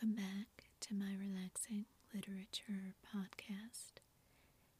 Welcome 0.00 0.16
back 0.16 0.64
to 0.80 0.94
my 0.94 1.12
relaxing 1.20 1.84
literature 2.14 2.94
podcast. 3.04 4.00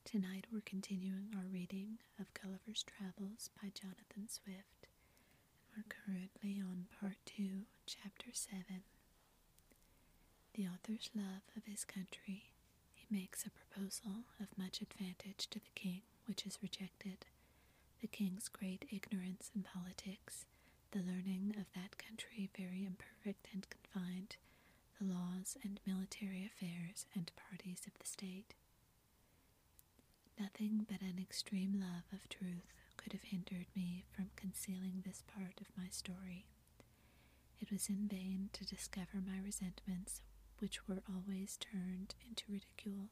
Tonight 0.05 0.47
we're 0.51 0.65
continuing 0.65 1.29
our 1.37 1.45
reading 1.53 1.99
of 2.19 2.33
Gulliver's 2.33 2.83
Travels 2.85 3.51
by 3.61 3.69
Jonathan 3.69 4.29
Swift. 4.29 4.89
We're 5.77 5.85
currently 5.93 6.63
on 6.63 6.87
part 6.99 7.17
2, 7.27 7.69
chapter 7.85 8.31
7. 8.33 8.65
The 10.55 10.67
author's 10.67 11.11
love 11.15 11.45
of 11.55 11.65
his 11.67 11.85
country. 11.85 12.53
He 12.95 13.05
makes 13.11 13.45
a 13.45 13.51
proposal 13.51 14.25
of 14.41 14.57
much 14.57 14.81
advantage 14.81 15.49
to 15.51 15.59
the 15.59 15.75
king, 15.75 16.01
which 16.27 16.47
is 16.47 16.59
rejected. 16.63 17.27
The 18.01 18.09
king's 18.09 18.49
great 18.49 18.87
ignorance 18.91 19.51
in 19.55 19.63
politics, 19.65 20.47
the 20.93 21.01
learning 21.05 21.55
of 21.59 21.67
that 21.75 21.99
country 21.99 22.49
very 22.57 22.85
imperfect 22.87 23.49
and 23.53 23.67
confined, 23.69 24.37
the 25.01 25.07
laws 25.07 25.57
and 25.65 25.81
military 25.87 26.45
affairs 26.45 27.07
and 27.15 27.31
parties 27.37 27.83
of 27.87 27.99
the 27.99 28.07
state. 28.07 28.55
Nothing 30.39 30.87
but 30.89 31.01
an 31.01 31.19
extreme 31.21 31.75
love 31.81 32.05
of 32.13 32.29
truth 32.29 32.73
could 32.97 33.13
have 33.13 33.23
hindered 33.25 33.67
me 33.75 34.05
from 34.15 34.31
concealing 34.37 35.03
this 35.05 35.23
part 35.27 35.61
of 35.61 35.69
my 35.77 35.89
story. 35.91 36.47
It 37.61 37.71
was 37.71 37.89
in 37.89 38.09
vain 38.09 38.51
to 38.55 38.65
discover 38.65 39.21
my 39.25 39.39
resentments, 39.43 40.23
which 40.59 40.87
were 40.89 41.03
always 41.09 41.57
turned 41.59 42.15
into 42.27 42.45
ridicule, 42.51 43.09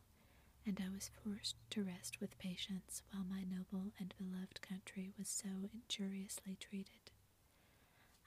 and 0.67 0.81
I 0.85 0.91
was 0.93 1.11
forced 1.23 1.57
to 1.71 1.85
rest 1.85 2.21
with 2.21 2.39
patience 2.39 3.03
while 3.11 3.25
my 3.25 3.45
noble 3.45 3.93
and 3.99 4.15
beloved 4.19 4.61
country 4.63 5.13
was 5.19 5.29
so 5.29 5.49
injuriously 5.73 6.57
treated. 6.61 7.08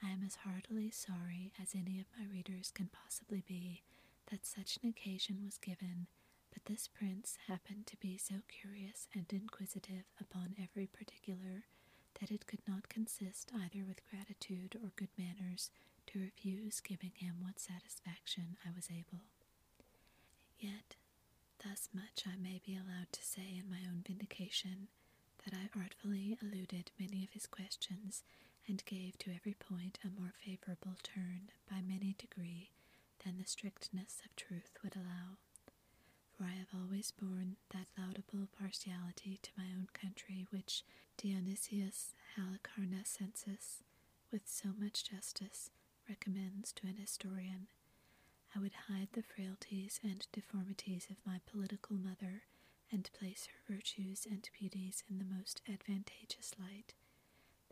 I 0.03 0.09
am 0.09 0.23
as 0.25 0.35
heartily 0.43 0.89
sorry 0.91 1.53
as 1.61 1.75
any 1.75 1.99
of 1.99 2.07
my 2.17 2.25
readers 2.25 2.71
can 2.73 2.89
possibly 2.91 3.43
be 3.47 3.81
that 4.31 4.45
such 4.45 4.77
an 4.81 4.89
occasion 4.89 5.39
was 5.43 5.57
given, 5.57 6.07
but 6.53 6.65
this 6.65 6.87
prince 6.87 7.37
happened 7.47 7.85
to 7.87 7.97
be 7.97 8.17
so 8.17 8.35
curious 8.47 9.07
and 9.13 9.25
inquisitive 9.31 10.05
upon 10.19 10.55
every 10.61 10.87
particular 10.87 11.65
that 12.19 12.31
it 12.31 12.47
could 12.47 12.61
not 12.67 12.89
consist 12.89 13.51
either 13.53 13.85
with 13.85 14.05
gratitude 14.09 14.75
or 14.81 14.91
good 14.95 15.09
manners 15.17 15.69
to 16.07 16.19
refuse 16.19 16.79
giving 16.81 17.11
him 17.15 17.35
what 17.39 17.59
satisfaction 17.59 18.57
I 18.65 18.69
was 18.75 18.89
able. 18.91 19.21
Yet, 20.59 20.95
thus 21.63 21.89
much 21.93 22.23
I 22.27 22.35
may 22.41 22.61
be 22.65 22.75
allowed 22.75 23.11
to 23.13 23.23
say 23.25 23.57
in 23.57 23.69
my 23.69 23.79
own 23.87 24.03
vindication, 24.05 24.87
that 25.45 25.53
I 25.55 25.69
artfully 25.79 26.37
eluded 26.41 26.91
many 26.99 27.23
of 27.23 27.31
his 27.31 27.47
questions 27.47 28.23
and 28.67 28.85
gave 28.85 29.17
to 29.19 29.33
every 29.33 29.53
point 29.53 29.99
a 30.03 30.19
more 30.19 30.33
favorable 30.45 30.95
turn 31.03 31.49
by 31.69 31.81
many 31.81 32.15
degree 32.17 32.69
than 33.23 33.37
the 33.37 33.45
strictness 33.45 34.21
of 34.25 34.35
truth 34.35 34.77
would 34.83 34.95
allow. 34.95 35.37
For 36.37 36.45
I 36.45 36.51
have 36.51 36.73
always 36.73 37.11
borne 37.11 37.57
that 37.71 37.87
laudable 37.97 38.47
partiality 38.57 39.39
to 39.43 39.51
my 39.57 39.65
own 39.75 39.87
country 39.93 40.47
which 40.49 40.83
Dionysius 41.17 42.13
Halicarnassensis, 42.37 43.81
with 44.31 44.41
so 44.47 44.69
much 44.79 45.03
justice, 45.09 45.69
recommends 46.09 46.71
to 46.73 46.87
an 46.87 46.97
historian. 46.97 47.67
I 48.55 48.59
would 48.59 48.73
hide 48.87 49.09
the 49.13 49.23
frailties 49.23 49.99
and 50.03 50.25
deformities 50.31 51.07
of 51.09 51.17
my 51.25 51.39
political 51.45 51.95
mother, 51.97 52.43
and 52.91 53.09
place 53.13 53.47
her 53.47 53.73
virtues 53.75 54.25
and 54.29 54.49
beauties 54.59 55.03
in 55.09 55.19
the 55.19 55.25
most 55.25 55.61
advantageous 55.67 56.53
light, 56.59 56.93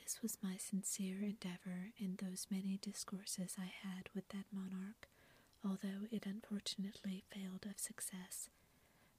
this 0.10 0.24
was 0.24 0.40
my 0.42 0.58
sincere 0.58 1.22
endeavour 1.22 1.94
in 2.00 2.18
those 2.18 2.48
many 2.50 2.80
discourses 2.82 3.58
I 3.60 3.70
had 3.86 4.10
with 4.16 4.28
that 4.30 4.50
monarch, 4.52 5.08
although 5.64 6.08
it 6.10 6.26
unfortunately 6.26 7.22
failed 7.30 7.68
of 7.70 7.78
success. 7.78 8.50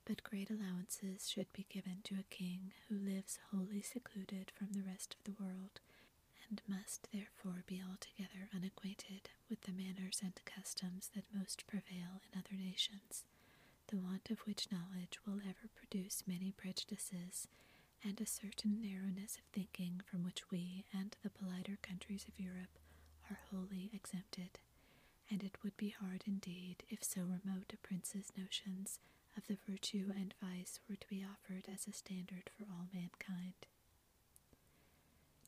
But 0.05 0.25
great 0.25 0.51
allowances 0.51 1.31
should 1.31 1.47
be 1.53 1.67
given 1.71 1.99
to 2.05 2.19
a 2.19 2.25
king 2.35 2.73
who 2.89 2.97
lives 2.99 3.39
wholly 3.53 3.83
secluded 3.83 4.51
from 4.51 4.73
the 4.73 4.83
rest 4.83 5.15
of 5.15 5.23
the 5.23 5.41
world, 5.41 5.79
and 6.49 6.61
must 6.67 7.07
therefore 7.13 7.63
be 7.69 7.81
altogether 7.81 8.51
unacquainted 8.53 9.31
with 9.49 9.61
the 9.63 9.73
manners 9.73 10.19
and 10.25 10.43
customs 10.45 11.11
that 11.15 11.31
most 11.33 11.69
prevail 11.69 12.19
in 12.27 12.35
other 12.37 12.59
nations, 12.59 13.23
the 13.87 13.99
want 13.99 14.29
of 14.29 14.41
which 14.41 14.73
knowledge 14.73 15.21
will 15.25 15.39
ever 15.47 15.71
produce 15.77 16.25
many 16.27 16.51
prejudices 16.51 17.47
and 18.05 18.21
a 18.21 18.27
certain 18.27 18.81
narrowness 18.81 19.37
of 19.37 19.45
thinking 19.53 20.01
from 20.07 20.23
which 20.25 20.51
we 20.51 20.85
and 20.93 21.17
the 21.23 21.31
politer 21.31 21.79
countries 21.83 22.27
of 22.29 22.39
Europe 22.43 22.79
are 23.31 23.39
wholly 23.51 23.91
exempted, 23.93 24.59
and 25.31 25.43
it 25.43 25.57
would 25.63 25.77
be 25.77 25.91
hard 25.91 26.23
indeed 26.27 26.83
if 26.89 27.05
so 27.05 27.23
remote 27.23 27.73
a 27.73 27.77
prince's 27.77 28.33
notions 28.37 28.99
of 29.37 29.47
the 29.47 29.59
virtue 29.69 30.13
and 30.17 30.35
vice 30.43 30.81
were 30.89 30.97
to 30.97 31.09
be 31.09 31.25
offered 31.25 31.65
as 31.73 31.87
a 31.87 31.93
standard 31.93 32.51
for 32.57 32.65
all 32.65 32.89
mankind. 32.93 33.67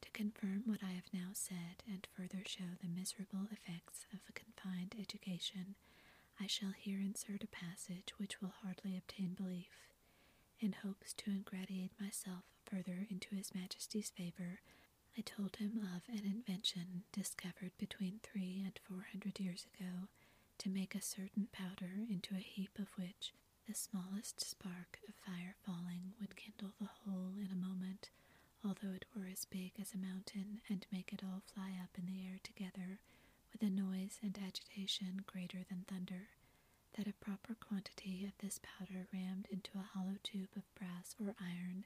To 0.03 0.11
confirm 0.11 0.63
what 0.67 0.83
I 0.83 0.93
have 0.93 1.13
now 1.13 1.31
said 1.33 1.83
and 1.87 2.07
further 2.17 2.43
show 2.47 2.77
the 2.81 2.89
miserable 2.89 3.49
effects 3.51 4.07
of 4.13 4.21
a 4.29 4.33
confined 4.33 4.95
education, 4.99 5.75
I 6.41 6.47
shall 6.47 6.73
here 6.73 7.01
insert 7.01 7.45
a 7.45 7.47
passage 7.47 8.15
which 8.19 8.41
will 8.41 8.53
hardly 8.63 8.97
obtain 8.97 9.35
belief 9.35 9.92
in 10.63 10.73
hopes 10.73 11.13
to 11.15 11.31
ingratiate 11.31 11.93
myself 12.01 12.45
further 12.65 13.07
into 13.11 13.35
His 13.35 13.55
Majesty's 13.55 14.11
favour, 14.11 14.61
I 15.17 15.21
told 15.23 15.57
him 15.57 15.79
of 15.95 16.03
an 16.09 16.25
invention 16.25 17.05
discovered 17.13 17.73
between 17.79 18.21
three 18.23 18.63
and 18.65 18.79
four 18.85 19.07
hundred 19.11 19.39
years 19.41 19.67
ago 19.75 20.09
to 20.59 20.71
make 20.71 20.95
a 20.95 21.03
certain 21.03 21.49
powder 21.53 22.07
into 22.09 22.35
a 22.35 22.39
heap 22.39 22.79
of 22.79 22.89
which 22.97 23.35
the 23.67 23.75
smallest 23.75 24.41
spark 24.41 25.01
of 25.09 25.15
fire 25.15 25.57
falling 25.67 26.15
would 26.21 26.37
kindle 26.37 26.73
the 26.81 26.89
whole 27.05 27.35
in 27.39 27.51
a 27.53 27.57
moment, 27.57 28.11
although 28.65 28.93
it 28.95 29.05
were 29.15 29.27
as 29.27 29.45
big 29.45 29.73
as 29.81 29.93
a 29.95 29.99
mountain, 29.99 30.61
and 30.69 30.87
make 30.93 31.13
it 31.13 31.23
all 31.25 31.43
fly 31.55 31.73
up 31.83 31.99
in 31.99 32.07
the 32.07 32.25
air 32.27 32.39
together 32.43 33.01
with 33.53 33.63
a 33.63 33.71
noise 33.71 34.19
and 34.23 34.39
agitation 34.39 35.23
greater 35.27 35.65
than 35.69 35.85
thunder 35.87 36.29
that 36.97 37.07
a 37.09 37.13
proper 37.25 37.55
quantity 37.55 38.25
of 38.27 38.33
this 38.39 38.61
powder 38.63 39.07
rammed 39.13 39.47
into 39.51 39.71
a 39.79 39.83
hollow 39.97 40.17
tube 40.23 40.51
of 40.57 40.75
brass 40.75 41.15
or 41.19 41.35
iron, 41.41 41.85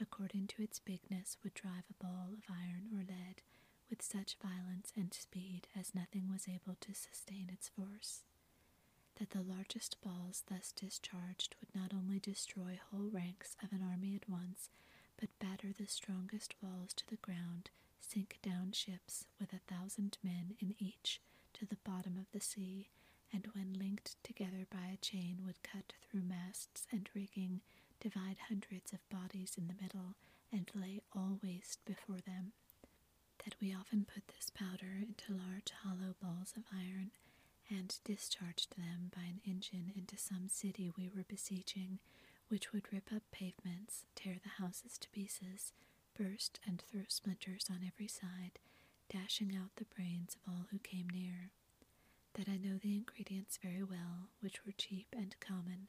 according 0.00 0.46
to 0.48 0.62
its 0.62 0.78
bigness, 0.78 1.36
would 1.42 1.54
drive 1.54 1.84
a 1.90 2.02
ball 2.04 2.28
of 2.32 2.44
iron 2.50 2.88
or 2.94 3.00
lead 3.04 3.42
with 3.88 4.02
such 4.02 4.36
violence 4.42 4.92
and 4.96 5.12
speed 5.14 5.68
as 5.78 5.94
nothing 5.94 6.28
was 6.30 6.48
able 6.48 6.76
to 6.80 6.94
sustain 6.94 7.48
its 7.52 7.68
force. 7.68 8.22
That 9.18 9.30
the 9.30 9.42
largest 9.42 10.00
balls 10.02 10.42
thus 10.48 10.72
discharged 10.72 11.54
would 11.60 11.74
not 11.74 11.92
only 11.94 12.18
destroy 12.18 12.80
whole 12.90 13.10
ranks 13.12 13.56
of 13.62 13.72
an 13.72 13.82
army 13.82 14.14
at 14.16 14.28
once, 14.28 14.70
but 15.20 15.38
batter 15.38 15.72
the 15.72 15.86
strongest 15.86 16.54
walls 16.62 16.92
to 16.94 17.06
the 17.08 17.16
ground, 17.16 17.70
sink 18.00 18.38
down 18.42 18.72
ships 18.72 19.26
with 19.38 19.52
a 19.52 19.60
thousand 19.72 20.18
men 20.22 20.56
in 20.60 20.74
each 20.78 21.20
to 21.54 21.66
the 21.66 21.76
bottom 21.84 22.16
of 22.18 22.26
the 22.32 22.40
sea, 22.40 22.88
and 23.32 23.48
when 23.54 23.72
linked 23.78 24.22
together 24.22 24.66
by 24.70 24.86
a 24.92 24.96
chain 24.96 25.38
would 25.44 25.62
cut 25.62 25.92
through 26.02 26.22
masts 26.22 26.86
and 26.90 27.08
rigging, 27.14 27.60
divide 28.00 28.36
hundreds 28.48 28.92
of 28.92 29.08
bodies 29.08 29.54
in 29.56 29.68
the 29.68 29.80
middle, 29.80 30.16
and 30.52 30.70
lay 30.74 31.00
all 31.14 31.38
waste 31.42 31.84
before 31.84 32.20
them. 32.26 32.52
That 33.44 33.54
we 33.60 33.74
often 33.74 34.04
put 34.04 34.28
this 34.28 34.50
powder 34.50 34.98
into 35.00 35.32
large 35.32 35.70
hollow 35.82 36.14
balls 36.22 36.52
of 36.56 36.64
iron, 36.72 37.10
and 37.70 37.96
discharged 38.04 38.76
them 38.76 39.10
by 39.14 39.22
an 39.22 39.40
engine 39.46 39.92
into 39.96 40.16
some 40.18 40.48
city 40.48 40.90
we 40.96 41.08
were 41.08 41.24
besieging, 41.26 41.98
which 42.48 42.72
would 42.72 42.92
rip 42.92 43.10
up 43.14 43.22
pavements, 43.32 44.04
tear 44.14 44.36
the 44.42 44.62
houses 44.62 44.98
to 44.98 45.08
pieces, 45.10 45.72
burst 46.16 46.60
and 46.66 46.82
throw 46.82 47.02
splinters 47.08 47.66
on 47.70 47.80
every 47.86 48.08
side, 48.08 48.58
dashing 49.08 49.56
out 49.56 49.70
the 49.76 49.86
brains 49.86 50.36
of 50.36 50.52
all 50.52 50.66
who 50.70 50.78
came 50.78 51.08
near 51.08 51.50
that 52.34 52.48
I 52.48 52.56
know 52.56 52.78
the 52.78 52.94
ingredients 52.94 53.58
very 53.62 53.82
well, 53.82 54.28
which 54.40 54.64
were 54.64 54.72
cheap 54.72 55.06
and 55.16 55.38
common. 55.40 55.88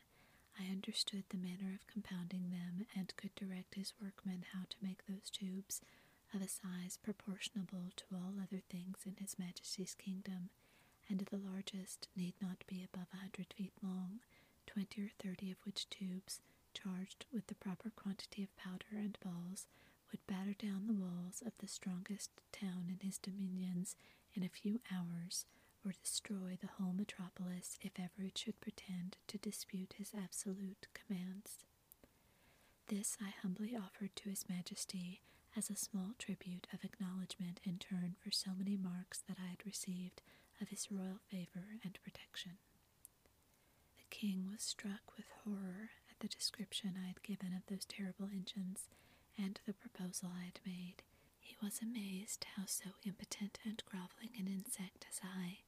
I 0.60 0.66
understood 0.72 1.24
the 1.30 1.38
manner 1.38 1.74
of 1.74 1.88
compounding 1.88 2.50
them, 2.52 2.86
and 2.96 3.16
could 3.18 3.34
direct 3.36 3.76
his 3.76 3.94
workmen 4.02 4.46
how 4.54 4.64
to 4.70 4.78
make 4.84 5.06
those 5.08 5.30
tubes 5.30 5.82
of 6.34 6.42
a 6.42 6.48
size 6.48 6.98
proportionable 7.02 7.92
to 7.96 8.06
all 8.14 8.34
other 8.42 8.62
things 8.70 9.00
in 9.06 9.16
his 9.20 9.38
Majesty's 9.40 9.96
kingdom, 9.96 10.50
and 11.10 11.20
the 11.20 11.38
largest 11.38 12.08
need 12.16 12.34
not 12.42 12.64
be 12.68 12.84
above 12.84 13.08
a 13.14 13.18
hundred 13.18 13.54
feet 13.54 13.74
long, 13.82 14.20
twenty 14.66 15.02
or 15.02 15.12
thirty 15.20 15.52
of 15.52 15.58
which 15.66 15.90
tubes, 15.90 16.42
charged 16.74 17.26
with 17.32 17.48
the 17.48 17.56
proper 17.56 17.90
quantity 17.90 18.44
of 18.44 18.56
powder 18.58 18.94
and 18.98 19.18
balls, 19.24 19.68
would 20.12 20.26
batter 20.28 20.54
down 20.54 20.88
the 20.88 20.94
walls 20.94 21.42
of 21.46 21.54
the 21.60 21.68
strongest 21.68 22.32
town 22.52 22.88
in 22.90 23.00
his 23.06 23.18
dominions 23.18 23.96
in 24.34 24.44
a 24.44 24.50
few 24.50 24.80
hours 24.92 25.46
or 25.86 25.92
destroy 26.02 26.58
the 26.62 26.70
whole 26.78 26.94
metropolis 26.94 27.78
if 27.82 27.94
ever 28.00 28.26
it 28.26 28.38
should 28.38 28.60
pretend 28.62 29.18
to 29.28 29.38
dispute 29.38 29.96
his 29.98 30.12
absolute 30.16 30.88
commands. 30.94 31.60
This 32.88 33.18
I 33.22 33.34
humbly 33.42 33.76
offered 33.76 34.16
to 34.18 34.30
His 34.30 34.48
Majesty 34.50 35.22
as 35.56 35.70
a 35.70 35.76
small 35.76 36.12
tribute 36.18 36.68
of 36.74 36.84
acknowledgment 36.84 37.60
in 37.64 37.78
turn 37.78 38.16
for 38.24 38.32
so 38.32 38.52
many 38.58 38.76
marks 38.78 39.20
that 39.28 39.38
I 39.44 39.50
had 39.50 39.66
received 39.66 40.22
of 40.62 40.70
his 40.70 40.92
royal 40.92 41.20
favor 41.30 41.78
and 41.84 41.98
protection. 42.04 42.54
The 43.98 44.06
king 44.10 44.48
was 44.52 44.62
struck 44.64 45.16
with 45.18 45.26
horror 45.44 45.92
at 46.10 46.20
the 46.20 46.28
description 46.28 46.96
I 47.02 47.08
had 47.08 47.24
given 47.24 47.54
of 47.54 47.66
those 47.68 47.86
terrible 47.86 48.30
engines 48.32 48.90
and 49.38 49.60
the 49.66 49.74
proposal 49.74 50.32
I 50.36 50.46
had 50.46 50.60
made. 50.66 51.04
He 51.40 51.56
was 51.62 51.80
amazed 51.82 52.46
how 52.56 52.64
so 52.66 52.92
impotent 53.06 53.60
and 53.66 53.84
groveling 53.86 54.32
an 54.40 54.48
insect 54.48 55.06
as 55.10 55.20
I, 55.24 55.60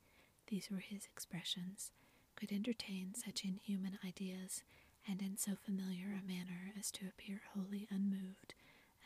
these 0.47 0.69
were 0.69 0.79
his 0.79 1.05
expressions, 1.05 1.91
could 2.35 2.51
entertain 2.51 3.13
such 3.15 3.43
inhuman 3.43 3.97
ideas, 4.05 4.63
and 5.07 5.21
in 5.21 5.37
so 5.37 5.53
familiar 5.55 6.07
a 6.13 6.27
manner 6.27 6.73
as 6.77 6.91
to 6.91 7.07
appear 7.07 7.41
wholly 7.53 7.87
unmoved 7.91 8.53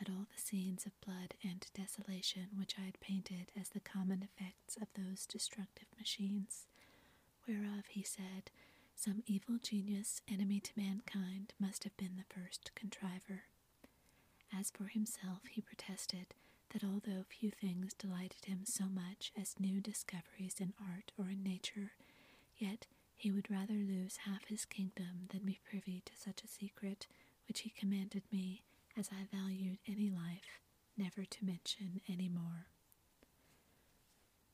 at 0.01 0.09
all 0.09 0.27
the 0.33 0.41
scenes 0.41 0.85
of 0.85 0.99
blood 1.01 1.33
and 1.43 1.67
desolation 1.73 2.47
which 2.57 2.75
I 2.79 2.85
had 2.85 2.99
painted 3.01 3.51
as 3.59 3.69
the 3.69 3.79
common 3.81 4.23
effects 4.23 4.77
of 4.77 4.87
those 4.95 5.25
destructive 5.25 5.87
machines, 5.97 6.67
whereof, 7.47 7.85
he 7.89 8.03
said, 8.03 8.51
some 8.95 9.23
evil 9.27 9.57
genius 9.61 10.21
enemy 10.31 10.59
to 10.61 10.71
mankind 10.75 11.53
must 11.59 11.83
have 11.83 11.95
been 11.97 12.17
the 12.17 12.33
first 12.33 12.71
contriver. 12.75 13.43
As 14.57 14.71
for 14.71 14.85
himself, 14.85 15.39
he 15.49 15.61
protested 15.61 16.33
that 16.69 16.83
although 16.83 17.23
few 17.27 17.51
things 17.51 17.93
delighted 17.93 18.45
him 18.45 18.61
so 18.63 18.85
much 18.85 19.31
as 19.39 19.59
new 19.59 19.81
discoveries 19.81 20.55
in 20.59 20.73
art 20.79 21.11
or 21.17 21.29
in 21.29 21.43
nature, 21.43 21.91
yet 22.57 22.85
he 23.15 23.31
would 23.31 23.49
rather 23.49 23.73
lose 23.73 24.17
half 24.25 24.45
his 24.45 24.65
kingdom 24.65 25.27
than 25.29 25.45
be 25.45 25.59
privy 25.69 26.01
to 26.05 26.13
such 26.15 26.43
a 26.43 26.47
secret, 26.47 27.07
which 27.47 27.61
he 27.61 27.69
commanded 27.69 28.23
me, 28.31 28.63
as 28.97 29.09
I 29.11 29.25
valued 29.35 29.79
any 29.87 30.09
life, 30.09 30.61
never 30.97 31.25
to 31.25 31.45
mention 31.45 32.01
any 32.07 32.29
more. 32.29 32.67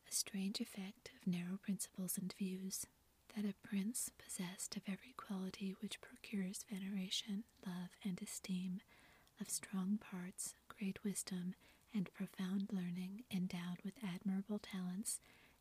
A 0.09 0.11
strange 0.11 0.59
effect 0.61 1.11
of 1.15 1.27
narrow 1.27 1.57
principles 1.61 2.17
and 2.17 2.33
views, 2.37 2.87
that 3.35 3.45
a 3.45 3.53
prince 3.67 4.09
possessed 4.17 4.75
of 4.77 4.83
every 4.87 5.13
quality 5.17 5.75
which 5.81 5.99
procures 6.01 6.63
veneration, 6.71 7.43
love, 7.65 7.89
and 8.03 8.19
esteem, 8.21 8.81
of 9.41 9.49
strong 9.49 9.97
parts, 9.97 10.53
great 10.69 11.03
wisdom, 11.03 11.55
and 11.95 12.13
profound 12.13 12.67
learning, 12.71 13.23
endowed 13.31 13.79
with 13.83 14.03
admirable 14.03 14.59
talents, 14.59 15.19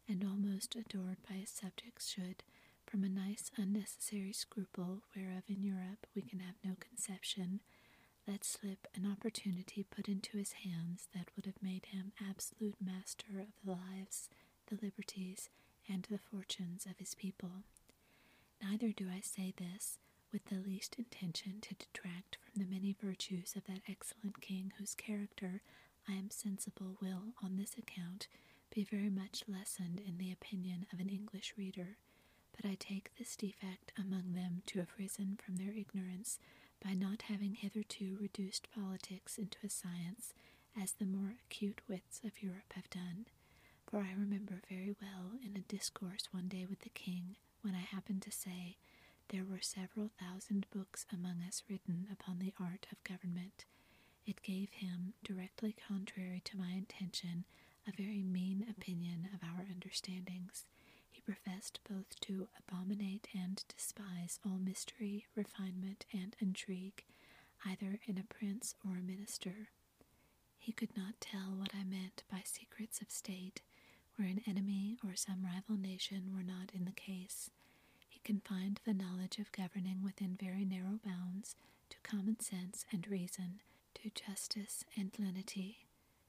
and 0.08 0.22
almost 0.24 0.74
adored 0.74 1.18
by 1.28 1.36
his 1.36 1.50
subjects, 1.50 2.08
should, 2.08 2.42
from 2.86 3.04
a 3.04 3.08
nice 3.08 3.50
unnecessary 3.56 4.32
scruple 4.32 5.02
whereof 5.16 5.44
in 5.48 5.62
Europe 5.62 6.06
we 6.14 6.22
can 6.22 6.40
have 6.40 6.56
no 6.64 6.74
conception, 6.80 7.60
let 8.26 8.44
slip 8.44 8.86
an 8.94 9.06
opportunity 9.10 9.82
put 9.84 10.08
into 10.08 10.38
his 10.38 10.52
hands 10.64 11.08
that 11.14 11.30
would 11.36 11.46
have 11.46 11.62
made 11.62 11.86
him 11.86 12.12
absolute 12.28 12.76
master 12.80 13.38
of 13.40 13.48
the 13.64 13.70
lives, 13.70 14.28
the 14.68 14.78
liberties, 14.82 15.48
and 15.88 16.06
the 16.10 16.18
fortunes 16.18 16.86
of 16.86 16.98
his 16.98 17.14
people. 17.14 17.62
Neither 18.62 18.92
do 18.92 19.08
I 19.10 19.20
say 19.20 19.52
this 19.56 19.98
with 20.32 20.46
the 20.46 20.56
least 20.66 20.96
intention 20.98 21.60
to 21.60 21.74
detract 21.74 22.38
from 22.42 22.60
the 22.62 22.68
many 22.70 22.96
virtues 23.00 23.54
of 23.56 23.64
that 23.64 23.82
excellent 23.88 24.40
king 24.40 24.72
whose 24.78 24.94
character 24.94 25.62
I 26.08 26.12
am 26.12 26.30
sensible 26.30 26.96
will, 27.00 27.34
on 27.42 27.56
this 27.56 27.76
account, 27.78 28.28
be 28.70 28.84
very 28.84 29.10
much 29.10 29.44
lessened 29.48 30.00
in 30.00 30.18
the 30.18 30.32
opinion 30.32 30.86
of 30.92 31.00
an 31.00 31.08
English 31.08 31.54
reader, 31.56 31.96
but 32.54 32.68
I 32.68 32.74
take 32.74 33.10
this 33.18 33.36
defect 33.36 33.92
among 33.98 34.32
them 34.34 34.62
to 34.66 34.78
have 34.80 34.94
risen 34.98 35.38
from 35.42 35.56
their 35.56 35.72
ignorance 35.72 36.38
by 36.84 36.94
not 36.94 37.22
having 37.22 37.54
hitherto 37.54 38.18
reduced 38.20 38.70
politics 38.70 39.38
into 39.38 39.58
a 39.64 39.70
science, 39.70 40.34
as 40.80 40.92
the 40.92 41.06
more 41.06 41.34
acute 41.46 41.80
wits 41.88 42.20
of 42.24 42.42
Europe 42.42 42.72
have 42.74 42.90
done. 42.90 43.26
For 43.86 43.98
I 44.00 44.12
remember 44.12 44.60
very 44.68 44.94
well 45.00 45.32
in 45.44 45.56
a 45.56 45.60
discourse 45.72 46.28
one 46.32 46.48
day 46.48 46.66
with 46.68 46.80
the 46.80 46.88
king, 46.90 47.36
when 47.62 47.74
I 47.74 47.78
happened 47.80 48.22
to 48.22 48.30
say, 48.30 48.76
There 49.28 49.44
were 49.44 49.60
several 49.60 50.10
thousand 50.20 50.66
books 50.70 51.06
among 51.12 51.42
us 51.46 51.62
written 51.68 52.08
upon 52.12 52.38
the 52.38 52.52
art 52.60 52.86
of 52.92 53.02
government, 53.04 53.64
it 54.26 54.42
gave 54.42 54.70
him, 54.72 55.12
directly 55.22 55.74
contrary 55.88 56.40
to 56.44 56.56
my 56.56 56.70
intention, 56.72 57.44
a 57.86 57.92
very 57.92 58.22
mean 58.22 58.66
opinion 58.68 59.28
of 59.34 59.40
our 59.42 59.64
understandings. 59.70 60.64
He 61.10 61.20
professed 61.20 61.80
both 61.88 62.18
to 62.22 62.48
abominate 62.58 63.28
and 63.34 63.62
despise 63.68 64.40
all 64.44 64.58
mystery, 64.58 65.26
refinement, 65.34 66.06
and 66.12 66.34
intrigue, 66.40 67.04
either 67.66 67.98
in 68.06 68.18
a 68.18 68.24
prince 68.34 68.74
or 68.84 68.96
a 68.96 69.02
minister. 69.02 69.68
He 70.58 70.72
could 70.72 70.96
not 70.96 71.20
tell 71.20 71.54
what 71.54 71.74
I 71.74 71.84
meant 71.84 72.22
by 72.30 72.42
secrets 72.44 73.00
of 73.00 73.10
state, 73.10 73.60
where 74.16 74.28
an 74.28 74.40
enemy 74.46 74.96
or 75.04 75.14
some 75.16 75.44
rival 75.44 75.76
nation 75.76 76.32
were 76.34 76.42
not 76.42 76.70
in 76.74 76.84
the 76.84 76.92
case. 76.92 77.50
He 78.08 78.20
confined 78.24 78.80
the 78.84 78.94
knowledge 78.94 79.38
of 79.38 79.52
governing 79.52 80.02
within 80.02 80.36
very 80.40 80.64
narrow 80.64 80.98
bounds 81.04 81.56
to 81.90 81.96
common 82.02 82.40
sense 82.40 82.86
and 82.92 83.06
reason 83.08 83.60
to 84.04 84.10
justice 84.10 84.84
and 84.98 85.12
lenity, 85.18 85.86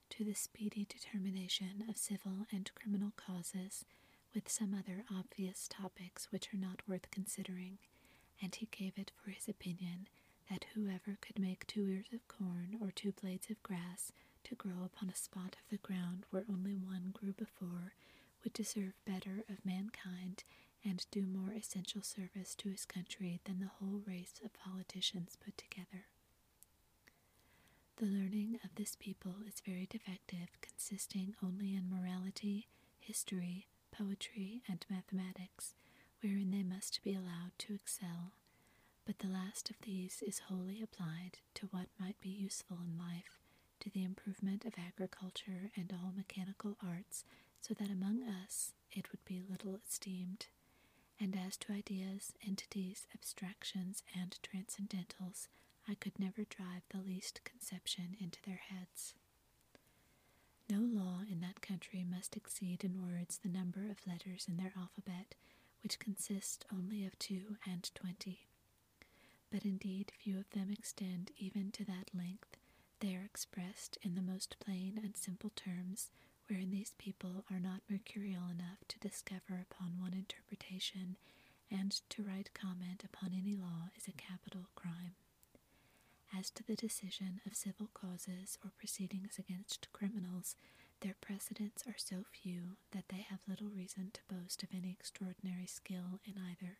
to 0.10 0.24
the 0.24 0.33
speedy 0.33 0.88
determination 0.88 1.83
of 1.89 1.98
civil 1.98 2.45
and 2.50 2.72
criminal 2.74 3.12
causes, 3.18 3.83
with 4.33 4.48
some 4.48 4.74
other 4.74 5.04
obvious 5.13 5.68
topics 5.68 6.31
which 6.31 6.54
are 6.54 6.57
not 6.57 6.81
worth 6.88 7.12
considering, 7.12 7.77
and 8.42 8.56
he 8.56 8.68
gave 8.72 8.94
it 8.98 9.12
for 9.22 9.31
his 9.31 9.50
opinion 9.50 10.07
that 10.50 10.66
whoever 10.74 11.18
could 11.19 11.38
make 11.38 11.68
two 11.68 11.86
ears 11.89 12.06
of 12.13 12.25
corn 12.30 12.77
or 12.81 12.92
two 12.92 13.12
blades 13.12 13.50
of 13.50 13.62
grass 13.62 14.13
to 14.45 14.56
grow 14.56 14.86
upon 14.86 15.10
a 15.10 15.16
spot 15.16 15.57
of 15.60 15.69
the 15.69 15.78
ground 15.86 16.24
where 16.30 16.45
only 16.50 16.75
one 16.75 17.12
grew 17.12 17.33
before 17.33 17.94
would 18.42 18.54
deserve 18.54 18.94
better 19.06 19.44
of 19.50 19.66
mankind 19.66 20.45
and 20.86 21.06
do 21.12 21.25
more 21.25 21.51
essential 21.54 22.01
service 22.01 22.56
to 22.56 22.69
his 22.69 22.86
country 22.86 23.42
than 23.44 23.60
the 23.60 23.71
whole 23.80 24.01
race 24.07 24.39
of 24.45 24.54
politicians 24.54 25.36
put 25.44 25.57
together. 25.57 26.06
The 27.97 28.06
learning 28.06 28.59
of 28.63 28.75
this 28.75 28.95
people 28.95 29.36
is 29.47 29.62
very 29.65 29.86
defective, 29.89 30.50
consisting 30.62 31.33
only 31.42 31.75
in 31.75 31.89
morality, 31.89 32.68
history, 33.00 33.68
poetry, 33.92 34.62
and 34.68 34.86
mathematics, 34.89 35.75
wherein 36.21 36.51
they 36.51 36.63
must 36.63 37.01
be 37.03 37.13
allowed 37.13 37.51
to 37.59 37.74
excel. 37.74 38.33
But 39.06 39.19
the 39.19 39.30
last 39.30 39.69
of 39.69 39.77
these 39.81 40.21
is 40.25 40.39
wholly 40.39 40.81
applied 40.81 41.39
to 41.56 41.68
what 41.68 41.88
might 42.00 42.19
be 42.19 42.30
useful 42.30 42.80
in 42.83 42.97
life, 42.97 43.39
to 43.80 43.89
the 43.89 44.03
improvement 44.03 44.65
of 44.65 44.74
agriculture 44.77 45.71
and 45.77 45.94
all 45.94 46.12
mechanical 46.15 46.75
arts, 46.86 47.24
so 47.62 47.74
that 47.75 47.89
among 47.89 48.24
us 48.24 48.74
it 48.92 49.12
would 49.12 49.24
be 49.25 49.42
little 49.50 49.80
esteemed. 49.88 50.47
And 51.19 51.36
as 51.38 51.56
to 51.57 51.71
ideas, 51.74 52.33
entities, 52.45 53.07
abstractions, 53.14 54.04
and 54.14 54.37
transcendentals, 54.44 55.47
I 55.87 55.95
could 55.95 56.18
never 56.19 56.44
drive 56.44 56.83
the 56.89 56.97
least 56.97 57.42
conception 57.44 58.15
into 58.19 58.39
their 58.45 58.61
heads. 58.69 59.13
No 60.69 60.80
law 60.80 61.21
in 61.30 61.42
that 61.42 61.61
country 61.61 62.04
must 62.04 62.35
exceed 62.35 62.83
in 62.83 63.01
words 63.04 63.37
the 63.37 63.49
number 63.49 63.81
of 63.89 64.07
letters 64.07 64.47
in 64.47 64.57
their 64.57 64.73
alphabet, 64.75 65.35
which 65.83 65.99
consist 65.99 66.65
only 66.73 67.06
of 67.06 67.18
two 67.19 67.57
and 67.69 67.89
twenty. 67.94 68.47
But 69.51 69.63
indeed 69.63 70.11
few 70.18 70.39
of 70.39 70.49
them 70.51 70.69
extend 70.71 71.31
even 71.37 71.71
to 71.73 71.85
that 71.85 72.09
length. 72.15 72.57
They 72.99 73.15
are 73.15 73.23
expressed 73.23 73.97
in 74.01 74.15
the 74.15 74.21
most 74.21 74.57
plain 74.59 74.99
and 75.04 75.15
simple 75.15 75.51
terms, 75.56 76.09
wherein 76.47 76.71
these 76.71 76.94
people 76.97 77.45
are 77.51 77.59
not 77.59 77.81
mercurial 77.89 78.47
enough 78.49 78.80
to 78.87 78.99
discover 78.99 79.63
upon 79.69 79.99
one 79.99 80.13
interpretation, 80.13 81.18
and 81.69 81.92
to 82.09 82.23
write 82.23 82.49
comment 82.54 83.04
upon 83.04 83.33
any 83.33 83.56
law 83.56 83.89
is 83.95 84.07
a 84.07 84.11
capital 84.11 84.68
crime. 84.75 85.13
As 86.33 86.49
to 86.51 86.63
the 86.63 86.75
decision 86.75 87.41
of 87.45 87.55
civil 87.55 87.89
causes 87.94 88.57
or 88.63 88.71
proceedings 88.77 89.39
against 89.39 89.91
criminals, 89.94 90.55
their 91.01 91.15
precedents 91.19 91.83
are 91.87 91.97
so 91.97 92.23
few 92.31 92.77
that 92.91 93.09
they 93.09 93.21
have 93.29 93.39
little 93.47 93.69
reason 93.69 94.11
to 94.13 94.21
boast 94.33 94.63
of 94.63 94.69
any 94.73 94.91
extraordinary 94.91 95.65
skill 95.65 96.19
in 96.25 96.37
either. 96.37 96.79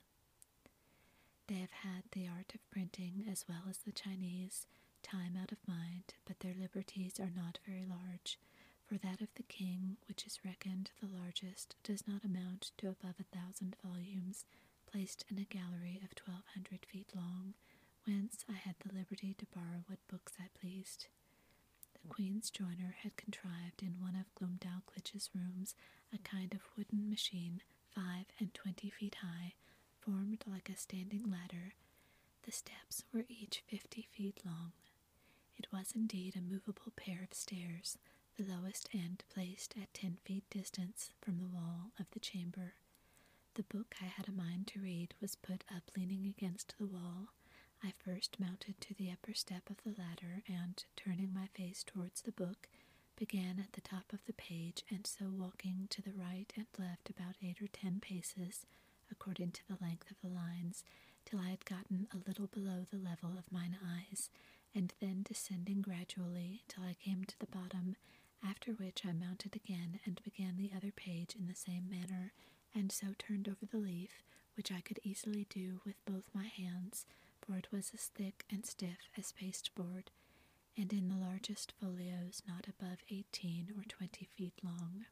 They 1.48 1.56
have 1.56 1.72
had 1.72 2.04
the 2.12 2.28
art 2.28 2.54
of 2.56 2.70
printing 2.72 3.26
as 3.30 3.46
well 3.48 3.64
as 3.70 3.80
the 3.80 3.92
Chinese, 3.92 4.68
time 5.04 5.38
out 5.42 5.52
of 5.52 5.68
mind, 5.68 6.14
but 6.26 6.40
their 6.40 6.54
liberties 6.56 7.20
are 7.20 7.32
not 7.36 7.60
very 7.66 7.86
large, 7.86 8.40
for 8.84 8.98
that 8.98 9.22
of 9.22 9.30
the 9.36 9.44
king, 9.44 9.98
which 10.08 10.26
is 10.26 10.44
reckoned 10.46 10.92
the 11.02 11.08
largest, 11.08 11.76
does 11.84 12.08
not 12.08 12.24
amount 12.24 12.72
to 12.78 12.88
above 12.90 13.16
a 13.20 13.36
thousand 13.36 13.76
volumes, 13.84 14.46
placed 14.86 15.26
in 15.30 15.38
a 15.38 15.44
gallery 15.46 16.00
of 16.04 16.16
twelve 16.16 16.44
hundred 16.54 16.86
feet 16.86 17.10
long, 17.16 17.54
whence 18.06 18.46
I 18.50 18.54
had 18.54 18.76
the 18.80 18.94
liberty 18.94 19.34
to 19.36 19.46
borrow 19.54 19.84
what 19.88 20.08
books 20.08 20.34
I 20.40 20.46
pleased. 20.60 21.08
The 21.94 22.08
Queen's 22.08 22.50
joiner 22.50 22.96
had 23.02 23.18
contrived 23.18 23.82
in 23.82 24.00
one 24.00 24.16
of 24.16 24.34
Glumdalclitch's 24.36 25.30
rooms 25.34 25.76
a 26.14 26.18
kind 26.20 26.54
of 26.54 26.62
wooden 26.78 27.10
machine 27.10 27.62
five 27.94 28.26
and 28.40 28.54
twenty 28.54 28.90
feet 28.90 29.16
high, 29.22 29.54
formed 30.00 30.44
like 30.48 30.70
a 30.70 30.78
standing 30.78 31.24
ladder. 31.30 31.74
The 32.44 32.52
steps 32.52 33.04
were 33.14 33.26
each 33.28 33.64
fifty 33.68 34.08
feet 34.12 34.40
long. 34.46 34.74
It 35.58 35.68
was 35.72 35.94
indeed 35.96 36.36
a 36.36 36.42
movable 36.42 36.92
pair 36.96 37.24
of 37.24 37.34
stairs, 37.34 37.98
the 38.38 38.44
lowest 38.44 38.90
end 38.94 39.24
placed 39.34 39.76
at 39.82 39.94
ten 39.94 40.18
feet 40.24 40.44
distance 40.50 41.12
from 41.22 41.38
the 41.40 41.48
wall 41.48 41.92
of 42.00 42.06
the 42.12 42.20
chamber. 42.20 42.74
The 43.56 43.64
book 43.64 43.96
I 44.02 44.06
had 44.06 44.28
a 44.28 44.32
mind 44.32 44.68
to 44.68 44.82
read 44.82 45.14
was 45.22 45.36
put 45.36 45.64
up 45.74 45.92
leaning 45.96 46.26
against 46.26 46.76
the 46.78 46.86
wall. 46.86 47.30
I 47.84 47.92
first 48.04 48.40
mounted 48.40 48.80
to 48.82 48.94
the 48.94 49.12
upper 49.12 49.34
step 49.34 49.70
of 49.70 49.78
the 49.84 50.00
ladder 50.02 50.42
and, 50.48 50.84
turning 50.96 51.34
my 51.34 51.48
face 51.48 51.84
towards 51.84 52.22
the 52.22 52.32
book, 52.32 52.68
began 53.16 53.60
at 53.60 53.74
the 53.74 53.82
top 53.82 54.12
of 54.12 54.26
the 54.26 54.34
page 54.34 54.84
and 54.90 55.06
so 55.08 55.26
walking 55.30 55.88
to 55.90 56.02
the 56.02 56.14
right 56.14 56.52
and 56.56 56.66
left 56.78 57.10
about 57.10 57.36
eight 57.44 57.62
or 57.62 57.68
ten 57.68 58.00
paces, 58.00 58.66
according 59.12 59.52
to 59.52 59.68
the 59.68 59.78
length 59.82 60.10
of 60.12 60.18
the 60.22 60.34
lines, 60.36 60.84
till 61.26 61.40
I 61.40 61.50
had 61.50 61.66
gotten 61.66 62.08
a 62.14 62.28
little 62.28 62.48
below 62.48 62.86
the 62.90 62.98
level 62.98 63.38
of 63.38 63.52
mine 63.52 63.78
eyes, 63.84 64.30
and 64.74 64.94
then 65.00 65.24
descending 65.24 65.82
gradually 65.82 66.64
till 66.68 66.84
I 66.84 66.94
came 66.96 67.24
to 67.26 67.40
the 67.40 67.46
bottom, 67.48 67.96
after 68.44 68.72
which 68.74 69.06
I 69.06 69.12
mounted 69.14 69.56
again 69.56 70.00
and 70.06 70.22
began 70.24 70.58
the 70.58 70.72
other 70.76 70.92
page 70.92 71.36
in 71.38 71.48
the 71.48 71.56
same 71.56 71.90
manner, 71.90 72.34
and 72.74 72.92
so 72.92 73.08
turned 73.18 73.48
over 73.48 73.66
the 73.66 73.78
leaf, 73.78 74.22
which 74.56 74.72
I 74.72 74.82
could 74.82 75.00
easily 75.04 75.46
do 75.50 75.82
with 75.86 76.04
both 76.06 76.30
my 76.34 76.46
hands, 76.48 77.06
for 77.46 77.58
it 77.58 77.68
was 77.72 77.92
as 77.94 78.06
thick 78.06 78.46
and 78.52 78.66
stiff 78.66 79.10
as 79.18 79.32
pasteboard, 79.32 80.12
and 80.78 80.92
in 80.92 81.08
the 81.10 81.16
largest 81.16 81.74
folios 81.80 82.42
not 82.48 82.68
above 82.68 83.00
eighteen 83.10 83.72
or 83.78 83.84
twenty 83.88 84.26
feet 84.36 84.54
long. 84.64 85.06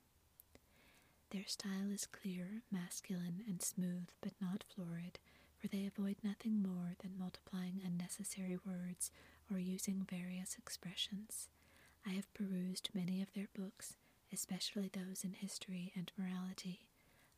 Their 1.32 1.48
style 1.48 1.90
is 1.92 2.06
clear, 2.06 2.62
masculine, 2.72 3.44
and 3.48 3.62
smooth, 3.62 4.10
but 4.22 4.34
not 4.42 4.64
florid, 4.74 5.20
for 5.58 5.68
they 5.68 5.86
avoid 5.86 6.18
nothing 6.24 6.62
more 6.62 6.96
than 7.02 7.18
multiplying 7.18 7.82
unnecessary 7.84 8.58
words 8.66 9.12
or 9.52 9.58
using 9.60 10.06
various 10.10 10.56
expressions. 10.58 11.50
I 12.06 12.12
have 12.12 12.34
perused 12.34 12.90
many 12.94 13.22
of 13.22 13.34
their 13.34 13.48
books, 13.56 13.96
especially 14.32 14.90
those 14.92 15.24
in 15.24 15.34
history 15.34 15.92
and 15.96 16.12
morality. 16.18 16.82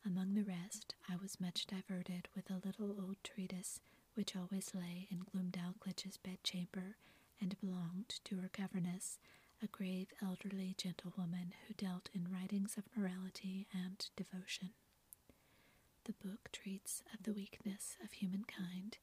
Among 0.05 0.33
the 0.33 0.43
rest, 0.43 0.95
I 1.09 1.15
was 1.21 1.39
much 1.39 1.65
diverted 1.67 2.27
with 2.35 2.49
a 2.49 2.61
little 2.65 2.95
old 2.99 3.17
treatise 3.23 3.79
which 4.15 4.35
always 4.35 4.73
lay 4.73 5.07
in 5.11 5.19
Glumdalclitch's 5.23 6.17
bedchamber 6.17 6.97
and 7.39 7.59
belonged 7.59 8.19
to 8.25 8.37
her 8.37 8.49
governess, 8.57 9.19
a 9.61 9.67
grave 9.67 10.07
elderly 10.21 10.73
gentlewoman 10.77 11.53
who 11.67 11.73
dealt 11.73 12.09
in 12.13 12.27
writings 12.31 12.77
of 12.77 12.83
morality 12.95 13.67
and 13.73 14.09
devotion. 14.15 14.71
The 16.05 16.13
book 16.13 16.49
treats 16.51 17.01
of 17.13 17.23
the 17.23 17.33
weakness 17.33 17.97
of 18.03 18.13
humankind 18.13 18.97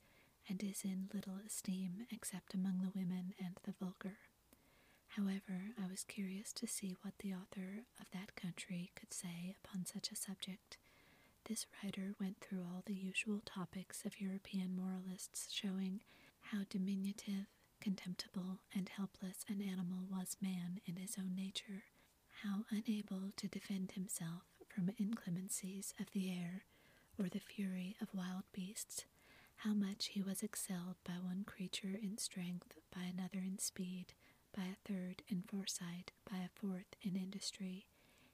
and 0.49 0.63
is 0.63 0.83
in 0.85 1.09
little 1.13 1.39
esteem 1.47 2.07
except 2.11 2.55
among 2.55 2.81
the 2.83 2.91
women 2.99 3.35
and 3.39 3.59
the 3.65 3.73
vulgar. 3.73 4.19
However, 5.09 5.75
I 5.83 5.87
was 5.87 6.05
curious 6.05 6.53
to 6.55 6.67
see 6.67 6.97
what 7.03 7.19
the 7.19 7.35
author 7.35 7.85
of 8.01 8.11
that 8.13 8.35
country 8.37 8.91
could 8.95 9.13
say 9.13 9.55
upon 9.63 9.85
such 9.87 10.11
a 10.11 10.17
subject. 10.17 10.79
This 11.45 11.67
writer 11.83 12.15
went 12.21 12.41
through 12.41 12.63
all 12.63 12.83
the 12.87 12.95
usual 12.95 13.41
topics 13.45 14.05
of 14.05 14.21
European 14.21 14.75
moralists, 14.77 15.51
showing 15.53 16.01
how 16.41 16.65
diminutive, 16.71 17.47
contemptible, 17.81 18.61
and 18.75 18.89
helpless 18.89 19.45
an 19.49 19.61
animal 19.61 20.05
was 20.11 20.37
man 20.41 20.81
in 20.87 20.97
his 20.97 21.17
own 21.19 21.35
nature, 21.35 21.85
how 22.43 22.65
unable 22.71 23.31
to 23.37 23.49
defend 23.49 23.93
himself 23.93 24.43
from 24.69 24.91
inclemencies 24.99 25.93
of 26.01 26.11
the 26.13 26.31
air 26.33 26.65
or 27.19 27.29
the 27.29 27.41
fury 27.41 27.97
of 28.01 28.15
wild 28.15 28.45
beasts, 28.53 29.05
how 29.57 29.75
much 29.75 30.07
he 30.09 30.23
was 30.23 30.43
excelled 30.43 30.97
by 31.05 31.15
one 31.15 31.45
creature 31.45 31.99
in 32.03 32.19
strength, 32.19 32.75
by 32.95 33.03
another 33.03 33.39
in 33.45 33.59
speed, 33.59 34.15
by 34.57 34.63
a 34.65 34.89
third 34.89 35.23
in 35.29 35.43
foresight, 35.43 36.13
by 36.31 36.39
a 36.39 36.49
fourth 36.55 36.97
in 37.03 37.17
industry. 37.17 37.87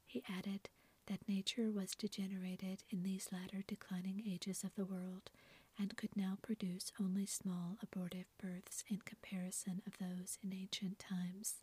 He 0.06 0.22
added 0.28 0.68
that 1.08 1.28
nature 1.28 1.70
was 1.70 1.94
degenerated 1.94 2.82
in 2.90 3.02
these 3.02 3.28
latter 3.32 3.62
declining 3.66 4.22
ages 4.26 4.62
of 4.64 4.74
the 4.74 4.84
world, 4.84 5.30
and 5.78 5.96
could 5.96 6.16
now 6.16 6.38
produce 6.42 6.92
only 7.00 7.26
small 7.26 7.76
abortive 7.82 8.26
births 8.42 8.84
in 8.88 8.98
comparison 8.98 9.82
of 9.86 9.98
those 9.98 10.38
in 10.42 10.52
ancient 10.52 10.98
times. 10.98 11.56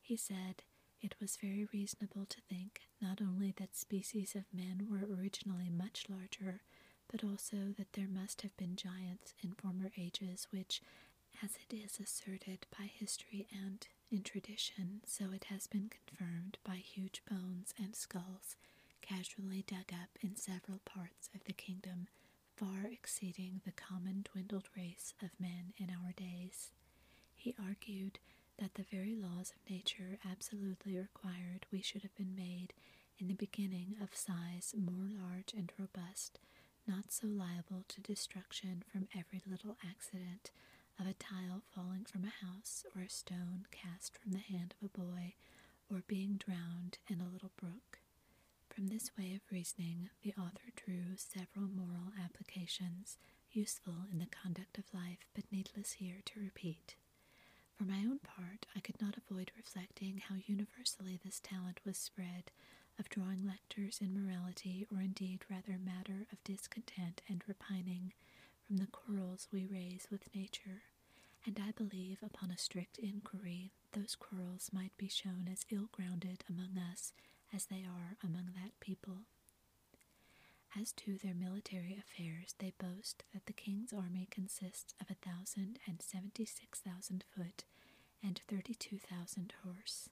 He 0.00 0.16
said 0.16 0.62
it 1.00 1.14
was 1.20 1.36
very 1.36 1.68
reasonable 1.72 2.26
to 2.26 2.40
think 2.48 2.82
not 3.00 3.20
only 3.20 3.52
that 3.58 3.76
species 3.76 4.34
of 4.34 4.44
men 4.52 4.86
were 4.90 5.06
originally 5.14 5.70
much 5.70 6.04
larger, 6.08 6.62
but 7.10 7.24
also 7.24 7.72
that 7.76 7.92
there 7.94 8.08
must 8.08 8.42
have 8.42 8.56
been 8.56 8.76
giants 8.76 9.34
in 9.42 9.52
former 9.52 9.90
ages 9.96 10.46
which, 10.50 10.82
as 11.42 11.52
it 11.68 11.74
is 11.74 11.98
asserted 12.00 12.66
by 12.76 12.84
history 12.86 13.46
and 13.52 13.86
in 14.10 14.22
tradition, 14.22 15.00
so 15.06 15.26
it 15.34 15.44
has 15.44 15.66
been 15.66 15.90
confirmed 15.90 16.58
by 16.64 16.76
huge 16.76 17.22
bones 17.30 17.74
and 17.82 17.94
skulls 17.94 18.56
casually 19.02 19.64
dug 19.66 19.92
up 19.92 20.18
in 20.22 20.36
several 20.36 20.80
parts 20.84 21.28
of 21.34 21.44
the 21.44 21.52
kingdom, 21.52 22.08
far 22.56 22.86
exceeding 22.90 23.60
the 23.64 23.72
common 23.72 24.24
dwindled 24.32 24.68
race 24.76 25.14
of 25.22 25.30
men 25.38 25.72
in 25.78 25.88
our 25.90 26.12
days. 26.12 26.72
He 27.36 27.54
argued 27.62 28.18
that 28.58 28.74
the 28.74 28.82
very 28.90 29.14
laws 29.14 29.52
of 29.54 29.70
nature 29.70 30.18
absolutely 30.28 30.96
required 30.98 31.66
we 31.70 31.80
should 31.80 32.02
have 32.02 32.14
been 32.16 32.34
made 32.34 32.72
in 33.18 33.28
the 33.28 33.34
beginning 33.34 33.96
of 34.02 34.14
size 34.16 34.74
more 34.76 35.08
large 35.08 35.52
and 35.56 35.72
robust 35.78 36.38
not 36.86 37.12
so 37.12 37.26
liable 37.26 37.84
to 37.88 38.00
destruction 38.00 38.82
from 38.90 39.08
every 39.16 39.42
little 39.46 39.76
accident 39.88 40.50
of 40.98 41.06
a 41.06 41.14
tile 41.14 41.62
falling 41.74 42.04
from 42.04 42.24
a 42.24 42.44
house 42.46 42.84
or 42.94 43.02
a 43.02 43.08
stone 43.08 43.66
cast 43.70 44.16
from 44.18 44.32
the 44.32 44.38
hand 44.38 44.74
of 44.80 44.90
a 44.90 44.98
boy 44.98 45.34
or 45.90 46.02
being 46.06 46.36
drowned 46.36 46.98
in 47.08 47.20
a 47.20 47.28
little 47.32 47.52
brook. 47.56 48.00
From 48.70 48.88
this 48.88 49.10
way 49.18 49.34
of 49.34 49.40
reasoning, 49.50 50.10
the 50.22 50.34
author 50.34 50.70
drew 50.76 51.16
several 51.16 51.68
moral 51.68 52.12
applications 52.22 53.16
useful 53.52 54.06
in 54.12 54.18
the 54.18 54.26
conduct 54.26 54.78
of 54.78 54.92
life, 54.94 55.26
but 55.34 55.50
needless 55.50 55.92
here 55.92 56.20
to 56.26 56.40
repeat. 56.40 56.94
For 57.76 57.84
my 57.84 57.98
own 57.98 58.18
part, 58.18 58.66
I 58.76 58.80
could 58.80 59.00
not 59.00 59.16
avoid 59.16 59.52
reflecting 59.56 60.18
how 60.28 60.36
universally 60.46 61.18
this 61.24 61.40
talent 61.40 61.80
was 61.84 61.96
spread 61.96 62.50
of 62.98 63.08
drawing 63.08 63.46
lectures 63.46 64.00
in 64.00 64.12
morality, 64.14 64.86
or 64.92 65.00
indeed 65.00 65.44
rather 65.48 65.78
matter 65.78 66.26
of 66.32 66.42
discontent 66.44 67.22
and 67.28 67.42
repining 67.46 68.12
from 68.66 68.76
the 68.78 68.86
quarrels 68.88 69.48
we 69.52 69.66
raise 69.66 70.08
with 70.10 70.34
nature, 70.34 70.82
and 71.48 71.58
I 71.66 71.72
believe 71.72 72.18
upon 72.22 72.50
a 72.50 72.58
strict 72.58 72.98
inquiry 72.98 73.72
those 73.92 74.14
quarrels 74.14 74.70
might 74.72 74.94
be 74.98 75.08
shown 75.08 75.48
as 75.50 75.64
ill 75.70 75.88
grounded 75.90 76.44
among 76.48 76.76
us 76.78 77.12
as 77.54 77.64
they 77.66 77.84
are 77.88 78.16
among 78.22 78.50
that 78.54 78.78
people. 78.80 79.22
As 80.78 80.92
to 80.92 81.16
their 81.16 81.34
military 81.34 81.96
affairs, 81.98 82.54
they 82.58 82.74
boast 82.78 83.24
that 83.32 83.46
the 83.46 83.54
king's 83.54 83.94
army 83.94 84.28
consists 84.30 84.92
of 85.00 85.06
a 85.10 85.14
thousand 85.26 85.78
and 85.86 86.02
seventy 86.02 86.44
six 86.44 86.80
thousand 86.80 87.24
foot 87.34 87.64
and 88.22 88.40
thirty 88.48 88.74
two 88.74 88.98
thousand 88.98 89.54
horse 89.64 90.10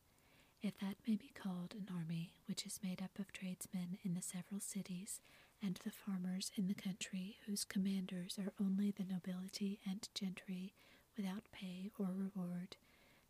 if 0.62 0.78
that 0.78 0.96
may 1.06 1.16
be 1.16 1.30
called 1.34 1.74
an 1.74 1.88
army 1.94 2.32
which 2.46 2.64
is 2.66 2.80
made 2.82 3.02
up 3.02 3.18
of 3.18 3.32
tradesmen 3.32 3.98
in 4.04 4.14
the 4.14 4.22
several 4.22 4.60
cities 4.60 5.20
and 5.62 5.78
the 5.84 5.90
farmers 5.90 6.50
in 6.56 6.66
the 6.68 6.74
country 6.74 7.36
whose 7.46 7.64
commanders 7.64 8.38
are 8.38 8.52
only 8.60 8.90
the 8.90 9.04
nobility 9.04 9.80
and 9.88 10.08
gentry 10.14 10.72
without 11.16 11.50
pay 11.52 11.90
or 11.98 12.06
reward, 12.06 12.76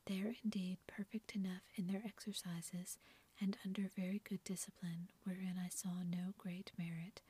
they 0.07 0.21
are 0.21 0.35
indeed 0.45 0.79
perfect 0.87 1.35
enough 1.35 1.63
in 1.77 1.87
their 1.87 2.03
exercises 2.05 2.99
and 3.41 3.57
under 3.65 3.91
very 3.95 4.21
good 4.29 4.43
discipline, 4.45 5.09
wherein 5.25 5.57
I 5.63 5.69
saw 5.69 6.03
no 6.03 6.33
great 6.39 6.73
merit. 6.79 7.21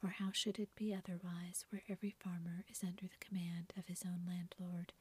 For 0.00 0.08
how 0.08 0.32
should 0.32 0.58
it 0.58 0.74
be 0.74 0.92
otherwise, 0.94 1.64
where 1.70 1.82
every 1.88 2.10
farmer 2.18 2.64
is 2.68 2.82
under 2.82 3.02
the 3.06 3.24
command 3.24 3.72
of 3.76 3.86
his 3.86 4.02
own 4.04 4.22
landlord, 4.26 4.92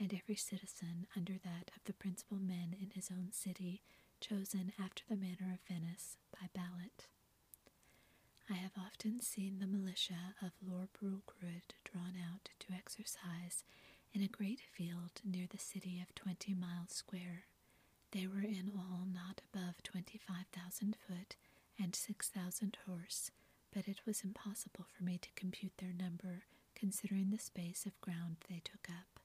and 0.00 0.14
every 0.14 0.36
citizen 0.36 1.06
under 1.16 1.34
that 1.44 1.70
of 1.76 1.84
the 1.84 1.92
principal 1.92 2.38
men 2.38 2.74
in 2.80 2.90
his 2.94 3.10
own 3.10 3.32
city, 3.32 3.82
chosen 4.20 4.72
after 4.78 5.04
the 5.08 5.16
manner 5.16 5.52
of 5.52 5.60
Venice 5.68 6.16
by 6.32 6.48
ballot. 6.54 7.06
I 8.48 8.54
have 8.54 8.72
often 8.78 9.20
seen 9.20 9.58
the 9.58 9.66
militia 9.66 10.34
of 10.40 10.52
Lorbrulgrud 10.64 11.74
drawn 11.84 12.14
out 12.16 12.48
to 12.60 12.72
exercise 12.72 13.64
in 14.16 14.22
a 14.22 14.28
great 14.28 14.62
field 14.72 15.20
near 15.22 15.44
the 15.50 15.58
city 15.58 16.00
of 16.00 16.14
twenty 16.14 16.54
miles 16.54 16.88
square. 16.88 17.44
They 18.12 18.26
were 18.26 18.40
in 18.40 18.72
all 18.74 19.02
not 19.04 19.42
above 19.52 19.82
twenty 19.82 20.18
five 20.26 20.46
thousand 20.54 20.96
foot 21.06 21.36
and 21.78 21.94
six 21.94 22.30
thousand 22.30 22.78
horse, 22.86 23.30
but 23.74 23.86
it 23.86 24.00
was 24.06 24.22
impossible 24.24 24.86
for 24.96 25.04
me 25.04 25.18
to 25.18 25.28
compute 25.36 25.72
their 25.76 25.92
number, 25.92 26.44
considering 26.74 27.28
the 27.30 27.38
space 27.38 27.84
of 27.84 28.00
ground 28.00 28.36
they 28.48 28.62
took 28.64 28.88
up. 28.88 29.20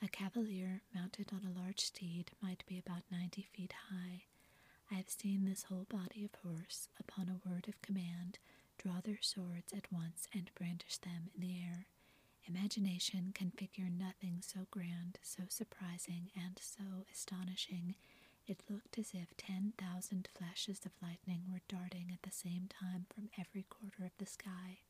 A 0.00 0.06
cavalier 0.06 0.82
mounted 0.94 1.32
on 1.32 1.42
a 1.44 1.58
large 1.60 1.80
steed 1.80 2.30
might 2.40 2.62
be 2.68 2.78
about 2.78 3.02
ninety 3.10 3.48
feet 3.52 3.74
high. 3.90 4.26
I 4.92 4.94
have 4.94 5.10
seen 5.10 5.44
this 5.44 5.64
whole 5.64 5.88
body 5.90 6.24
of 6.24 6.38
horse, 6.48 6.86
upon 7.00 7.28
a 7.28 7.48
word 7.48 7.66
of 7.66 7.82
command, 7.82 8.38
draw 8.78 9.00
their 9.02 9.18
swords 9.20 9.72
at 9.76 9.90
once 9.90 10.28
and 10.32 10.52
brandish 10.54 10.98
them 10.98 11.30
in 11.34 11.40
the 11.40 11.56
air. 11.56 11.86
Imagination 12.46 13.32
can 13.34 13.50
figure 13.50 13.88
nothing 13.88 14.42
so 14.42 14.66
grand, 14.70 15.18
so 15.22 15.44
surprising, 15.48 16.30
and 16.36 16.58
so 16.60 17.04
astonishing. 17.12 17.94
It 18.46 18.62
looked 18.68 18.98
as 18.98 19.12
if 19.14 19.36
ten 19.36 19.72
thousand 19.78 20.28
flashes 20.36 20.84
of 20.84 20.92
lightning 21.02 21.44
were 21.50 21.60
darting 21.68 22.10
at 22.12 22.22
the 22.22 22.30
same 22.34 22.68
time 22.68 23.06
from 23.14 23.30
every 23.38 23.62
quarter 23.64 24.04
of 24.04 24.16
the 24.18 24.26
sky. 24.26 24.80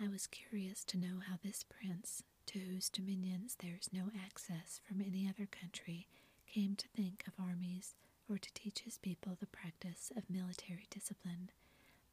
I 0.00 0.08
was 0.08 0.26
curious 0.26 0.84
to 0.86 0.98
know 0.98 1.20
how 1.26 1.36
this 1.42 1.64
prince, 1.64 2.22
to 2.46 2.58
whose 2.58 2.88
dominions 2.88 3.56
there 3.60 3.76
is 3.80 3.92
no 3.92 4.10
access 4.24 4.80
from 4.86 5.00
any 5.00 5.28
other 5.28 5.46
country, 5.46 6.08
came 6.46 6.76
to 6.76 6.88
think 6.88 7.24
of 7.26 7.34
armies 7.42 7.94
or 8.28 8.38
to 8.38 8.52
teach 8.54 8.80
his 8.80 8.98
people 8.98 9.36
the 9.38 9.46
practice 9.46 10.12
of 10.16 10.28
military 10.30 10.86
discipline, 10.90 11.50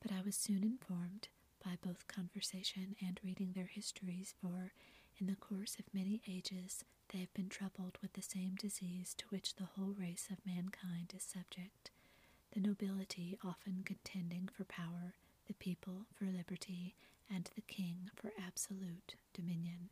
but 0.02 0.12
I 0.12 0.22
was 0.22 0.36
soon 0.36 0.64
informed 0.64 1.28
by 1.64 1.78
both 1.82 2.08
conversation 2.08 2.96
and 3.02 3.20
reading 3.24 3.54
their 3.54 3.66
histories, 3.72 4.34
for 4.42 4.74
in 5.18 5.28
the 5.28 5.36
course 5.36 5.76
of 5.80 5.94
many 5.94 6.22
ages 6.28 6.84
they 7.12 7.20
have 7.20 7.34
been 7.34 7.50
troubled 7.50 7.98
with 8.02 8.14
the 8.14 8.22
same 8.22 8.56
disease 8.56 9.14
to 9.18 9.26
which 9.30 9.56
the 9.56 9.66
whole 9.76 9.94
race 9.98 10.28
of 10.32 10.46
mankind 10.46 11.14
is 11.16 11.24
subject, 11.24 11.92
the 12.52 12.60
nobility 12.60 13.38
often 13.44 13.84
contending 13.86 14.48
for 14.48 14.64
power, 14.64 15.16
the 15.48 15.54
people 15.56 16.06
for 16.14 16.26
liberty, 16.26 16.96
and 17.34 17.50
the 17.56 17.62
king 17.62 18.10
for 18.16 18.32
absolute 18.46 19.16
dominion. 19.34 19.90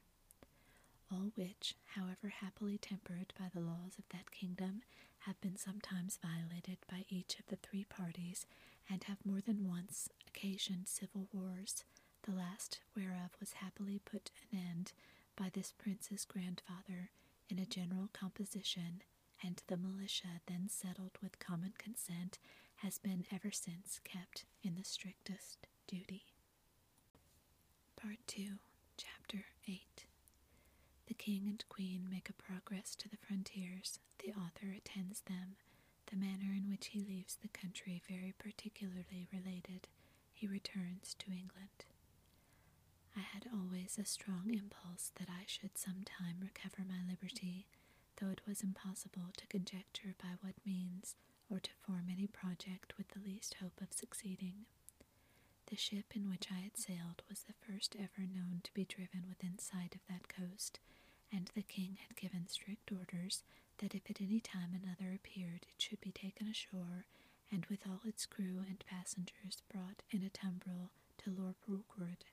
All 1.12 1.32
which, 1.36 1.76
however 1.96 2.30
happily 2.30 2.78
tempered 2.78 3.34
by 3.40 3.50
the 3.54 3.62
laws 3.62 3.98
of 3.98 4.06
that 4.12 4.32
kingdom, 4.32 4.82
have 5.20 5.40
been 5.42 5.58
sometimes 5.58 6.18
violated 6.22 6.78
by 6.90 7.06
each 7.10 7.40
of 7.40 7.48
the 7.48 7.56
three 7.58 7.86
parties, 7.86 8.46
and 8.90 9.04
have 9.06 9.26
more 9.26 9.42
than 9.42 9.68
once 9.68 10.10
occasioned 10.28 10.88
civil 10.88 11.28
wars, 11.34 11.84
the 12.24 12.32
last 12.34 12.80
whereof 12.96 13.32
was 13.40 13.54
happily 13.54 14.00
put 14.04 14.32
an 14.52 14.60
end 14.60 14.94
by 15.36 15.50
this 15.54 15.74
prince's 15.78 16.26
grandfather 16.26 17.12
in 17.50 17.60
a 17.60 17.66
general 17.66 18.10
composition, 18.14 19.02
and 19.44 19.62
the 19.68 19.78
militia 19.78 20.42
then 20.48 20.68
settled 20.70 21.18
with 21.22 21.40
common 21.40 21.74
consent 21.78 22.40
has 22.78 22.98
been 22.98 23.26
ever 23.32 23.52
since 23.52 24.00
kept 24.04 24.46
in 24.64 24.76
the 24.76 24.84
strictest 24.84 25.68
duty. 25.88 26.26
Part 27.96 28.18
2, 28.28 28.58
Chapter 28.98 29.46
8 29.68 30.06
The 31.08 31.14
king 31.14 31.48
and 31.48 31.64
queen 31.70 32.08
make 32.10 32.30
a 32.30 32.34
progress 32.34 32.96
to 32.98 33.10
the 33.10 33.18
frontiers. 33.18 34.00
The 34.20 34.32
author 34.34 34.68
attends 34.76 35.22
them. 35.22 35.56
The 36.08 36.16
manner 36.18 36.54
in 36.54 36.70
which 36.70 36.88
he 36.88 37.02
leaves 37.02 37.36
the 37.36 37.48
country 37.50 38.02
very 38.08 38.34
particularly 38.38 39.28
related. 39.32 39.88
He 40.34 40.48
returns 40.48 41.16
to 41.20 41.32
England. 41.32 41.86
I 43.16 43.22
had 43.22 43.48
always 43.54 43.98
a 43.98 44.06
strong 44.06 44.54
impulse 44.54 45.12
that 45.16 45.30
I 45.30 45.44
should 45.46 45.78
some 45.78 46.04
time 46.06 46.38
recover 46.42 46.84
my 46.88 47.02
liberty, 47.08 47.66
though 48.18 48.30
it 48.30 48.42
was 48.48 48.62
impossible 48.62 49.32
to 49.38 49.48
conjecture 49.48 50.16
by 50.22 50.36
what 50.42 50.66
means, 50.66 51.16
or 51.50 51.60
to 51.60 51.72
form 51.86 52.08
any 52.12 52.28
project 52.28 52.98
with 52.98 53.10
the 53.10 53.20
least 53.20 53.56
hope 53.56 53.82
of 53.82 53.92
succeeding. 53.94 54.66
The 55.68 55.76
ship 55.76 56.16
in 56.16 56.30
which 56.30 56.48
I 56.52 56.60
had 56.60 56.78
sailed 56.78 57.24
was 57.30 57.42
the 57.44 57.54
first 57.54 57.96
ever 57.96 58.26
known 58.28 58.62
to 58.64 58.74
be 58.74 58.86
driven 58.86 59.26
within 59.28 59.60
sight 59.60 59.96
of 59.96 60.02
that 60.08 60.28
coast, 60.30 60.80
and 61.32 61.52
the 61.56 61.62
king 61.64 61.98
had 62.08 62.16
given 62.16 62.48
strict 62.48 62.92
orders 62.92 63.44
that 63.80 63.96
if 63.96 64.10
at 64.10 64.22
any 64.22 64.40
time 64.40 64.74
another 64.74 65.14
appeared, 65.14 65.66
it 65.70 65.82
should 65.82 66.02
be 66.02 66.12
taken 66.12 66.48
ashore, 66.48 67.06
and 67.52 67.66
with 67.68 67.86
all 67.88 68.02
its 68.06 68.26
crew 68.26 68.64
and 68.68 68.84
passengers 68.90 69.62
brought 69.72 70.04
in 70.12 70.24
a 70.24 70.30
tumbril 70.30 70.90
to 71.20 71.32
Lord 71.32 71.56
Rookwood. 71.68 72.26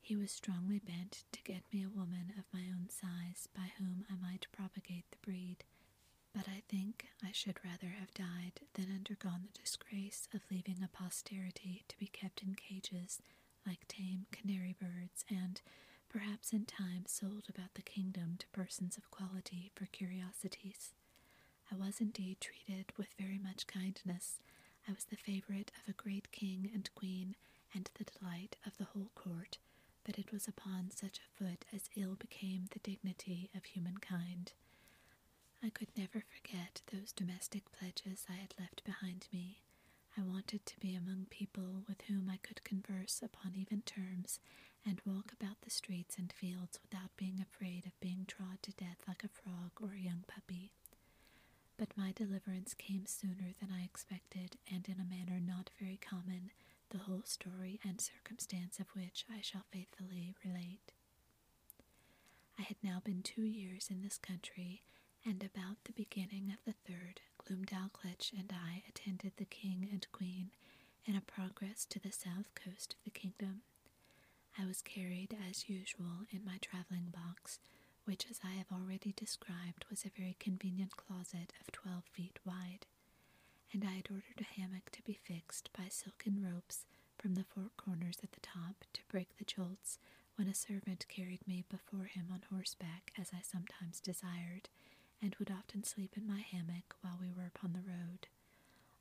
He 0.00 0.16
was 0.16 0.30
strongly 0.30 0.78
bent 0.78 1.24
to 1.32 1.42
get 1.42 1.62
me 1.72 1.82
a 1.82 1.88
woman 1.88 2.32
of 2.38 2.44
my 2.52 2.66
own 2.68 2.88
size 2.90 3.48
by 3.54 3.72
whom 3.78 4.04
I 4.10 4.14
might 4.16 4.46
propagate 4.52 5.10
the 5.10 5.18
breed, 5.24 5.64
but 6.34 6.48
I 6.48 6.62
think 6.68 7.06
I 7.22 7.32
should 7.32 7.58
rather 7.64 7.88
have 7.98 8.12
died 8.14 8.60
than 8.74 8.90
undergone 8.94 9.44
the 9.52 9.58
disgrace 9.60 10.28
of 10.34 10.42
leaving 10.50 10.82
a 10.82 10.88
posterity 10.88 11.84
to 11.88 11.98
be 11.98 12.06
kept 12.06 12.42
in 12.42 12.54
cages 12.54 13.20
like 13.66 13.86
tame 13.88 14.26
canary 14.30 14.74
birds, 14.78 15.24
and 15.30 15.60
perhaps 16.14 16.52
in 16.52 16.64
time 16.64 17.04
sold 17.06 17.44
about 17.48 17.74
the 17.74 17.82
kingdom 17.82 18.36
to 18.38 18.46
persons 18.48 18.96
of 18.96 19.10
quality 19.10 19.70
for 19.74 19.86
curiosities. 19.86 20.92
I 21.72 21.74
was 21.74 22.00
indeed 22.00 22.40
treated 22.40 22.92
with 22.96 23.08
very 23.18 23.38
much 23.42 23.66
kindness. 23.66 24.38
I 24.88 24.92
was 24.92 25.04
the 25.04 25.16
favorite 25.16 25.72
of 25.82 25.88
a 25.88 25.96
great 26.02 26.30
king 26.30 26.70
and 26.72 26.88
queen, 26.94 27.34
and 27.74 27.90
the 27.98 28.04
delight 28.04 28.56
of 28.66 28.76
the 28.78 28.84
whole 28.84 29.10
court 29.14 29.58
but 30.04 30.18
it 30.18 30.32
was 30.32 30.46
upon 30.46 30.90
such 30.90 31.18
a 31.18 31.38
foot 31.42 31.64
as 31.74 31.88
ill 31.96 32.14
became 32.14 32.66
the 32.70 32.78
dignity 32.78 33.50
of 33.56 33.64
humankind. 33.64 34.52
I 35.62 35.70
could 35.70 35.88
never 35.96 36.22
forget 36.28 36.82
those 36.92 37.12
domestic 37.12 37.64
pledges 37.72 38.26
I 38.28 38.34
had 38.34 38.54
left 38.58 38.84
behind 38.84 39.26
me. 39.32 39.62
I 40.16 40.22
wanted 40.22 40.66
to 40.66 40.78
be 40.78 40.94
among 40.94 41.26
people 41.30 41.82
with 41.88 42.02
whom 42.02 42.28
I 42.30 42.36
could 42.36 42.62
converse 42.64 43.20
upon 43.22 43.54
even 43.56 43.80
terms, 43.82 44.38
and 44.86 45.00
walk 45.04 45.32
about 45.32 45.56
the 45.62 45.70
streets 45.70 46.16
and 46.18 46.32
fields 46.32 46.78
without 46.82 47.16
being 47.16 47.40
afraid 47.40 47.86
of 47.86 47.98
being 48.00 48.24
trod 48.26 48.58
to 48.62 48.72
death 48.72 48.98
like 49.08 49.24
a 49.24 49.28
frog 49.28 49.72
or 49.80 49.94
a 49.94 50.00
young 50.00 50.24
puppy. 50.26 50.72
But 51.76 51.96
my 51.96 52.12
deliverance 52.12 52.74
came 52.74 53.06
sooner 53.06 53.54
than 53.60 53.70
I 53.72 53.82
expected, 53.84 54.56
and 54.70 54.86
in 54.88 55.00
a 55.00 55.04
manner 55.04 55.40
not 55.40 55.70
very 55.80 55.96
common, 55.98 56.50
the 56.90 56.98
whole 56.98 57.22
story 57.24 57.80
and 57.84 58.00
circumstance 58.00 58.78
of 58.78 58.86
which 58.94 59.24
I 59.30 59.40
shall 59.40 59.64
faithfully 59.72 60.34
relate. 60.44 60.92
I 62.58 62.62
had 62.62 62.76
now 62.82 63.00
been 63.04 63.22
two 63.22 63.42
years 63.42 63.88
in 63.90 64.02
this 64.02 64.18
country, 64.18 64.82
and 65.24 65.42
about 65.42 65.84
the 65.84 65.92
beginning 65.92 66.52
of 66.52 66.58
the 66.64 66.74
third, 66.86 67.20
Glumdalclitch 67.42 68.32
and 68.32 68.52
I 68.52 68.82
attended 68.88 69.32
the 69.36 69.44
king 69.44 69.88
and 69.90 70.06
queen 70.12 70.50
in 71.04 71.16
a 71.16 71.20
progress 71.20 71.84
to 71.86 71.98
the 71.98 72.12
south 72.12 72.54
coast 72.54 72.94
of 72.94 73.04
the 73.04 73.10
kingdom. 73.10 73.62
I 74.58 74.66
was 74.66 74.82
carried, 74.82 75.36
as 75.48 75.68
usual, 75.68 76.26
in 76.30 76.44
my 76.44 76.58
traveling 76.60 77.12
box, 77.12 77.58
which, 78.04 78.26
as 78.30 78.40
I 78.44 78.52
have 78.52 78.70
already 78.72 79.12
described, 79.16 79.84
was 79.90 80.04
a 80.04 80.10
very 80.16 80.36
convenient 80.38 80.96
closet 80.96 81.52
of 81.60 81.72
twelve 81.72 82.04
feet 82.04 82.38
wide 82.44 82.86
and 83.72 83.84
I 83.84 83.92
had 83.96 84.08
ordered 84.10 84.40
a 84.40 84.60
hammock 84.60 84.90
to 84.92 85.02
be 85.02 85.18
fixed 85.24 85.70
by 85.76 85.88
silken 85.88 86.40
ropes 86.42 86.84
from 87.18 87.34
the 87.34 87.44
four 87.44 87.70
corners 87.76 88.18
at 88.22 88.32
the 88.32 88.40
top 88.40 88.84
to 88.92 89.00
break 89.10 89.36
the 89.36 89.44
jolts 89.44 89.98
when 90.36 90.48
a 90.48 90.54
servant 90.54 91.06
carried 91.08 91.46
me 91.46 91.64
before 91.68 92.04
him 92.04 92.28
on 92.32 92.42
horseback, 92.50 93.12
as 93.18 93.30
I 93.32 93.40
sometimes 93.42 94.00
desired, 94.00 94.68
and 95.22 95.34
would 95.38 95.50
often 95.50 95.84
sleep 95.84 96.12
in 96.16 96.26
my 96.26 96.40
hammock 96.40 96.96
while 97.02 97.18
we 97.20 97.30
were 97.30 97.46
upon 97.46 97.72
the 97.72 97.86
road. 97.88 98.26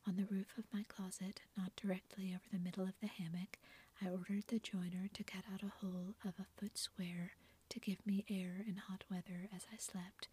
On 0.07 0.15
the 0.15 0.25
roof 0.25 0.57
of 0.57 0.65
my 0.73 0.83
closet, 0.87 1.41
not 1.57 1.75
directly 1.75 2.29
over 2.33 2.43
the 2.51 2.59
middle 2.63 2.83
of 2.83 2.99
the 3.01 3.07
hammock, 3.07 3.57
I 4.03 4.09
ordered 4.09 4.45
the 4.47 4.59
joiner 4.59 5.07
to 5.13 5.23
cut 5.23 5.43
out 5.53 5.63
a 5.63 5.71
hole 5.79 6.15
of 6.25 6.33
a 6.39 6.45
foot 6.59 6.77
square 6.77 7.33
to 7.69 7.79
give 7.79 8.05
me 8.05 8.25
air 8.29 8.65
in 8.67 8.75
hot 8.75 9.03
weather 9.09 9.47
as 9.55 9.65
I 9.71 9.77
slept, 9.77 10.27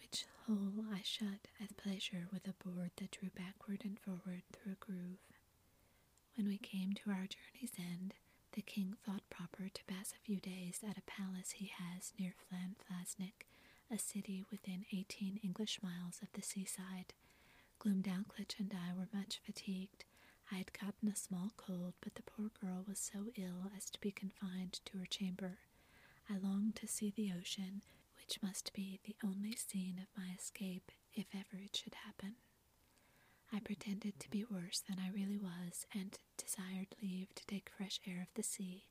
which 0.00 0.24
hole 0.46 0.84
I 0.92 1.00
shut 1.04 1.48
at 1.62 1.76
pleasure 1.76 2.28
with 2.32 2.48
a 2.48 2.54
board 2.64 2.92
that 2.96 3.10
drew 3.10 3.28
backward 3.36 3.82
and 3.84 3.98
forward 3.98 4.42
through 4.52 4.72
a 4.72 4.84
groove. 4.84 5.20
When 6.36 6.48
we 6.48 6.56
came 6.56 6.94
to 6.94 7.10
our 7.10 7.26
journey's 7.28 7.72
end, 7.78 8.14
the 8.52 8.62
king 8.62 8.94
thought 9.04 9.28
proper 9.28 9.68
to 9.68 9.84
pass 9.84 10.12
a 10.12 10.24
few 10.24 10.40
days 10.40 10.80
at 10.88 10.96
a 10.98 11.02
palace 11.02 11.52
he 11.52 11.70
has 11.76 12.12
near 12.18 12.34
Flanflasnic, 12.48 13.46
a 13.90 13.98
city 13.98 14.44
within 14.50 14.86
eighteen 14.92 15.38
English 15.42 15.80
miles 15.82 16.20
of 16.22 16.28
the 16.32 16.42
seaside. 16.42 17.12
Glumdalclitch 17.78 18.58
and 18.58 18.72
I 18.72 18.94
were 18.96 19.08
much 19.12 19.40
fatigued. 19.44 20.04
I 20.52 20.56
had 20.56 20.72
gotten 20.72 21.08
a 21.08 21.16
small 21.16 21.52
cold, 21.56 21.94
but 22.02 22.14
the 22.14 22.22
poor 22.22 22.50
girl 22.60 22.84
was 22.86 22.98
so 22.98 23.30
ill 23.36 23.70
as 23.76 23.88
to 23.90 24.00
be 24.00 24.10
confined 24.12 24.80
to 24.84 24.98
her 24.98 25.06
chamber. 25.06 25.58
I 26.28 26.36
longed 26.36 26.76
to 26.76 26.86
see 26.86 27.10
the 27.10 27.32
ocean, 27.32 27.82
which 28.18 28.42
must 28.42 28.72
be 28.72 29.00
the 29.04 29.16
only 29.24 29.56
scene 29.56 29.98
of 29.98 30.16
my 30.16 30.30
escape 30.38 30.92
if 31.14 31.26
ever 31.34 31.62
it 31.62 31.74
should 31.76 31.94
happen. 31.94 32.36
I 33.52 33.60
pretended 33.60 34.18
to 34.20 34.30
be 34.30 34.44
worse 34.44 34.80
than 34.80 34.98
I 34.98 35.10
really 35.10 35.38
was, 35.38 35.86
and 35.94 36.18
desired 36.36 36.94
leave 37.02 37.34
to 37.34 37.46
take 37.46 37.70
fresh 37.70 38.00
air 38.06 38.20
of 38.22 38.32
the 38.34 38.42
sea, 38.42 38.88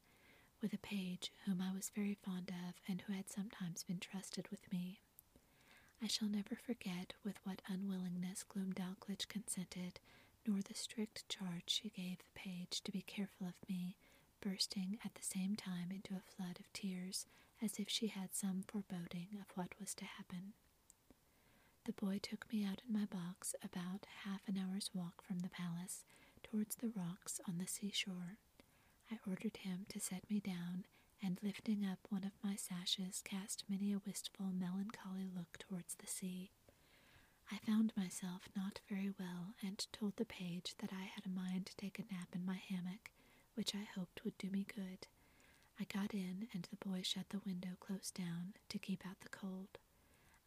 with 0.62 0.74
a 0.74 0.78
page 0.78 1.32
whom 1.46 1.62
I 1.62 1.74
was 1.74 1.90
very 1.96 2.16
fond 2.16 2.50
of, 2.68 2.76
and 2.88 3.02
who 3.02 3.14
had 3.14 3.30
sometimes 3.30 3.84
been 3.84 4.00
trusted 4.00 4.48
with 4.50 4.72
me. 4.72 5.00
I 6.02 6.08
shall 6.08 6.28
never 6.28 6.56
forget 6.56 7.14
with 7.24 7.38
what 7.44 7.62
unwillingness 7.68 8.44
Gloom 8.44 8.74
Glumdalclitch 8.74 9.28
consented, 9.28 10.00
nor 10.48 10.62
the 10.62 10.74
strict 10.74 11.28
charge 11.30 11.64
she 11.68 11.90
gave 11.90 12.18
the 12.20 12.40
page 12.40 12.82
to 12.84 12.92
be 12.92 13.02
careful 13.02 13.48
of 13.48 13.70
me, 13.70 13.96
bursting 14.42 14.98
at 15.06 15.14
the 15.16 15.24
same 15.24 15.56
time 15.56 15.92
into 15.92 16.16
a 16.16 16.22
flood 16.36 16.60
of 16.60 16.72
tears, 16.74 17.26
as 17.62 17.78
if 17.78 17.90
she 17.90 18.08
had 18.08 18.34
some 18.34 18.64
foreboding 18.68 19.28
of 19.40 19.56
what 19.56 19.74
was 19.80 19.94
to 19.96 20.06
happen. 20.06 20.54
The 21.86 21.94
boy 21.94 22.20
took 22.22 22.52
me 22.52 22.64
out 22.66 22.82
in 22.88 22.94
my 22.94 23.06
box 23.06 23.56
about 23.64 24.06
half 24.24 24.42
an 24.48 24.58
hour's 24.58 24.92
walk 24.94 25.22
from 25.24 25.40
the 25.40 25.50
palace 25.50 26.06
towards 26.44 26.76
the 26.76 26.92
rocks 26.96 27.40
on 27.48 27.58
the 27.58 27.68
seashore. 27.68 28.38
I 29.12 29.20
ordered 29.28 29.58
him 29.58 29.86
to 29.90 30.00
set 30.00 30.30
me 30.30 30.40
down, 30.40 30.86
and 31.22 31.40
lifting 31.44 31.86
up 31.86 32.00
one 32.10 32.24
of 32.24 32.32
my 32.44 32.56
sashes, 32.56 33.22
cast 33.24 33.64
many 33.70 33.92
a 33.94 34.00
wistful, 34.06 34.48
melancholy 34.54 35.30
look 35.36 35.58
towards 35.60 35.96
the 35.96 36.08
sea. 36.08 36.52
I 37.52 37.58
found 37.58 37.94
myself 37.98 38.48
not 38.56 38.80
very 38.90 39.12
well 39.20 39.54
and 39.62 39.86
told 39.92 40.16
the 40.16 40.26
page 40.26 40.76
that 40.80 40.92
I 40.94 41.04
had 41.04 41.26
a 41.26 41.30
mind 41.30 41.66
to 41.68 41.76
take 41.76 42.00
a 42.00 42.14
nap 42.14 42.30
in 42.34 42.46
my 42.46 42.56
hammock, 42.56 43.12
which 43.56 43.76
I 43.76 43.84
hoped 43.96 44.24
would 44.24 44.38
do 44.38 44.50
me 44.50 44.66
good. 44.74 45.08
I 45.80 45.84
got 45.86 46.14
in, 46.14 46.48
and 46.54 46.64
the 46.70 46.78
boy 46.88 47.02
shut 47.04 47.30
the 47.30 47.40
window 47.46 47.76
close 47.80 48.10
down 48.12 48.54
to 48.70 48.80
keep 48.80 49.06
out 49.06 49.20
the 49.22 49.30
cold. 49.30 49.78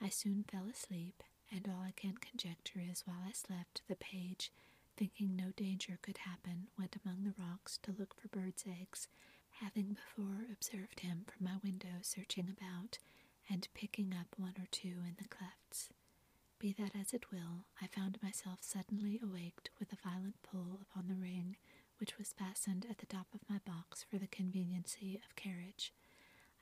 I 0.00 0.08
soon 0.08 0.44
fell 0.44 0.66
asleep, 0.66 1.22
and 1.50 1.68
all 1.68 1.82
I 1.82 1.92
can 1.92 2.16
conjecture 2.18 2.80
is 2.80 3.06
while 3.06 3.22
I 3.26 3.32
slept, 3.32 3.82
the 3.88 3.96
page, 3.96 4.50
thinking 4.96 5.36
no 5.36 5.50
danger 5.56 5.98
could 6.02 6.18
happen, 6.18 6.68
went 6.78 6.96
among 7.04 7.24
the 7.24 7.34
rocks 7.38 7.78
to 7.82 7.92
look 7.92 8.14
for 8.14 8.28
birds' 8.28 8.64
eggs, 8.66 9.08
having 9.60 9.94
before 9.94 10.46
observed 10.50 11.00
him 11.00 11.24
from 11.26 11.44
my 11.46 11.56
window 11.62 12.00
searching 12.02 12.48
about, 12.48 12.98
and 13.48 13.68
picking 13.74 14.14
up 14.14 14.34
one 14.38 14.54
or 14.58 14.66
two 14.70 15.02
in 15.06 15.16
the 15.18 15.28
clefts. 15.28 15.90
Be 16.64 16.72
that 16.78 16.96
as 16.98 17.12
it 17.12 17.30
will, 17.30 17.66
I 17.82 17.88
found 17.88 18.16
myself 18.22 18.60
suddenly 18.62 19.20
awaked 19.22 19.68
with 19.78 19.92
a 19.92 19.98
violent 20.02 20.36
pull 20.42 20.80
upon 20.80 21.08
the 21.08 21.14
ring, 21.14 21.56
which 21.98 22.16
was 22.16 22.32
fastened 22.32 22.86
at 22.88 22.96
the 22.96 23.04
top 23.06 23.26
of 23.34 23.46
my 23.50 23.58
box 23.66 24.02
for 24.02 24.16
the 24.16 24.28
conveniency 24.28 25.20
of 25.26 25.36
carriage. 25.36 25.92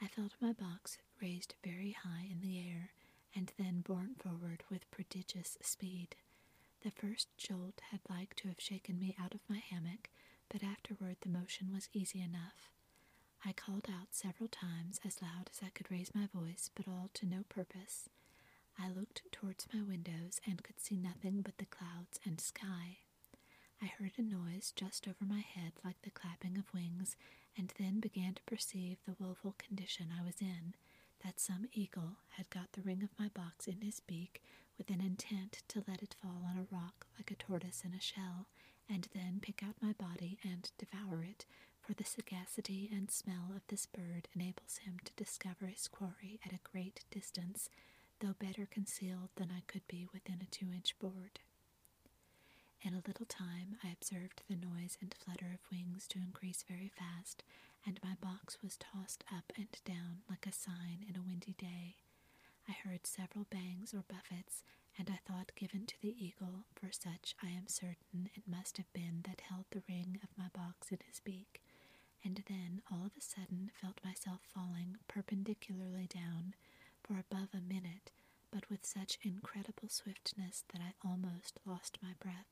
I 0.03 0.09
felt 0.09 0.33
my 0.41 0.53
box 0.53 0.99
raised 1.21 1.55
very 1.63 1.93
high 1.93 2.27
in 2.29 2.41
the 2.41 2.59
air, 2.59 2.91
and 3.33 3.53
then 3.57 3.83
borne 3.87 4.17
forward 4.19 4.65
with 4.69 4.91
prodigious 4.91 5.57
speed. 5.63 6.17
The 6.83 6.91
first 6.91 7.29
jolt 7.39 7.81
had 7.93 8.01
like 8.11 8.35
to 8.39 8.49
have 8.49 8.59
shaken 8.61 8.99
me 8.99 9.15
out 9.23 9.35
of 9.35 9.49
my 9.49 9.59
hammock, 9.59 10.11
but 10.49 10.65
afterward 10.65 11.19
the 11.21 11.29
motion 11.29 11.73
was 11.73 11.89
easy 11.93 12.21
enough. 12.21 12.73
I 13.45 13.53
called 13.53 13.87
out 13.89 14.09
several 14.11 14.49
times 14.49 14.99
as 15.07 15.23
loud 15.23 15.49
as 15.53 15.61
I 15.65 15.71
could 15.71 15.93
raise 15.93 16.13
my 16.13 16.27
voice, 16.27 16.71
but 16.75 16.89
all 16.89 17.11
to 17.15 17.25
no 17.25 17.45
purpose. 17.49 18.09
I 18.79 18.89
looked 18.89 19.23
towards 19.33 19.67
my 19.73 19.83
windows 19.83 20.41
and 20.47 20.63
could 20.63 20.81
see 20.81 20.97
nothing 20.97 21.43
but 21.43 21.59
the 21.59 21.67
clouds 21.67 22.19
and 22.25 22.41
sky. 22.41 22.99
I 23.81 23.87
heard 23.87 24.13
a 24.19 24.23
noise 24.23 24.73
just 24.75 25.07
over 25.09 25.25
my 25.25 25.41
head 25.41 25.73
like 25.85 26.01
the 26.03 26.11
clapping 26.11 26.57
of 26.59 26.73
wings, 26.73 27.17
and 27.57 27.73
then 27.79 28.01
began 28.01 28.35
to 28.35 28.43
perceive 28.45 28.99
the 29.05 29.17
woeful 29.19 29.55
condition 29.59 30.09
I 30.19 30.25
was 30.25 30.41
in, 30.41 30.75
that 31.25 31.41
some 31.41 31.67
eagle 31.73 32.17
had 32.31 32.49
got 32.51 32.73
the 32.73 32.83
ring 32.83 33.03
of 33.03 33.19
my 33.19 33.29
box 33.29 33.67
in 33.69 33.81
his 33.81 34.01
beak 34.01 34.43
with 34.79 34.91
an 34.91 35.01
intent 35.01 35.63
to 35.69 35.85
let 35.87 36.03
it 36.03 36.15
fall 36.21 36.43
on 36.45 36.57
a 36.59 36.75
rock 36.75 37.07
like 37.19 37.31
a 37.31 37.35
tortoise 37.35 37.83
in 37.85 37.93
a 37.95 38.01
shell, 38.01 38.47
and 38.89 39.09
then 39.15 39.39
pick 39.41 39.63
out 39.63 39.77
my 39.83 39.93
body 39.93 40.39
and 40.45 40.71
devour 40.79 41.23
it, 41.23 41.45
for 41.81 41.95
the 41.95 42.05
sagacity 42.05 42.89
and 42.93 43.11
smell 43.11 43.53
of 43.55 43.63
this 43.69 43.87
bird 43.87 44.29
enables 44.35 44.79
him 44.79 44.99
to 45.05 45.13
discover 45.17 45.67
his 45.67 45.89
quarry 45.89 46.39
at 46.45 46.53
a 46.53 46.61
great 46.71 47.05
distance, 47.11 47.69
though 48.23 48.35
better 48.39 48.67
concealed 48.71 49.31
than 49.37 49.51
I 49.51 49.63
could 49.67 49.87
be 49.89 50.07
within 50.13 50.41
a 50.41 50.47
two 50.51 50.71
inch 50.73 50.97
board. 51.01 51.41
In 52.83 52.95
a 52.95 53.03
little 53.07 53.27
time 53.27 53.77
I 53.83 53.89
observed 53.89 54.43
the 54.49 54.55
noise 54.57 54.97
and 55.01 55.13
flutter 55.15 55.51
of 55.53 55.71
wings 55.71 56.07
to 56.09 56.19
increase 56.19 56.63
very 56.69 56.89
fast, 56.97 57.43
and 57.87 57.99
my 58.03 58.15
box 58.21 58.59
was 58.63 58.77
tossed 58.79 59.25
up 59.33 59.53
and 59.57 59.69
down 59.85 60.23
like 60.31 60.47
a 60.47 60.53
sign 60.53 61.05
in 61.09 61.17
a 61.17 61.23
windy 61.23 61.55
day. 61.59 61.97
I 62.69 62.73
heard 62.73 63.07
several 63.07 63.47
bangs 63.51 63.93
or 63.93 64.05
buffets, 64.07 64.63
and 64.97 65.11
I 65.11 65.19
thought 65.27 65.53
given 65.57 65.87
to 65.87 66.01
the 66.01 66.15
eagle, 66.17 66.65
for 66.75 66.93
such 66.93 67.35
I 67.43 67.49
am 67.49 67.67
certain 67.67 68.31
it 68.35 68.47
must 68.47 68.77
have 68.77 68.93
been 68.93 69.23
that 69.27 69.43
held 69.49 69.65
the 69.71 69.83
ring 69.89 70.21
of 70.23 70.39
my 70.39 70.49
box 70.55 70.91
in 70.93 70.99
his 71.09 71.21
beak, 71.21 71.61
and 72.25 72.43
then 72.49 72.83
all 72.91 73.05
of 73.05 73.17
a 73.19 73.21
sudden 73.21 73.71
felt 73.81 73.99
myself 74.05 74.41
falling 74.55 74.99
perpendicularly 75.09 76.07
down 76.07 76.55
for 77.03 77.19
above 77.19 77.49
a 77.55 77.61
minute, 77.61 78.11
but 78.51 78.69
with 78.71 78.85
such 78.85 79.19
incredible 79.23 79.89
swiftness 79.89 80.65
that 80.73 80.81
I 80.81 80.95
almost 81.07 81.59
lost 81.67 81.99
my 82.03 82.13
breath. 82.21 82.47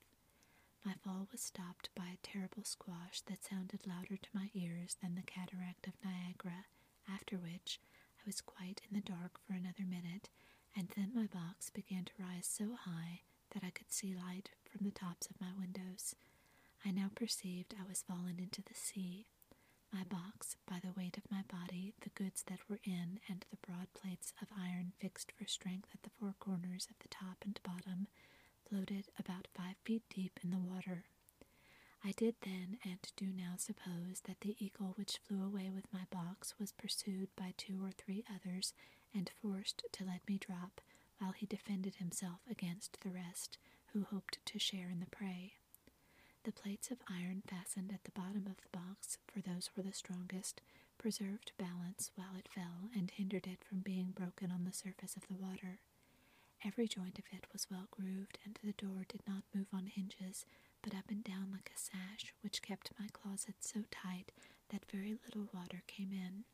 My 0.85 0.95
fall 0.95 1.29
was 1.31 1.41
stopped 1.41 1.91
by 1.95 2.07
a 2.15 2.27
terrible 2.27 2.65
squash 2.65 3.21
that 3.23 3.45
sounded 3.45 3.87
louder 3.87 4.17
to 4.17 4.29
my 4.35 4.51
ears 4.55 4.97
than 5.03 5.15
the 5.15 5.23
cataract 5.23 5.87
of 5.87 5.95
Niagara, 6.05 6.65
after 7.09 7.37
which 7.37 7.81
I 8.19 8.23
was 8.27 8.41
quite 8.41 8.81
in 8.89 8.95
the 8.97 9.03
dark 9.03 9.39
for 9.47 9.53
another 9.53 9.85
minute, 9.85 10.29
and 10.77 10.89
then 10.97 11.13
my 11.15 11.27
box 11.27 11.71
began 11.71 12.05
to 12.07 12.13
rise 12.19 12.47
so 12.47 12.77
high 12.77 13.23
that 13.51 13.65
I 13.65 13.71
could 13.71 13.93
see 13.93 14.15
light 14.15 14.51
from 14.65 14.85
the 14.85 14.93
tops 14.93 15.27
of 15.29 15.41
my 15.41 15.53
windows. 15.59 16.15
I 16.85 16.91
now 16.91 17.11
perceived 17.15 17.75
I 17.79 17.87
was 17.89 18.03
fallen 18.03 18.39
into 18.39 18.63
the 18.63 18.75
sea. 18.75 19.27
My 19.93 20.05
box, 20.05 20.57
by 20.67 20.79
the 20.81 20.93
weight 20.97 21.17
of 21.19 21.31
my 21.31 21.43
body, 21.43 21.95
the 22.01 22.11
goods 22.11 22.43
that 22.45 22.69
were 22.69 22.81
in, 22.85 23.21
and 23.29 23.45
the 23.51 23.57
broad 23.67 23.93
plates 23.95 24.33
of 24.41 24.49
iron 24.57 24.93
fixed 24.99 25.33
for 25.33 25.47
strength 25.47 25.89
at 25.93 26.03
the 26.03 26.11
four 26.11 26.35
corners 26.39 26.87
of 26.91 26.99
the 27.01 27.09
top 27.09 27.45
and 27.45 27.59
bottom, 27.63 28.07
floated 28.69 29.09
about 29.19 29.49
five 29.55 29.77
feet 29.85 30.03
deep 30.09 30.39
in 30.43 30.51
the 30.51 30.59
water. 30.59 31.05
I 32.05 32.13
did 32.13 32.37
then 32.43 32.79
and 32.85 33.01
do 33.17 33.27
now 33.27 33.55
suppose 33.57 34.21
that 34.25 34.41
the 34.41 34.57
eagle 34.59 34.93
which 34.97 35.19
flew 35.19 35.43
away 35.45 35.71
with 35.71 35.93
my 35.93 36.07
box 36.11 36.55
was 36.59 36.73
pursued 36.73 37.29
by 37.37 37.53
two 37.57 37.85
or 37.85 37.91
three 37.91 38.25
others 38.33 38.73
and 39.15 39.31
forced 39.43 39.83
to 39.93 40.05
let 40.05 40.27
me 40.29 40.39
drop 40.39 40.81
while 41.19 41.33
he 41.33 41.47
defended 41.47 41.97
himself 41.97 42.41
against 42.51 42.99
the 43.03 43.11
rest, 43.11 43.59
who 43.93 44.05
hoped 44.05 44.39
to 44.47 44.59
share 44.59 44.89
in 44.91 45.01
the 45.01 45.07
prey. 45.07 45.55
The 46.45 46.53
plates 46.53 46.91
of 46.91 46.99
iron 47.09 47.43
fastened 47.47 47.93
at 47.93 48.05
the 48.05 48.11
bottom 48.11 48.47
of 48.47 48.57
the 48.63 48.77
box, 48.79 49.19
for 49.27 49.41
those 49.41 49.71
were 49.77 49.83
the 49.83 49.93
strongest, 49.93 50.61
preserved 50.99 51.53
balance 51.59 52.11
while 52.15 52.35
it 52.39 52.49
fell 52.49 52.91
and 52.95 53.11
hindered 53.11 53.47
it 53.47 53.63
from 53.65 53.81
being 53.81 54.11
broken 54.13 54.51
on 54.51 54.65
the 54.65 54.73
surface 54.73 55.17
of 55.17 55.27
the 55.29 55.35
water. 55.35 55.81
Every 56.65 56.89
joint 56.89 57.19
of 57.19 57.25
it 57.33 57.47
was 57.53 57.71
well 57.71 57.89
grooved, 57.91 58.39
and 58.45 58.59
the 58.63 58.73
door 58.73 59.05
did 59.09 59.23
not 59.27 59.45
move 59.55 59.69
on 59.73 59.87
hinges, 59.87 60.45
but 60.83 60.95
up 60.95 61.11
and 61.11 61.23
down 61.25 61.51
like 61.53 61.71
a 61.75 61.79
sash, 61.79 62.33
which 62.43 62.63
kept 62.63 62.93
my 62.99 63.07
closet 63.13 63.57
so 63.61 63.85
tight 63.91 64.33
that 64.71 64.91
very 64.91 65.17
little 65.25 65.49
water 65.53 65.83
came 65.87 66.13
in. 66.13 66.45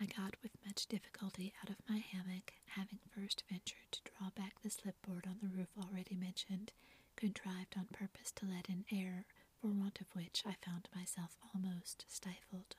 I 0.00 0.06
got 0.06 0.36
with 0.42 0.52
much 0.64 0.86
difficulty 0.86 1.52
out 1.62 1.70
of 1.70 1.76
my 1.88 1.98
hammock, 1.98 2.54
having 2.66 3.00
first 3.10 3.44
ventured 3.50 3.90
to 3.92 4.00
draw 4.04 4.30
back 4.30 4.62
the 4.62 4.70
slipboard 4.70 5.26
on 5.26 5.38
the 5.42 5.48
roof 5.48 5.68
already 5.76 6.14
mentioned, 6.14 6.72
contrived 7.18 7.74
on 7.76 7.86
purpose 7.92 8.30
to 8.30 8.46
let 8.46 8.68
in 8.68 8.84
air, 8.92 9.26
for 9.60 9.68
want 9.68 10.00
of 10.00 10.06
which 10.14 10.44
I 10.46 10.54
found 10.64 10.88
myself 10.94 11.36
almost 11.52 12.04
stifled. 12.08 12.76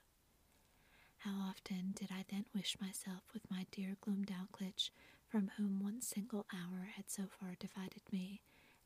How 1.19 1.35
often 1.49 1.91
did 1.93 2.09
I 2.11 2.23
then 2.31 2.45
wish 2.55 2.77
myself 2.79 3.23
with 3.33 3.51
my 3.51 3.65
dear 3.71 3.97
Gloom 3.99 4.23
Glumdalclitch, 4.23 4.91
from 5.27 5.51
whom 5.57 5.79
one 5.81 6.01
single 6.01 6.45
hour 6.53 6.85
had 6.95 7.09
so 7.09 7.23
far 7.27 7.55
divided 7.59 8.01
me, 8.11 8.41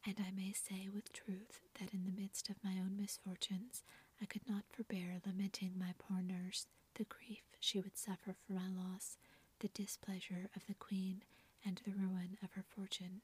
and 0.06 0.16
I 0.20 0.32
may 0.32 0.54
say 0.54 0.90
with 0.92 1.14
truth 1.14 1.60
that 1.80 1.94
in 1.94 2.06
the 2.06 2.20
midst 2.22 2.50
of 2.50 2.64
my 2.64 2.72
own 2.80 2.98
misfortunes 3.00 3.84
I 4.22 4.26
could 4.26 4.48
not 4.50 4.64
forbear 4.72 5.22
lamenting 5.26 5.78
my 5.78 5.94
poor 6.00 6.22
nurse, 6.24 6.66
the 6.96 7.06
grief 7.06 7.44
she 7.60 7.80
would 7.80 7.98
suffer 7.98 8.34
for 8.34 8.54
my 8.54 8.68
loss, 8.68 9.18
the 9.60 9.68
displeasure 9.70 10.50
of 10.56 10.66
the 10.68 10.74
queen, 10.74 11.24
and 11.64 11.80
the 11.86 11.92
ruin 11.94 12.38
of 12.44 12.54
her 12.54 12.64
fortune. 12.64 13.22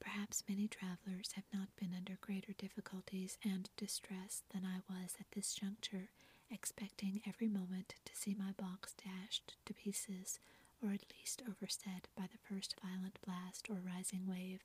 Perhaps 0.00 0.44
many 0.48 0.68
travellers 0.68 1.32
have 1.32 1.44
not 1.52 1.68
been 1.76 1.94
under 1.94 2.16
greater 2.20 2.52
difficulties 2.52 3.38
and 3.44 3.70
distress 3.76 4.42
than 4.50 4.64
I 4.64 4.80
was 4.88 5.16
at 5.20 5.30
this 5.32 5.54
juncture, 5.54 6.10
expecting 6.50 7.20
every 7.26 7.48
moment 7.48 7.94
to 8.04 8.16
see 8.16 8.34
my 8.34 8.52
box 8.52 8.94
dashed 8.94 9.54
to 9.64 9.74
pieces, 9.74 10.38
or 10.82 10.90
at 10.92 11.12
least 11.18 11.42
overset 11.48 12.08
by 12.16 12.24
the 12.30 12.38
first 12.38 12.76
violent 12.80 13.18
blast 13.24 13.68
or 13.70 13.80
rising 13.80 14.26
wave. 14.26 14.62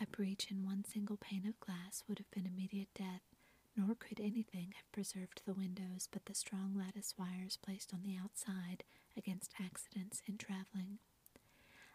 A 0.00 0.06
breach 0.06 0.50
in 0.50 0.64
one 0.64 0.84
single 0.84 1.16
pane 1.16 1.46
of 1.46 1.58
glass 1.60 2.02
would 2.08 2.18
have 2.18 2.30
been 2.30 2.46
immediate 2.46 2.92
death, 2.94 3.22
nor 3.76 3.94
could 3.94 4.20
anything 4.20 4.72
have 4.76 4.90
preserved 4.92 5.42
the 5.44 5.54
windows 5.54 6.08
but 6.10 6.24
the 6.26 6.34
strong 6.34 6.74
lattice 6.76 7.14
wires 7.18 7.56
placed 7.56 7.92
on 7.94 8.02
the 8.02 8.16
outside 8.16 8.84
against 9.16 9.54
accidents 9.60 10.22
in 10.26 10.38
traveling. 10.38 10.98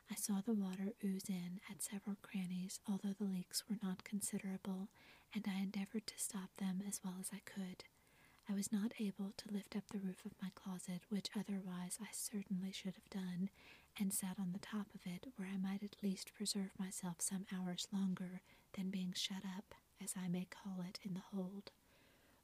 I 0.10 0.16
saw 0.16 0.42
the 0.42 0.54
water 0.54 0.94
ooze 1.04 1.30
in 1.30 1.60
at 1.70 1.82
several 1.82 2.18
crannies, 2.22 2.80
although 2.88 3.14
the 3.18 3.26
leaks 3.26 3.64
were 3.70 3.78
not 3.84 4.04
considerable, 4.04 4.90
and 5.34 5.46
I 5.48 5.60
endeavored 5.60 6.08
to 6.08 6.18
stop 6.20 6.56
them 6.58 6.82
as 6.88 7.02
well 7.04 7.16
as 7.20 7.30
I 7.34 7.40
could. 7.46 7.84
I 8.50 8.54
was 8.54 8.72
not 8.72 8.94
able 9.00 9.34
to 9.36 9.52
lift 9.52 9.76
up 9.76 9.88
the 9.90 10.00
roof 10.00 10.26
of 10.26 10.42
my 10.42 10.50
closet, 10.56 11.02
which 11.10 11.30
otherwise 11.38 12.00
I 12.02 12.08
certainly 12.12 12.72
should 12.72 12.96
have 12.96 13.10
done, 13.10 13.50
and 14.00 14.14
sat 14.14 14.40
on 14.40 14.54
the 14.54 14.60
top 14.60 14.88
of 14.96 15.02
it, 15.06 15.28
where 15.36 15.48
I 15.50 15.58
might 15.58 15.84
at 15.84 16.02
least 16.02 16.34
preserve 16.34 16.72
myself 16.80 17.18
some 17.20 17.46
hours 17.54 17.88
longer 17.92 18.42
than 18.74 18.90
being 18.90 19.14
shut 19.14 19.44
up, 19.58 19.76
as 20.02 20.14
I 20.18 20.28
may 20.30 20.46
call 20.46 20.82
it, 20.88 21.00
in 21.04 21.14
the 21.14 21.24
hold. 21.34 21.72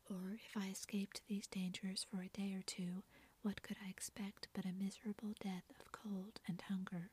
Or 0.10 0.34
if 0.36 0.56
I 0.58 0.68
escaped 0.70 1.22
these 1.28 1.48
dangers 1.48 2.06
for 2.10 2.22
a 2.22 2.28
day 2.30 2.54
or 2.54 2.62
two, 2.66 3.04
what 3.42 3.62
could 3.62 3.78
I 3.86 3.90
expect 3.90 4.48
but 4.54 4.66
a 4.66 4.74
miserable 4.74 5.34
death 5.42 5.70
of 5.80 5.92
cold 5.92 6.40
and 6.48 6.62
hunger? 6.68 7.12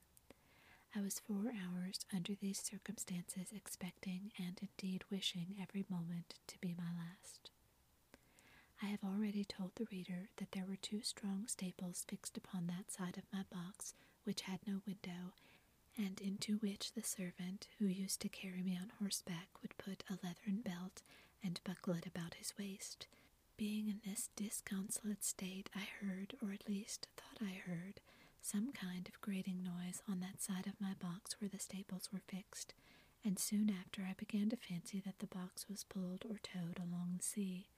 I 0.95 1.01
was 1.01 1.21
four 1.21 1.53
hours 1.53 2.05
under 2.15 2.35
these 2.35 2.59
circumstances 2.61 3.53
expecting 3.55 4.33
and 4.39 4.59
indeed 4.61 5.05
wishing 5.11 5.57
every 5.61 5.85
moment 5.89 6.35
to 6.49 6.59
be 6.61 6.75
my 6.77 6.91
last. 6.97 7.51
I 8.83 8.87
have 8.87 9.05
already 9.05 9.45
told 9.45 9.73
the 9.77 9.87
reader 9.93 10.31
that 10.39 10.53
there 10.53 10.65
were 10.67 10.77
two 10.77 11.03
strong 11.03 11.47
staples 11.47 12.05
fixed 12.09 12.37
upon 12.37 12.67
that 12.67 12.91
side 12.91 13.17
of 13.19 13.25
my 13.33 13.45
box 13.53 13.95
which 14.25 14.43
had 14.43 14.61
no 14.67 14.81
window, 14.87 15.35
and 15.97 16.21
into 16.21 16.57
which 16.59 16.93
the 16.93 17.03
servant 17.03 17.69
who 17.79 17.87
used 17.87 18.21
to 18.23 18.29
carry 18.29 18.63
me 18.63 18.77
on 18.81 18.93
horseback 18.99 19.49
would 19.63 19.77
put 19.79 20.05
a 20.09 20.19
leathern 20.25 20.61
belt 20.63 21.03
and 21.43 21.61
buckle 21.65 21.95
it 21.95 22.07
about 22.07 22.35
his 22.35 22.55
waist. 22.59 23.07
Being 23.57 23.89
in 23.89 24.01
this 24.05 24.31
disconsolate 24.37 25.25
state, 25.25 25.69
I 25.75 25.87
heard, 26.01 26.35
or 26.43 26.53
at 26.53 26.69
least 26.69 27.07
thought 27.17 27.39
I 27.47 27.53
heard, 27.53 28.01
some 28.43 28.73
kind 28.73 29.09
of 29.09 29.21
grating 29.21 29.63
noise 29.63 30.03
on 30.09 30.21
that 30.21 30.41
side 30.41 30.67
of 30.67 30.81
my 30.81 30.95
box 31.01 31.37
where 31.41 31.49
the 31.49 31.59
staples 31.59 32.09
were 32.13 32.23
fixed, 32.29 32.75
and 33.25 33.39
soon 33.39 33.71
after 33.71 34.03
I 34.03 34.15
began 34.17 34.49
to 34.51 34.57
fancy 34.57 35.01
that 35.05 35.19
the 35.19 35.27
box 35.27 35.67
was 35.69 35.85
pulled 35.85 36.25
or 36.29 36.39
towed 36.43 36.79
along 36.79 37.15
the 37.17 37.23
sea, 37.23 37.69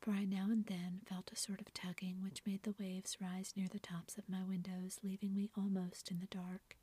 for 0.00 0.12
I 0.12 0.24
now 0.24 0.46
and 0.50 0.64
then 0.66 1.00
felt 1.08 1.32
a 1.32 1.36
sort 1.36 1.60
of 1.60 1.74
tugging 1.74 2.22
which 2.22 2.42
made 2.46 2.62
the 2.62 2.74
waves 2.78 3.16
rise 3.20 3.52
near 3.56 3.66
the 3.68 3.78
tops 3.80 4.16
of 4.16 4.28
my 4.28 4.42
windows, 4.42 4.98
leaving 5.02 5.34
me 5.34 5.50
almost 5.56 6.10
in 6.10 6.20
the 6.20 6.26
dark. 6.26 6.76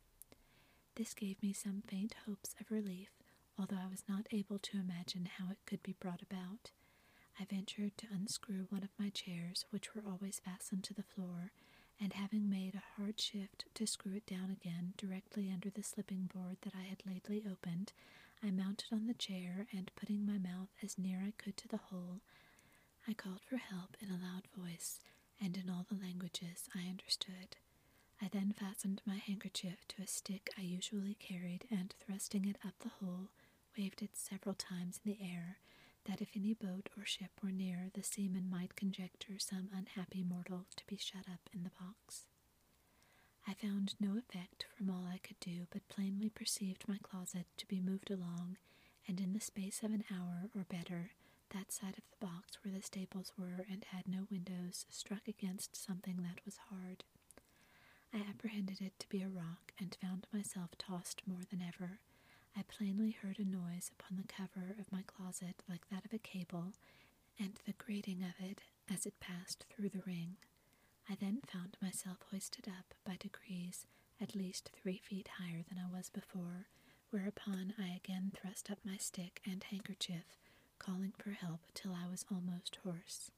This 0.95 1.13
gave 1.13 1.41
me 1.41 1.54
some 1.54 1.84
faint 1.88 2.15
hopes 2.25 2.56
of 2.60 2.71
relief, 2.71 3.10
although 3.58 3.78
I 3.84 3.88
was 3.89 4.04
not 4.08 4.28
able 4.32 4.60
to 4.60 4.78
imagine 4.80 5.30
how 5.38 5.49
it 5.51 5.58
could 5.65 5.84
be 5.84 5.95
brought 5.99 6.21
about. 6.21 6.71
I 7.39 7.45
ventured 7.45 7.97
to 7.97 8.08
unscrew 8.13 8.67
one 8.69 8.84
of 8.84 8.89
my 8.97 9.10
chairs, 9.10 9.65
which 9.69 9.93
were 9.93 10.04
always 10.06 10.39
fastened 10.43 10.84
to 10.86 10.93
the 10.93 11.04
floor, 11.04 11.51
and 12.00 12.14
having 12.14 12.50
made 12.50 12.76
a 12.76 13.02
hard 13.02 13.20
shift 13.20 13.66
to 13.76 13.88
screw 13.88 14.14
it 14.16 14.26
down 14.26 14.50
again 14.52 14.94
directly 14.98 15.50
under 15.52 15.70
the 15.70 15.84
slipping 15.84 16.30
board 16.34 16.58
that 16.62 16.74
I 16.76 16.84
had 16.84 17.04
lately 17.06 17.44
opened, 17.50 17.94
I 18.44 18.52
mounted 18.52 18.92
on 18.92 19.08
the 19.08 19.14
chair 19.14 19.68
and, 19.72 19.92
putting 19.96 20.26
my 20.26 20.38
mouth 20.38 20.70
as 20.84 20.98
near 20.98 21.20
I 21.26 21.32
could 21.38 21.58
to 21.58 21.68
the 21.68 21.78
hole, 21.78 22.22
I 23.08 23.14
called 23.14 23.42
for 23.42 23.58
help 23.58 23.96
in 24.02 24.10
a 24.10 24.14
loud 24.18 24.48
voice 24.58 25.00
and 25.42 25.58
in 25.58 25.70
all 25.70 25.86
the 25.90 25.96
languages 26.02 26.70
I 26.76 26.88
understood. 26.90 27.56
I 28.22 28.30
then 28.30 28.54
fastened 28.54 29.02
my 29.06 29.18
handkerchief 29.18 29.86
to 29.90 30.02
a 30.04 30.08
stick 30.08 30.50
I 30.58 30.62
usually 30.62 31.16
carried 31.16 31.66
and, 31.70 31.94
thrusting 32.00 32.46
it 32.46 32.58
up 32.66 32.74
the 32.80 32.90
hole, 33.06 33.30
waved 33.78 34.02
it 34.02 34.16
several 34.16 34.56
times 34.56 35.00
in 35.04 35.12
the 35.12 35.20
air, 35.22 35.58
that 36.06 36.22
if 36.22 36.30
any 36.36 36.54
boat 36.54 36.89
or 36.98 37.06
ship 37.06 37.32
were 37.44 37.52
near, 37.52 37.89
the 37.94 38.04
seamen 38.04 38.50
might 38.50 38.76
conjecture 38.76 39.38
some 39.39 39.70
unhappy 39.76 40.24
mortal 40.24 40.65
to 40.76 40.86
be 40.88 40.98
shut 40.98 41.26
up 41.32 41.50
in 41.54 41.63
the 41.63 41.72
box. 41.80 42.26
I 43.48 43.54
found 43.54 43.96
no 44.00 44.18
effect 44.18 44.65
from 44.76 44.89
all 44.89 45.06
I 45.08 45.20
could 45.20 45.39
do, 45.39 45.68
but 45.72 45.88
plainly 45.88 46.30
perceived 46.30 46.88
my 46.88 46.98
closet 47.02 47.46
to 47.58 47.68
be 47.68 47.80
moved 47.80 48.10
along, 48.10 48.58
and 49.08 49.20
in 49.20 49.34
the 49.34 49.39
space 49.39 49.84
of 49.84 49.91
an 49.94 50.04
hour 50.12 50.50
or 50.56 50.63
better, 50.63 51.12
that 51.52 51.72
side 51.72 51.98
of 51.98 52.04
the 52.10 52.26
box 52.26 52.58
where 52.63 52.74
the 52.74 52.82
staples 52.82 53.34
were 53.38 53.65
and 53.72 53.86
had 53.86 54.08
no 54.08 54.28
windows 54.32 54.86
struck 54.89 55.28
against 55.28 55.76
something 55.76 56.18
that 56.24 56.44
was 56.46 56.58
hard. 56.70 57.04
I 58.13 58.18
apprehended 58.30 58.82
it 58.82 58.98
to 59.00 59.10
be 59.10 59.22
a 59.22 59.30
rock, 59.30 59.74
and 59.80 59.96
found 60.02 60.28
myself 60.34 60.72
tossed 60.78 61.22
more 61.28 61.41
than 61.50 61.62
ever. 61.62 62.00
I 62.58 62.63
plainly 62.63 63.12
heard 63.12 63.39
a 63.39 63.46
noise 63.46 63.91
upon 63.91 64.18
the 64.18 64.28
cover 64.28 64.76
of 64.80 64.91
my 64.91 65.04
closet 65.04 65.62
like 65.70 65.89
that 65.89 66.06
of 66.06 66.13
a 66.13 66.18
cable, 66.18 66.74
and 67.39 67.60
the 67.65 67.74
grating 67.74 68.24
of 68.24 68.34
it 68.39 68.62
as 68.91 69.06
it 69.06 69.20
passed 69.20 69.65
through 69.70 69.89
the 69.89 70.04
ring. 70.06 70.38
I 71.10 71.15
then 71.15 71.41
found 71.46 71.78
myself 71.82 72.18
hoisted 72.32 72.68
up 72.68 72.94
by 73.06 73.18
degrees 73.18 73.86
at 74.22 74.36
least 74.36 74.72
three 74.74 74.98
feet 74.98 75.28
higher 75.38 75.63
than 75.68 75.78
I 75.78 75.94
was 75.96 76.10
before, 76.10 76.68
whereupon 77.10 77.74
I 77.78 77.89
again 77.96 78.32
thrust 78.34 78.72
up 78.72 78.80
my 78.86 78.98
stick 78.98 79.41
and 79.46 79.63
handkerchief, 79.63 80.38
calling 80.80 81.13
for 81.18 81.32
help 81.32 81.62
till 81.74 81.94
I 81.94 82.08
was 82.10 82.26
almost 82.32 82.78
hoarse. 82.84 83.32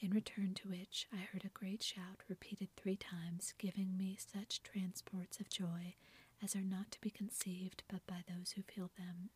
In 0.00 0.10
return 0.12 0.54
to 0.54 0.68
which 0.68 1.06
I 1.12 1.16
heard 1.32 1.44
a 1.44 1.48
great 1.48 1.82
shout 1.82 2.22
repeated 2.28 2.68
three 2.76 2.96
times, 2.96 3.54
giving 3.58 3.96
me 3.96 4.16
such 4.18 4.62
transports 4.62 5.40
of 5.40 5.48
joy 5.48 5.94
as 6.42 6.54
are 6.56 6.62
not 6.62 6.90
to 6.92 7.00
be 7.00 7.10
conceived 7.10 7.82
but 7.88 8.06
by 8.06 8.22
those 8.28 8.52
who 8.52 8.62
feel 8.62 8.90
them. 8.98 9.30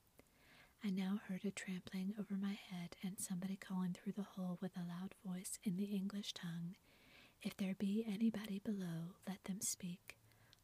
I 0.85 0.91
now 0.91 1.21
heard 1.29 1.45
a 1.45 1.51
trampling 1.51 2.15
over 2.19 2.35
my 2.35 2.53
head 2.55 2.97
and 3.03 3.19
somebody 3.21 3.57
calling 3.57 3.93
through 3.95 4.13
the 4.13 4.23
hole 4.23 4.59
with 4.61 4.77
a 4.77 4.81
loud 4.89 5.15
voice 5.25 5.59
in 5.65 5.77
the 5.77 5.85
English 5.85 6.33
tongue, 6.33 6.77
If 7.43 7.57
there 7.57 7.75
be 7.75 8.05
anybody 8.07 8.59
below, 8.61 9.15
let 9.27 9.45
them 9.45 9.61
speak. 9.61 10.17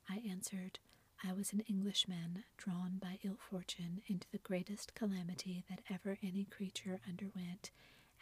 I 0.08 0.18
answered, 0.28 0.78
I 1.24 1.32
was 1.32 1.52
an 1.52 1.60
Englishman 1.60 2.44
drawn 2.56 2.98
by 2.98 3.18
ill 3.24 3.38
fortune 3.38 4.02
into 4.06 4.26
the 4.30 4.38
greatest 4.38 4.94
calamity 4.94 5.64
that 5.68 5.80
ever 5.90 6.18
any 6.22 6.44
creature 6.44 7.00
underwent, 7.08 7.70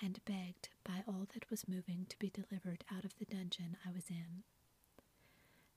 and 0.00 0.24
begged 0.24 0.68
by 0.84 1.02
all 1.06 1.26
that 1.34 1.50
was 1.50 1.68
moving 1.68 2.06
to 2.08 2.18
be 2.18 2.30
delivered 2.30 2.84
out 2.94 3.04
of 3.04 3.16
the 3.18 3.24
dungeon 3.24 3.76
I 3.86 3.90
was 3.90 4.08
in. 4.10 4.44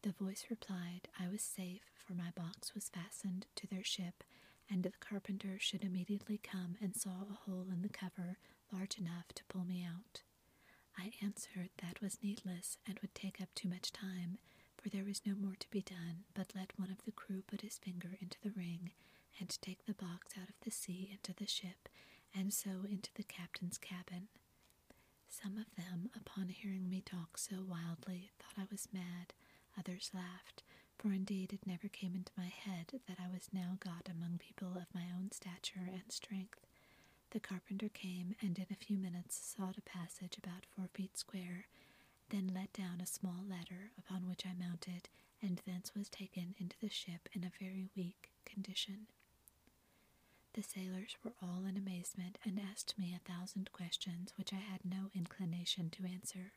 The 0.04 0.12
voice 0.12 0.46
replied, 0.50 1.10
I 1.20 1.28
was 1.28 1.42
safe, 1.42 1.97
for 2.08 2.14
my 2.14 2.32
box 2.36 2.74
was 2.74 2.90
fastened 2.90 3.46
to 3.56 3.68
their 3.68 3.84
ship, 3.84 4.24
and 4.70 4.84
the 4.84 4.92
carpenter 5.00 5.58
should 5.60 5.84
immediately 5.84 6.38
come 6.42 6.76
and 6.82 6.96
saw 6.96 7.24
a 7.30 7.34
hole 7.46 7.68
in 7.72 7.82
the 7.82 7.90
cover 7.90 8.38
large 8.72 8.98
enough 8.98 9.28
to 9.36 9.44
pull 9.46 9.64
me 9.66 9.84
out. 9.86 10.22
I 10.98 11.12
answered 11.22 11.70
that 11.82 12.02
was 12.02 12.24
needless 12.24 12.78
and 12.88 13.00
would 13.00 13.14
take 13.14 13.40
up 13.42 13.50
too 13.56 13.70
much 13.70 13.92
time, 13.92 14.38
for 14.78 14.90
there 14.90 15.04
was 15.06 15.26
no 15.26 15.36
more 15.36 15.56
to 15.60 15.70
be 15.70 15.82
done 15.82 16.24
but 16.34 16.54
let 16.56 16.78
one 16.78 16.90
of 16.92 17.04
the 17.06 17.12
crew 17.12 17.44
put 17.46 17.62
his 17.62 17.78
finger 17.78 18.18
into 18.22 18.38
the 18.42 18.52
ring 18.52 18.92
and 19.40 19.50
take 19.62 19.86
the 19.86 19.94
box 19.94 20.34
out 20.42 20.50
of 20.50 20.56
the 20.62 20.72
sea 20.72 21.10
into 21.12 21.34
the 21.34 21.48
ship, 21.48 21.90
and 22.34 22.54
so 22.54 22.86
into 22.90 23.12
the 23.16 23.24
captain's 23.24 23.78
cabin. 23.78 24.28
Some 25.30 25.58
of 25.58 25.76
them, 25.76 26.10
upon 26.16 26.50
hearing 26.50 26.90
me 26.90 27.02
talk 27.02 27.38
so 27.38 27.58
wildly, 27.68 28.32
thought 28.40 28.62
I 28.62 28.68
was 28.72 28.88
mad, 28.94 29.34
others 29.78 30.10
laughed, 30.14 30.64
for 30.98 31.12
indeed 31.14 31.54
it 31.54 31.66
never 31.68 31.88
came 31.88 32.16
into 32.16 32.32
my 32.38 32.48
head 32.48 33.00
that 33.08 33.18
I 33.20 33.28
was 33.32 33.50
now 33.54 33.78
got 33.80 34.10
among 34.10 34.40
people 34.40 34.74
of 34.78 34.94
my 34.94 35.06
own 35.16 35.32
stature 35.32 35.88
and 35.92 36.12
strength. 36.12 36.60
The 37.32 37.40
carpenter 37.40 37.90
came, 37.90 38.36
and 38.42 38.58
in 38.58 38.66
a 38.72 38.76
few 38.76 38.98
minutes 38.98 39.38
sought 39.58 39.78
a 39.78 39.82
passage 39.82 40.38
about 40.38 40.66
four 40.66 40.88
feet 40.94 41.18
square, 41.18 41.68
then 42.30 42.52
let 42.54 42.74
down 42.74 43.00
a 43.02 43.06
small 43.06 43.44
ladder, 43.48 43.92
upon 43.98 44.28
which 44.28 44.46
I 44.46 44.54
mounted, 44.54 45.10
and 45.42 45.62
thence 45.66 45.94
was 45.96 46.10
taken 46.10 46.56
into 46.58 46.76
the 46.82 46.90
ship 46.90 47.30
in 47.34 47.44
a 47.44 47.52
very 47.60 47.88
weak 47.96 48.32
condition. 48.46 49.08
The 50.54 50.64
sailors 50.64 51.16
were 51.24 51.34
all 51.42 51.66
in 51.66 51.78
amazement, 51.78 52.38
and 52.44 52.60
asked 52.60 52.98
me 52.98 53.14
a 53.16 53.32
thousand 53.32 53.72
questions 53.72 54.34
which 54.38 54.52
I 54.54 54.58
had 54.58 54.84
no 54.84 55.10
inclination 55.14 55.90
to 55.92 56.06
answer. 56.06 56.54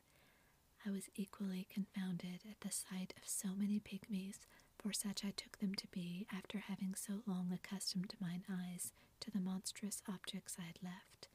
I 0.85 0.89
was 0.91 1.09
equally 1.15 1.67
confounded 1.69 2.41
at 2.49 2.59
the 2.61 2.71
sight 2.71 3.13
of 3.17 3.27
so 3.27 3.49
many 3.55 3.79
pygmies, 3.79 4.39
for 4.77 4.91
such 4.93 5.23
I 5.23 5.31
took 5.31 5.59
them 5.59 5.75
to 5.75 5.87
be 5.87 6.25
after 6.33 6.59
having 6.59 6.95
so 6.95 7.21
long 7.27 7.51
accustomed 7.53 8.15
mine 8.19 8.43
eyes 8.49 8.91
to 9.19 9.31
the 9.31 9.39
monstrous 9.39 10.01
objects 10.07 10.57
I 10.59 10.63
had 10.63 10.81
left. 10.83 11.27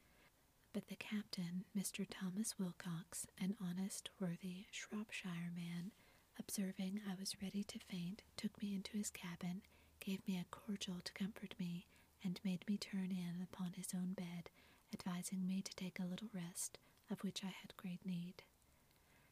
But 0.73 0.87
the 0.87 0.95
captain, 0.95 1.65
Mr. 1.77 2.05
Thomas 2.09 2.55
Wilcocks, 2.59 3.25
an 3.39 3.55
honest, 3.61 4.09
worthy 4.19 4.65
Shropshire 4.71 5.51
man, 5.55 5.91
observing 6.37 7.01
I 7.09 7.15
was 7.19 7.41
ready 7.41 7.63
to 7.63 7.79
faint, 7.79 8.21
took 8.35 8.61
me 8.61 8.75
into 8.75 8.97
his 8.97 9.09
cabin, 9.09 9.61
gave 9.99 10.27
me 10.27 10.37
a 10.37 10.45
cordial 10.51 11.01
to 11.03 11.13
comfort 11.13 11.55
me, 11.59 11.87
and 12.23 12.39
made 12.43 12.67
me 12.67 12.77
turn 12.77 13.11
in 13.11 13.41
upon 13.41 13.73
his 13.73 13.93
own 13.93 14.13
bed, 14.13 14.49
advising 14.93 15.45
me 15.47 15.61
to 15.61 15.75
take 15.75 15.99
a 15.99 16.05
little 16.05 16.29
rest, 16.33 16.77
of 17.09 17.23
which 17.23 17.43
I 17.43 17.47
had 17.61 17.75
great 17.77 18.05
need. 18.05 18.43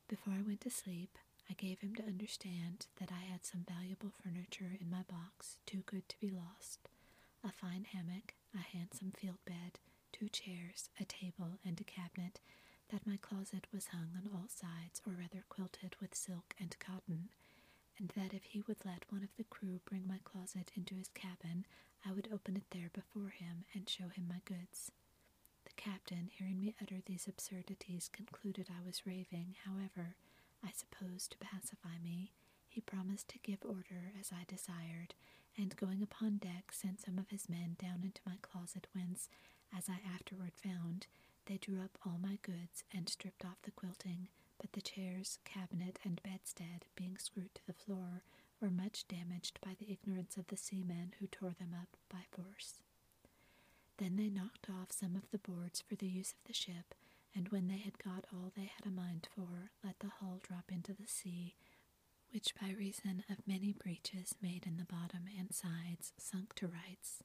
Before 0.07 0.33
I 0.33 0.41
went 0.41 0.61
to 0.61 0.69
sleep, 0.69 1.17
I 1.49 1.53
gave 1.53 1.79
him 1.79 1.95
to 1.95 2.03
understand 2.05 2.87
that 2.99 3.11
I 3.11 3.25
had 3.25 3.45
some 3.45 3.65
valuable 3.67 4.11
furniture 4.23 4.77
in 4.79 4.89
my 4.89 5.03
box 5.03 5.57
too 5.65 5.83
good 5.85 6.07
to 6.09 6.19
be 6.19 6.29
lost 6.29 6.87
a 7.43 7.51
fine 7.51 7.85
hammock, 7.85 8.33
a 8.55 8.57
handsome 8.57 9.11
field 9.11 9.37
bed, 9.45 9.79
two 10.11 10.27
chairs, 10.29 10.89
a 10.99 11.05
table, 11.05 11.59
and 11.63 11.79
a 11.79 11.83
cabinet, 11.83 12.39
that 12.89 13.05
my 13.05 13.17
closet 13.17 13.67
was 13.71 13.87
hung 13.87 14.09
on 14.15 14.27
all 14.33 14.47
sides, 14.47 15.01
or 15.05 15.13
rather 15.13 15.43
quilted 15.49 15.95
with 16.01 16.15
silk 16.15 16.55
and 16.59 16.77
cotton, 16.79 17.29
and 17.99 18.09
that 18.15 18.33
if 18.33 18.43
he 18.45 18.61
would 18.61 18.83
let 18.85 19.05
one 19.11 19.23
of 19.23 19.35
the 19.37 19.43
crew 19.43 19.79
bring 19.85 20.07
my 20.07 20.19
closet 20.23 20.71
into 20.75 20.95
his 20.95 21.09
cabin, 21.09 21.65
I 22.05 22.11
would 22.11 22.27
open 22.31 22.55
it 22.57 22.65
there 22.71 22.89
before 22.93 23.29
him 23.29 23.65
and 23.73 23.87
show 23.87 24.07
him 24.09 24.27
my 24.27 24.41
goods. 24.45 24.91
Captain, 25.77 26.29
hearing 26.31 26.59
me 26.59 26.73
utter 26.81 27.01
these 27.05 27.27
absurdities, 27.27 28.09
concluded 28.11 28.69
I 28.69 28.85
was 28.85 29.05
raving. 29.05 29.55
However, 29.65 30.15
I 30.63 30.71
suppose 30.71 31.27
to 31.27 31.37
pacify 31.37 31.97
me, 32.03 32.31
he 32.67 32.81
promised 32.81 33.29
to 33.29 33.39
give 33.39 33.59
order 33.63 34.11
as 34.19 34.31
I 34.31 34.43
desired, 34.47 35.13
and 35.57 35.75
going 35.77 36.01
upon 36.01 36.37
deck, 36.37 36.71
sent 36.71 37.01
some 37.01 37.17
of 37.17 37.29
his 37.29 37.47
men 37.49 37.75
down 37.79 38.01
into 38.03 38.21
my 38.25 38.37
closet, 38.41 38.87
whence, 38.93 39.29
as 39.75 39.89
I 39.89 39.99
afterward 40.13 40.53
found, 40.55 41.07
they 41.45 41.57
drew 41.57 41.81
up 41.81 41.97
all 42.05 42.17
my 42.21 42.37
goods 42.41 42.83
and 42.93 43.07
stripped 43.07 43.45
off 43.45 43.61
the 43.63 43.71
quilting, 43.71 44.27
but 44.59 44.73
the 44.73 44.81
chairs, 44.81 45.39
cabinet, 45.45 45.99
and 46.03 46.21
bedstead, 46.23 46.85
being 46.95 47.17
screwed 47.17 47.53
to 47.55 47.65
the 47.67 47.73
floor, 47.73 48.23
were 48.61 48.69
much 48.71 49.07
damaged 49.07 49.59
by 49.63 49.75
the 49.77 49.91
ignorance 49.91 50.37
of 50.37 50.47
the 50.47 50.57
seamen 50.57 51.13
who 51.19 51.27
tore 51.27 51.53
them 51.59 51.75
up 51.79 51.97
by 52.09 52.23
force. 52.31 52.81
Then 53.97 54.15
they 54.17 54.29
knocked 54.29 54.69
off 54.69 54.91
some 54.91 55.15
of 55.15 55.29
the 55.31 55.37
boards 55.37 55.81
for 55.81 55.95
the 55.95 56.07
use 56.07 56.31
of 56.31 56.43
the 56.45 56.53
ship, 56.53 56.93
and 57.33 57.49
when 57.49 57.67
they 57.67 57.77
had 57.77 57.97
got 57.97 58.25
all 58.33 58.51
they 58.55 58.65
had 58.75 58.85
a 58.85 58.91
mind 58.91 59.27
for, 59.33 59.71
let 59.83 59.99
the 59.99 60.09
hull 60.19 60.39
drop 60.43 60.71
into 60.71 60.93
the 60.93 61.07
sea, 61.07 61.55
which 62.31 62.53
by 62.59 62.71
reason 62.71 63.23
of 63.29 63.47
many 63.47 63.71
breaches 63.71 64.35
made 64.41 64.65
in 64.67 64.77
the 64.77 64.85
bottom 64.85 65.25
and 65.37 65.53
sides 65.53 66.13
sunk 66.17 66.53
to 66.55 66.67
rights. 66.67 67.23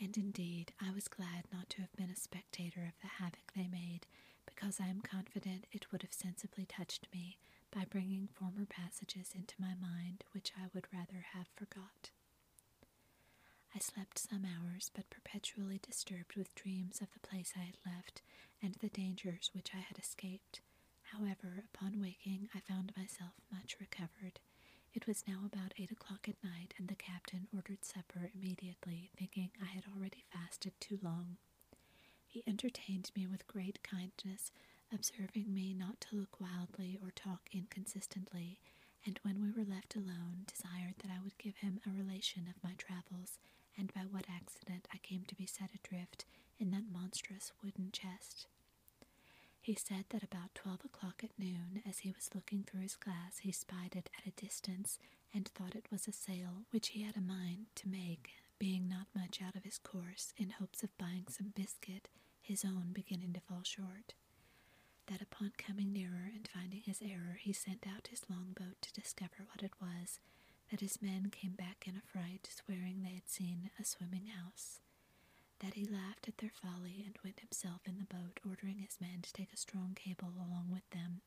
And 0.00 0.16
indeed, 0.16 0.72
I 0.80 0.90
was 0.92 1.08
glad 1.08 1.44
not 1.52 1.70
to 1.70 1.80
have 1.80 1.92
been 1.96 2.10
a 2.10 2.16
spectator 2.16 2.82
of 2.84 2.98
the 3.00 3.08
havoc 3.22 3.52
they 3.54 3.68
made, 3.68 4.06
because 4.46 4.80
I 4.80 4.88
am 4.88 5.00
confident 5.00 5.66
it 5.72 5.90
would 5.92 6.02
have 6.02 6.12
sensibly 6.12 6.66
touched 6.66 7.08
me 7.12 7.38
by 7.70 7.84
bringing 7.88 8.28
former 8.28 8.66
passages 8.66 9.30
into 9.34 9.54
my 9.60 9.74
mind 9.74 10.24
which 10.32 10.52
I 10.56 10.66
would 10.74 10.86
rather 10.92 11.26
have 11.32 11.48
forgot. 11.56 12.10
I 13.74 13.80
slept 13.80 14.18
some 14.18 14.44
hours, 14.46 14.90
but 14.94 15.10
perpetually 15.10 15.78
disturbed 15.82 16.36
with 16.36 16.54
dreams 16.54 17.00
of 17.00 17.08
the 17.12 17.26
place 17.26 17.52
I 17.56 17.64
had 17.64 17.78
left 17.84 18.22
and 18.62 18.74
the 18.74 18.88
dangers 18.88 19.50
which 19.52 19.70
I 19.74 19.78
had 19.80 19.98
escaped. 19.98 20.60
However, 21.12 21.64
upon 21.72 22.00
waking, 22.00 22.48
I 22.54 22.60
found 22.60 22.92
myself 22.96 23.32
much 23.52 23.76
recovered. 23.80 24.40
It 24.94 25.06
was 25.06 25.24
now 25.26 25.40
about 25.44 25.74
eight 25.76 25.90
o'clock 25.90 26.28
at 26.28 26.42
night, 26.42 26.74
and 26.78 26.88
the 26.88 26.94
captain 26.94 27.48
ordered 27.54 27.84
supper 27.84 28.30
immediately, 28.34 29.10
thinking 29.16 29.50
I 29.60 29.66
had 29.66 29.84
already 29.94 30.24
fasted 30.32 30.72
too 30.80 30.98
long. 31.02 31.36
He 32.28 32.44
entertained 32.46 33.10
me 33.16 33.26
with 33.26 33.46
great 33.46 33.82
kindness, 33.82 34.52
observing 34.92 35.52
me 35.52 35.74
not 35.74 36.00
to 36.02 36.16
look 36.16 36.40
wildly 36.40 36.98
or 37.02 37.10
talk 37.10 37.48
inconsistently, 37.52 38.60
and 39.06 39.18
when 39.22 39.40
we 39.42 39.50
were 39.50 39.64
left 39.68 39.94
alone, 39.96 40.44
desired 40.46 40.94
that 41.02 41.10
I 41.10 41.20
would 41.22 41.38
give 41.38 41.56
him 41.56 41.80
a 41.86 41.90
relation 41.90 42.46
of 42.48 42.62
my 42.62 42.74
travels, 42.78 43.38
and 43.78 43.92
by 43.94 44.02
what 44.02 44.26
accident 44.28 44.88
I 44.92 44.98
came 44.98 45.24
to 45.26 45.34
be 45.34 45.46
set 45.46 45.70
adrift 45.74 46.24
in 46.58 46.70
that 46.70 46.90
monstrous 46.92 47.52
wooden 47.62 47.90
chest. 47.92 48.46
He 49.60 49.74
said 49.74 50.04
that 50.10 50.22
about 50.22 50.54
twelve 50.54 50.84
o'clock 50.84 51.22
at 51.24 51.38
noon, 51.38 51.82
as 51.88 52.00
he 52.00 52.10
was 52.12 52.34
looking 52.34 52.62
through 52.64 52.82
his 52.82 52.96
glass, 52.96 53.38
he 53.40 53.50
spied 53.52 53.96
it 53.96 54.10
at 54.18 54.26
a 54.26 54.40
distance, 54.40 54.98
and 55.32 55.48
thought 55.48 55.74
it 55.74 55.88
was 55.90 56.06
a 56.06 56.12
sail 56.12 56.64
which 56.70 56.88
he 56.88 57.02
had 57.02 57.16
a 57.16 57.20
mind 57.20 57.66
to 57.76 57.88
make, 57.88 58.32
being 58.58 58.88
not 58.88 59.06
much 59.14 59.40
out 59.42 59.56
of 59.56 59.64
his 59.64 59.78
course, 59.78 60.32
in 60.36 60.50
hopes 60.50 60.82
of 60.82 60.96
buying 60.98 61.26
some 61.28 61.52
biscuit, 61.54 62.08
his 62.42 62.64
own 62.64 62.90
beginning 62.92 63.32
to 63.32 63.40
fall 63.40 63.62
short. 63.62 64.14
That 65.06 65.22
upon 65.22 65.52
coming 65.58 65.92
nearer 65.92 66.30
and 66.34 66.46
finding 66.48 66.82
his 66.84 67.00
error, 67.02 67.38
he 67.40 67.52
sent 67.52 67.86
out 67.86 68.08
his 68.08 68.22
longboat 68.30 68.80
to 68.82 68.92
discover 68.92 69.46
what 69.50 69.62
it 69.62 69.72
was, 69.80 70.20
that 70.70 70.80
his 70.80 71.00
men 71.02 71.30
came 71.30 71.52
back 71.52 71.84
in 71.86 71.96
a 71.96 72.00
fright, 72.12 72.48
swearing 72.50 73.02
they 73.02 73.14
had 73.14 73.28
seen 73.28 73.70
a 73.78 73.84
swimming 73.84 74.26
house 74.26 74.80
that 75.60 75.74
he 75.74 75.86
laughed 75.86 76.28
at 76.28 76.38
their 76.38 76.50
folly 76.50 77.02
and 77.06 77.18
went 77.24 77.40
himself 77.40 77.80
in 77.86 77.98
the 77.98 78.04
boat, 78.14 78.40
ordering 78.46 78.78
his 78.78 79.00
men 79.00 79.20
to 79.22 79.32
take 79.32 79.52
a 79.52 79.56
strong 79.56 79.94
cable 79.94 80.32
along 80.36 80.68
with 80.70 80.88
them. 80.90 81.20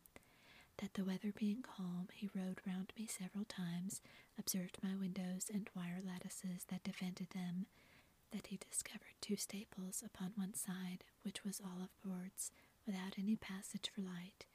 That 0.78 0.94
the 0.94 1.06
weather 1.06 1.34
being 1.36 1.64
calm, 1.64 2.10
he 2.14 2.30
rowed 2.36 2.62
round 2.68 2.94
me 2.98 3.08
several 3.08 3.46
times, 3.46 4.02
observed 4.38 4.78
my 4.84 4.96
windows 4.96 5.50
and 5.52 5.70
wire 5.76 6.02
lattices 6.06 6.66
that 6.70 6.84
defended 6.84 7.30
them, 7.32 7.66
that 8.32 8.48
he 8.48 8.58
discovered 8.58 9.18
two 9.22 9.38
staples 9.38 10.04
upon 10.06 10.34
one 10.36 10.54
side, 10.54 11.04
which 11.24 11.44
was 11.44 11.60
all 11.62 11.82
of 11.82 11.90
boards, 12.06 12.52
without 12.86 13.18
any 13.18 13.36
passage 13.36 13.90
for 13.94 14.02
light. 14.02 14.46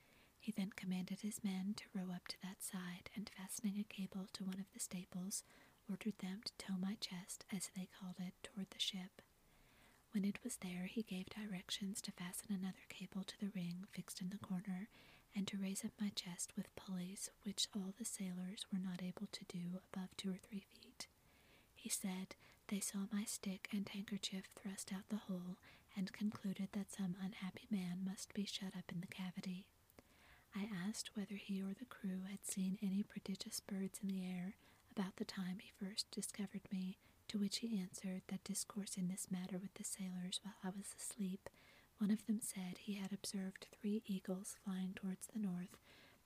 He 0.43 0.51
then 0.51 0.73
commanded 0.75 1.21
his 1.21 1.45
men 1.45 1.75
to 1.77 1.85
row 1.95 2.13
up 2.13 2.27
to 2.27 2.37
that 2.43 2.63
side, 2.63 3.11
and 3.15 3.31
fastening 3.39 3.79
a 3.79 3.85
cable 3.85 4.27
to 4.33 4.45
one 4.45 4.59
of 4.59 4.67
the 4.75 4.81
staples, 4.81 5.45
ordered 5.89 6.19
them 6.19 6.41
to 6.45 6.53
tow 6.59 6.75
my 6.77 6.97
chest, 7.01 7.45
as 7.55 7.71
they 7.77 7.87
called 7.99 8.17
it, 8.19 8.35
toward 8.43 8.67
the 8.71 8.81
ship. 8.81 9.23
When 10.11 10.25
it 10.25 10.43
was 10.43 10.57
there, 10.57 10.87
he 10.87 11.05
gave 11.05 11.27
directions 11.31 12.01
to 12.03 12.11
fasten 12.13 12.53
another 12.53 12.83
cable 12.89 13.23
to 13.23 13.39
the 13.39 13.53
ring 13.55 13.87
fixed 13.93 14.21
in 14.21 14.31
the 14.31 14.39
corner, 14.39 14.89
and 15.35 15.47
to 15.47 15.57
raise 15.59 15.85
up 15.85 15.93
my 16.01 16.11
chest 16.11 16.53
with 16.57 16.75
pulleys, 16.75 17.31
which 17.45 17.69
all 17.73 17.95
the 17.97 18.05
sailors 18.05 18.67
were 18.73 18.81
not 18.81 19.01
able 19.03 19.29
to 19.31 19.45
do 19.45 19.79
above 19.93 20.11
two 20.17 20.31
or 20.31 20.39
three 20.43 20.65
feet. 20.75 21.07
He 21.77 21.89
said 21.89 22.35
they 22.69 22.81
saw 22.81 23.07
my 23.13 23.25
stick 23.25 23.69
and 23.73 23.89
handkerchief 23.89 24.47
thrust 24.57 24.93
out 24.93 25.09
the 25.09 25.29
hole, 25.31 25.57
and 25.97 26.13
concluded 26.13 26.69
that 26.73 26.91
some 26.91 27.15
unhappy 27.23 27.67
man 27.71 28.03
must 28.05 28.35
be 28.35 28.45
shut 28.45 28.75
up 28.77 28.91
in 28.93 29.01
the 29.01 29.07
cavity. 29.07 29.67
I 30.55 30.69
asked 30.88 31.11
whether 31.17 31.35
he 31.37 31.62
or 31.62 31.75
the 31.75 31.85
crew 31.87 32.23
had 32.31 32.45
seen 32.47 32.79
any 32.83 33.03
prodigious 33.03 33.61
birds 33.61 34.01
in 34.03 34.09
the 34.09 34.25
air 34.25 34.57
about 34.91 35.17
the 35.17 35.25
time 35.25 35.59
he 35.61 35.71
first 35.85 36.11
discovered 36.11 36.71
me, 36.71 36.99
to 37.29 37.38
which 37.38 37.59
he 37.59 37.79
answered 37.81 38.23
that 38.29 38.45
discoursing 38.45 39.09
this 39.09 39.31
matter 39.31 39.59
with 39.59 39.75
the 39.75 39.85
sailors 39.85 40.41
while 40.43 40.55
I 40.62 40.69
was 40.77 40.95
asleep, 40.99 41.49
one 41.99 42.11
of 42.11 42.27
them 42.27 42.41
said 42.41 42.79
he 42.79 42.95
had 42.95 43.12
observed 43.12 43.67
three 43.73 44.03
eagles 44.07 44.57
flying 44.65 44.93
towards 44.95 45.27
the 45.29 45.38
north, 45.38 45.77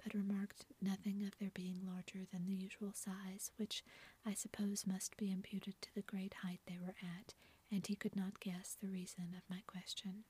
but 0.03 0.15
remarked 0.15 0.65
nothing 0.81 1.23
of 1.25 1.39
their 1.39 1.51
being 1.51 1.81
larger 1.87 2.27
than 2.33 2.47
the 2.47 2.55
usual 2.55 2.93
size, 2.93 3.51
which 3.57 3.85
I 4.25 4.35
suppose 4.35 4.87
must 4.87 5.17
be 5.17 5.31
imputed 5.31 5.81
to 5.83 5.95
the 5.95 6.03
great 6.03 6.35
height 6.43 6.61
they 6.67 6.79
were 6.79 6.97
at, 7.03 7.35
and 7.71 7.87
he 7.87 7.95
could 7.97 8.17
not 8.17 8.41
guess 8.41 8.77
the 8.81 8.89
reason 8.89 9.35
of 9.37 9.49
my 9.51 9.63
question. 9.67 10.25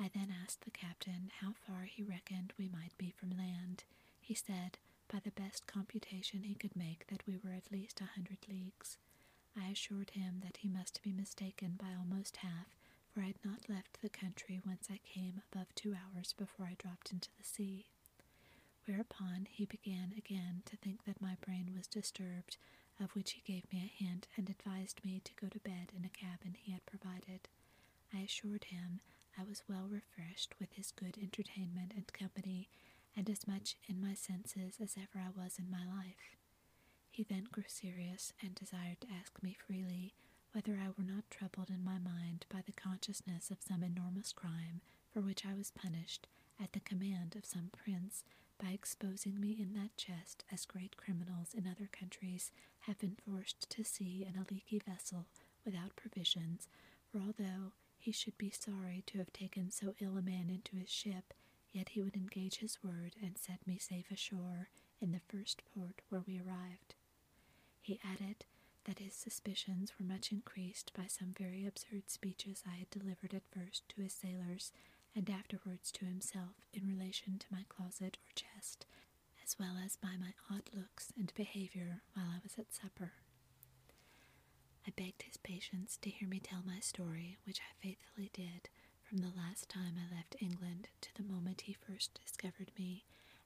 I 0.00 0.08
then 0.14 0.32
asked 0.42 0.62
the 0.62 0.70
captain 0.70 1.30
how 1.40 1.52
far 1.66 1.84
he 1.84 2.02
reckoned 2.02 2.52
we 2.58 2.68
might 2.68 2.96
be 2.98 3.10
from 3.10 3.30
land. 3.36 3.84
He 4.20 4.34
said, 4.34 4.78
by 5.10 5.20
the 5.20 5.30
best 5.30 5.66
computation 5.66 6.42
he 6.44 6.54
could 6.54 6.76
make, 6.76 7.06
that 7.08 7.26
we 7.26 7.36
were 7.36 7.52
at 7.52 7.72
least 7.72 8.00
a 8.00 8.04
hundred 8.14 8.38
leagues. 8.48 8.96
I 9.56 9.68
assured 9.68 10.10
him 10.10 10.40
that 10.44 10.58
he 10.58 10.68
must 10.68 11.02
be 11.02 11.12
mistaken 11.12 11.76
by 11.78 11.94
almost 11.98 12.38
half, 12.38 12.76
for 13.12 13.22
I 13.22 13.26
had 13.26 13.44
not 13.44 13.68
left 13.68 14.00
the 14.00 14.08
country 14.08 14.60
whence 14.62 14.88
I 14.90 14.98
came 14.98 15.42
above 15.52 15.74
two 15.74 15.94
hours 15.94 16.32
before 16.32 16.66
I 16.66 16.76
dropped 16.78 17.12
into 17.12 17.30
the 17.36 17.44
sea. 17.44 17.86
Whereupon 18.86 19.46
he 19.50 19.64
began 19.66 20.14
again 20.16 20.62
to 20.66 20.76
think 20.76 21.04
that 21.04 21.20
my 21.20 21.36
brain 21.40 21.72
was 21.76 21.86
disturbed, 21.86 22.56
of 23.00 23.14
which 23.14 23.32
he 23.32 23.52
gave 23.52 23.70
me 23.72 23.80
a 23.84 24.02
hint 24.04 24.26
and 24.36 24.48
advised 24.48 25.04
me 25.04 25.20
to 25.24 25.34
go 25.34 25.48
to 25.48 25.58
bed 25.60 25.92
in 25.96 26.04
a 26.04 26.08
cabin 26.08 26.54
he 26.56 26.72
had 26.72 26.86
provided. 26.86 27.48
I 28.12 28.20
assured 28.20 28.64
him 28.64 29.00
I 29.38 29.44
was 29.44 29.62
well 29.68 29.86
refreshed 29.88 30.54
with 30.58 30.72
his 30.72 30.90
good 30.90 31.16
entertainment 31.20 31.92
and 31.94 32.12
company, 32.12 32.68
and 33.16 33.28
as 33.30 33.46
much 33.46 33.76
in 33.88 34.00
my 34.00 34.14
senses 34.14 34.78
as 34.82 34.96
ever 34.96 35.24
I 35.24 35.30
was 35.30 35.58
in 35.58 35.70
my 35.70 35.84
life. 35.86 36.36
He 37.10 37.22
then 37.24 37.44
grew 37.50 37.64
serious 37.66 38.32
and 38.42 38.54
desired 38.54 39.00
to 39.02 39.08
ask 39.12 39.42
me 39.42 39.54
freely 39.66 40.14
whether 40.52 40.74
I 40.74 40.88
were 40.96 41.04
not 41.04 41.30
troubled 41.30 41.70
in 41.70 41.84
my 41.84 41.98
mind 41.98 42.46
by 42.48 42.62
the 42.66 42.72
consciousness 42.72 43.50
of 43.50 43.58
some 43.60 43.82
enormous 43.82 44.32
crime 44.32 44.80
for 45.12 45.20
which 45.20 45.44
I 45.46 45.54
was 45.54 45.70
punished 45.70 46.26
at 46.62 46.72
the 46.72 46.80
command 46.80 47.36
of 47.36 47.44
some 47.44 47.70
prince 47.72 48.24
by 48.62 48.70
exposing 48.70 49.40
me 49.40 49.52
in 49.52 49.74
that 49.74 49.96
chest 49.96 50.44
as 50.52 50.64
great 50.66 50.96
criminals 50.96 51.54
in 51.54 51.66
other 51.66 51.88
countries 51.92 52.50
have 52.80 52.98
been 52.98 53.16
forced 53.24 53.68
to 53.70 53.84
sea 53.84 54.26
in 54.28 54.36
a 54.40 54.46
leaky 54.52 54.78
vessel 54.80 55.26
without 55.64 55.94
provisions, 55.96 56.68
for 57.10 57.18
although 57.18 57.72
he 58.08 58.12
should 58.12 58.38
be 58.38 58.48
sorry 58.48 59.04
to 59.06 59.18
have 59.18 59.30
taken 59.34 59.70
so 59.70 59.94
ill 60.00 60.16
a 60.16 60.22
man 60.22 60.48
into 60.48 60.76
his 60.76 60.88
ship, 60.88 61.34
yet 61.72 61.90
he 61.90 62.00
would 62.00 62.16
engage 62.16 62.56
his 62.56 62.78
word 62.82 63.14
and 63.22 63.36
set 63.36 63.66
me 63.66 63.76
safe 63.76 64.10
ashore 64.10 64.70
in 64.98 65.12
the 65.12 65.20
first 65.28 65.60
port 65.74 66.00
where 66.08 66.22
we 66.26 66.38
arrived. 66.38 66.94
He 67.82 68.00
added 68.02 68.46
that 68.84 68.98
his 68.98 69.12
suspicions 69.12 69.92
were 70.00 70.06
much 70.06 70.32
increased 70.32 70.90
by 70.96 71.04
some 71.06 71.34
very 71.38 71.66
absurd 71.66 72.04
speeches 72.08 72.62
I 72.66 72.76
had 72.76 72.88
delivered 72.88 73.34
at 73.34 73.42
first 73.52 73.86
to 73.90 74.00
his 74.00 74.14
sailors 74.14 74.72
and 75.14 75.28
afterwards 75.28 75.92
to 75.92 76.06
himself 76.06 76.64
in 76.72 76.88
relation 76.88 77.38
to 77.38 77.46
my 77.52 77.66
closet 77.68 78.16
or 78.24 78.32
chest, 78.34 78.86
as 79.44 79.58
well 79.60 79.76
as 79.84 79.96
by 79.96 80.16
my 80.18 80.32
odd 80.50 80.70
looks 80.74 81.12
and 81.18 81.30
behavior 81.34 82.00
while 82.14 82.28
I 82.30 82.38
was 82.42 82.58
at 82.58 82.72
supper. 82.72 83.12
I 84.86 84.90
begged 84.96 85.22
his 85.22 85.36
patience 85.36 85.96
to 86.02 86.10
hear 86.10 86.28
me 86.28 86.40
tell 86.40 86.62
my 86.66 86.80
story, 86.80 87.36
which 87.44 87.60
I 87.60 87.72
faithfully 87.82 88.30
did 88.32 88.68
from 89.02 89.18
the 89.18 89.32
last 89.36 89.68
time 89.68 89.94
I 89.98 90.14
left 90.14 90.36
England 90.40 90.88
to 91.00 91.14
the 91.14 91.22
moment 91.22 91.62
he 91.62 91.72
first 91.72 92.18
discovered 92.24 92.70
me, 92.78 93.04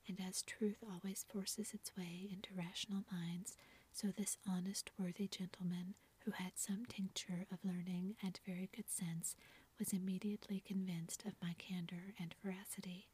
and 0.09 0.21
as 0.21 0.43
truth 0.43 0.83
always 0.83 1.25
forces 1.29 1.73
its 1.75 1.97
way 1.97 2.29
into 2.33 2.55
rational 2.55 3.05
minds, 3.11 3.57
so 3.93 4.09
this 4.09 4.39
honest, 4.47 4.91
worthy 4.99 5.29
gentleman, 5.29 5.95
who 6.25 6.33
had 6.33 6.53
some 6.59 6.87
tincture 6.87 7.47
of 7.53 7.65
learning 7.65 8.17
and 8.23 8.41
very 8.47 8.69
good 8.75 8.89
sense, 8.91 9.37
was 9.79 9.93
immediately 9.93 10.61
convinced 10.61 11.25
of 11.25 11.41
my 11.43 11.55
candor 11.59 12.15
and 12.19 12.35
veracity. 12.43 13.09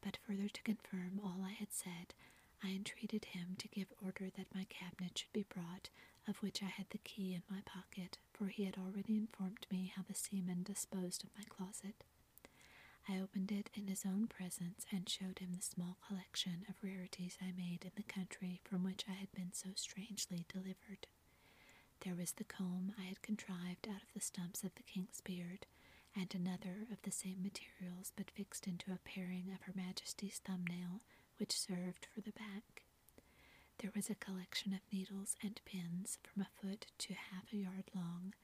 But 0.00 0.16
further 0.26 0.48
to 0.48 0.62
confirm 0.62 1.20
all 1.22 1.42
I 1.44 1.52
had 1.52 1.72
said, 1.72 2.14
I 2.62 2.68
entreated 2.70 3.26
him 3.26 3.56
to 3.58 3.68
give 3.68 3.92
order 4.04 4.30
that 4.36 4.54
my 4.54 4.64
cabinet 4.68 5.18
should 5.18 5.32
be 5.32 5.44
brought, 5.48 5.90
of 6.30 6.40
which 6.42 6.62
I 6.62 6.66
had 6.66 6.86
the 6.90 6.98
key 6.98 7.34
in 7.34 7.42
my 7.50 7.60
pocket, 7.66 8.18
for 8.32 8.46
he 8.46 8.64
had 8.64 8.78
already 8.78 9.16
informed 9.16 9.66
me 9.70 9.92
how 9.94 10.02
the 10.06 10.14
seamen 10.14 10.62
disposed 10.62 11.24
of 11.24 11.30
my 11.36 11.44
closet. 11.48 12.04
I 13.08 13.18
opened 13.18 13.50
it 13.50 13.68
in 13.74 13.88
his 13.88 14.04
own 14.06 14.28
presence 14.28 14.86
and 14.92 15.08
showed 15.08 15.40
him 15.40 15.52
the 15.54 15.62
small 15.62 15.96
collection 16.06 16.64
of 16.68 16.76
rarities 16.82 17.36
I 17.42 17.52
made 17.56 17.84
in 17.84 17.90
the 17.96 18.02
country 18.04 18.60
from 18.64 18.84
which 18.84 19.04
I 19.08 19.12
had 19.14 19.32
been 19.32 19.52
so 19.52 19.70
strangely 19.74 20.46
delivered. 20.48 21.08
There 22.00 22.14
was 22.14 22.32
the 22.32 22.44
comb 22.44 22.92
I 22.98 23.02
had 23.04 23.22
contrived 23.22 23.88
out 23.88 24.02
of 24.02 24.12
the 24.14 24.20
stumps 24.20 24.62
of 24.62 24.74
the 24.76 24.82
king's 24.82 25.20
beard, 25.20 25.66
and 26.16 26.32
another 26.34 26.86
of 26.92 27.02
the 27.02 27.10
same 27.10 27.42
materials 27.42 28.12
but 28.16 28.30
fixed 28.30 28.66
into 28.66 28.92
a 28.92 28.98
paring 29.04 29.50
of 29.52 29.62
Her 29.62 29.72
Majesty's 29.74 30.38
thumbnail, 30.44 31.02
which 31.38 31.58
served 31.58 32.06
for 32.14 32.20
the 32.20 32.32
back. 32.32 32.84
There 33.80 33.90
was 33.96 34.10
a 34.10 34.14
collection 34.14 34.72
of 34.74 34.80
needles 34.92 35.36
and 35.42 35.60
pins 35.64 36.18
from 36.22 36.42
a 36.42 36.48
foot 36.60 36.86
to 36.98 37.14
half 37.14 37.52
a 37.52 37.56
yard 37.56 37.90
long, 37.94 38.34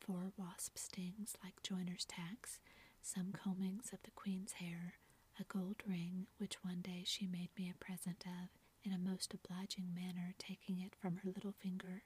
four 0.00 0.32
wasp 0.36 0.78
stings 0.78 1.36
like 1.44 1.62
joiner's 1.62 2.04
tacks, 2.06 2.60
some 3.02 3.32
combings 3.32 3.92
of 3.92 4.02
the 4.04 4.10
queen's 4.12 4.52
hair, 4.52 4.94
a 5.38 5.44
gold 5.44 5.82
ring 5.86 6.26
which 6.38 6.64
one 6.64 6.80
day 6.80 7.02
she 7.04 7.26
made 7.26 7.50
me 7.58 7.68
a 7.70 7.84
present 7.84 8.24
of, 8.26 8.48
in 8.84 8.92
a 8.92 8.98
most 8.98 9.34
obliging 9.34 9.94
manner, 9.94 10.34
taking 10.38 10.80
it 10.80 10.94
from 10.94 11.16
her 11.16 11.30
little 11.34 11.52
finger 11.52 12.02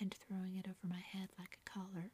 and 0.00 0.14
throwing 0.14 0.56
it 0.56 0.66
over 0.68 0.86
my 0.86 1.00
head 1.00 1.30
like 1.38 1.58
a 1.58 1.68
collar. 1.70 2.10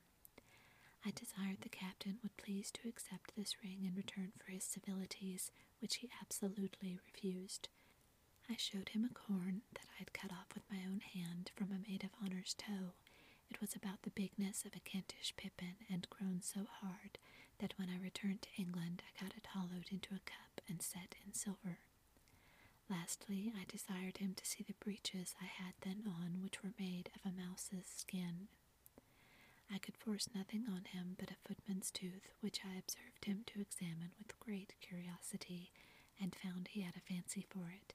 I 1.04 1.10
desired 1.14 1.58
the 1.60 1.68
captain 1.68 2.18
would 2.22 2.36
please 2.38 2.70
to 2.72 2.88
accept 2.88 3.36
this 3.36 3.62
ring 3.62 3.84
in 3.84 3.94
return 3.94 4.32
for 4.38 4.50
his 4.52 4.64
civilities, 4.64 5.50
which 5.80 5.96
he 5.96 6.08
absolutely 6.22 6.98
refused. 7.04 7.68
I 8.50 8.56
showed 8.56 8.90
him 8.90 9.04
a 9.04 9.14
corn 9.14 9.62
that 9.74 9.86
I 9.94 9.98
had 9.98 10.12
cut 10.12 10.30
off 10.32 10.54
with 10.54 10.64
my 10.70 10.78
own 10.86 11.00
hand 11.00 11.50
from 11.56 11.70
a 11.72 11.88
maid 11.90 12.04
of 12.04 12.10
honor's 12.22 12.54
toe. 12.54 12.92
It 13.50 13.60
was 13.60 13.74
about 13.74 14.02
the 14.02 14.10
bigness 14.10 14.64
of 14.64 14.74
a 14.76 14.80
Kentish 14.80 15.34
pippin 15.36 15.76
and 15.90 16.08
grown 16.10 16.40
so 16.42 16.66
hard 16.80 17.18
that 17.58 17.74
when 17.78 17.88
I 17.88 17.98
returned 18.02 18.42
to 18.42 18.48
England 18.62 19.02
I 19.06 19.22
got 19.22 19.36
it 19.36 19.46
hollowed 19.52 19.88
into 19.90 20.14
a 20.14 20.24
cup 20.26 20.60
and 20.68 20.82
set 20.82 21.14
in 21.24 21.32
silver. 21.32 21.78
Lastly, 22.90 23.52
I 23.56 23.64
desired 23.66 24.18
him 24.18 24.34
to 24.34 24.44
see 24.46 24.62
the 24.62 24.74
breeches 24.74 25.34
I 25.40 25.46
had 25.46 25.74
then 25.80 26.04
on, 26.06 26.42
which 26.42 26.62
were 26.62 26.74
made 26.78 27.10
of 27.14 27.24
a 27.24 27.34
mouse's 27.34 27.86
skin. 27.86 28.48
I 29.72 29.78
could 29.78 29.96
force 29.96 30.28
nothing 30.34 30.66
on 30.68 30.84
him 30.84 31.16
but 31.18 31.30
a 31.30 31.36
footman's 31.48 31.90
tooth, 31.90 32.28
which 32.40 32.60
I 32.64 32.76
observed 32.78 33.24
him 33.24 33.44
to 33.46 33.60
examine 33.60 34.12
with 34.18 34.38
great 34.38 34.74
curiosity, 34.80 35.72
and 36.20 36.34
found 36.36 36.68
he 36.68 36.82
had 36.82 36.96
a 36.96 37.00
fancy 37.00 37.46
for 37.48 37.70
it. 37.70 37.94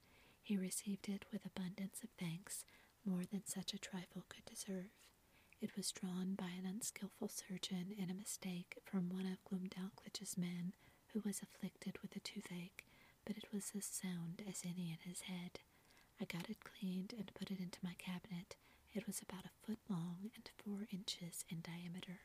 He 0.50 0.58
received 0.58 1.08
it 1.08 1.26
with 1.32 1.46
abundance 1.46 2.02
of 2.04 2.10
thanks, 2.18 2.66
more 3.06 3.22
than 3.24 3.46
such 3.46 3.72
a 3.72 3.78
trifle 3.78 4.24
could 4.30 4.46
deserve. 4.46 4.90
It 5.62 5.76
was 5.78 5.92
drawn 5.92 6.34
by 6.34 6.50
an 6.58 6.66
unskilful 6.66 7.28
surgeon 7.28 7.94
in 7.96 8.10
a 8.10 8.16
mistake 8.16 8.80
from 8.84 9.10
one 9.12 9.28
of 9.28 9.44
Glumdalclitch's 9.46 10.40
men, 10.40 10.74
who 11.14 11.22
was 11.24 11.44
afflicted 11.44 12.00
with 12.02 12.16
a 12.16 12.20
toothache, 12.20 12.84
but 13.26 13.38
it 13.38 13.54
was 13.54 13.74
as 13.78 13.86
sound 13.86 14.42
as 14.50 14.64
any 14.66 14.90
in 14.90 14.98
his 15.08 15.22
head. 15.22 15.60
I 16.20 16.26
got 16.26 16.50
it 16.50 16.64
cleaned 16.64 17.14
and 17.16 17.32
put 17.36 17.52
it 17.52 17.60
into 17.60 17.78
my 17.84 17.94
cabinet. 18.00 18.56
It 18.96 19.06
was 19.06 19.22
about 19.22 19.46
a 19.46 19.54
foot 19.68 19.78
long 19.88 20.32
and 20.36 20.50
four 20.58 20.88
inches 20.92 21.46
in 21.50 21.62
diameter. 21.62 22.22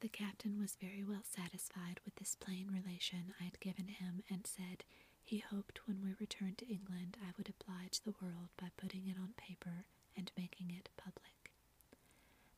The 0.00 0.08
captain 0.10 0.60
was 0.60 0.76
very 0.78 1.02
well 1.02 1.24
satisfied 1.24 2.00
with 2.04 2.16
this 2.16 2.34
plain 2.38 2.68
relation 2.70 3.32
I 3.40 3.44
had 3.44 3.58
given 3.60 3.88
him, 3.88 4.22
and 4.28 4.46
said 4.46 4.84
he 5.30 5.38
hoped 5.38 5.86
when 5.86 6.02
we 6.02 6.12
returned 6.18 6.58
to 6.58 6.66
England 6.66 7.16
I 7.22 7.30
would 7.38 7.48
oblige 7.48 8.00
the 8.00 8.14
world 8.20 8.48
by 8.60 8.70
putting 8.76 9.06
it 9.06 9.16
on 9.16 9.34
paper 9.36 9.86
and 10.16 10.32
making 10.36 10.72
it 10.76 10.88
public. 10.96 11.52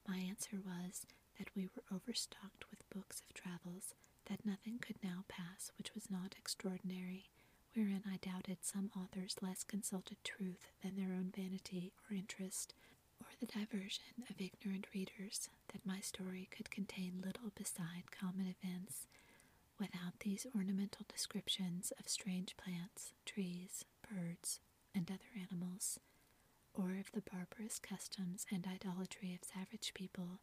My 0.08 0.16
answer 0.16 0.56
was 0.56 1.04
that 1.38 1.54
we 1.54 1.68
were 1.76 1.84
overstocked 1.94 2.64
with 2.70 2.88
books 2.88 3.20
of 3.20 3.34
travels, 3.34 3.92
that 4.24 4.46
nothing 4.46 4.78
could 4.78 4.96
now 5.04 5.24
pass 5.28 5.70
which 5.76 5.94
was 5.94 6.10
not 6.10 6.34
extraordinary, 6.38 7.28
wherein 7.74 8.04
I 8.10 8.16
doubted 8.16 8.64
some 8.64 8.90
authors 8.96 9.36
less 9.42 9.64
consulted 9.64 10.16
truth 10.24 10.68
than 10.82 10.96
their 10.96 11.12
own 11.12 11.30
vanity 11.36 11.92
or 12.08 12.16
interest, 12.16 12.72
or 13.20 13.26
the 13.38 13.46
diversion 13.52 14.24
of 14.30 14.40
ignorant 14.40 14.86
readers, 14.94 15.50
that 15.74 15.84
my 15.84 16.00
story 16.00 16.48
could 16.50 16.70
contain 16.70 17.20
little 17.22 17.52
beside 17.54 18.10
common 18.10 18.46
events, 18.48 19.06
without 19.82 20.20
these 20.20 20.46
ornamental 20.54 21.04
descriptions 21.08 21.92
of 21.98 22.08
strange 22.08 22.56
plants, 22.56 23.12
trees, 23.26 23.84
birds, 24.08 24.60
and 24.94 25.10
other 25.10 25.32
animals, 25.50 25.98
or 26.72 26.92
of 26.92 27.10
the 27.12 27.22
barbarous 27.22 27.80
customs 27.80 28.46
and 28.52 28.64
idolatry 28.66 29.34
of 29.34 29.42
savage 29.44 29.92
people 29.94 30.38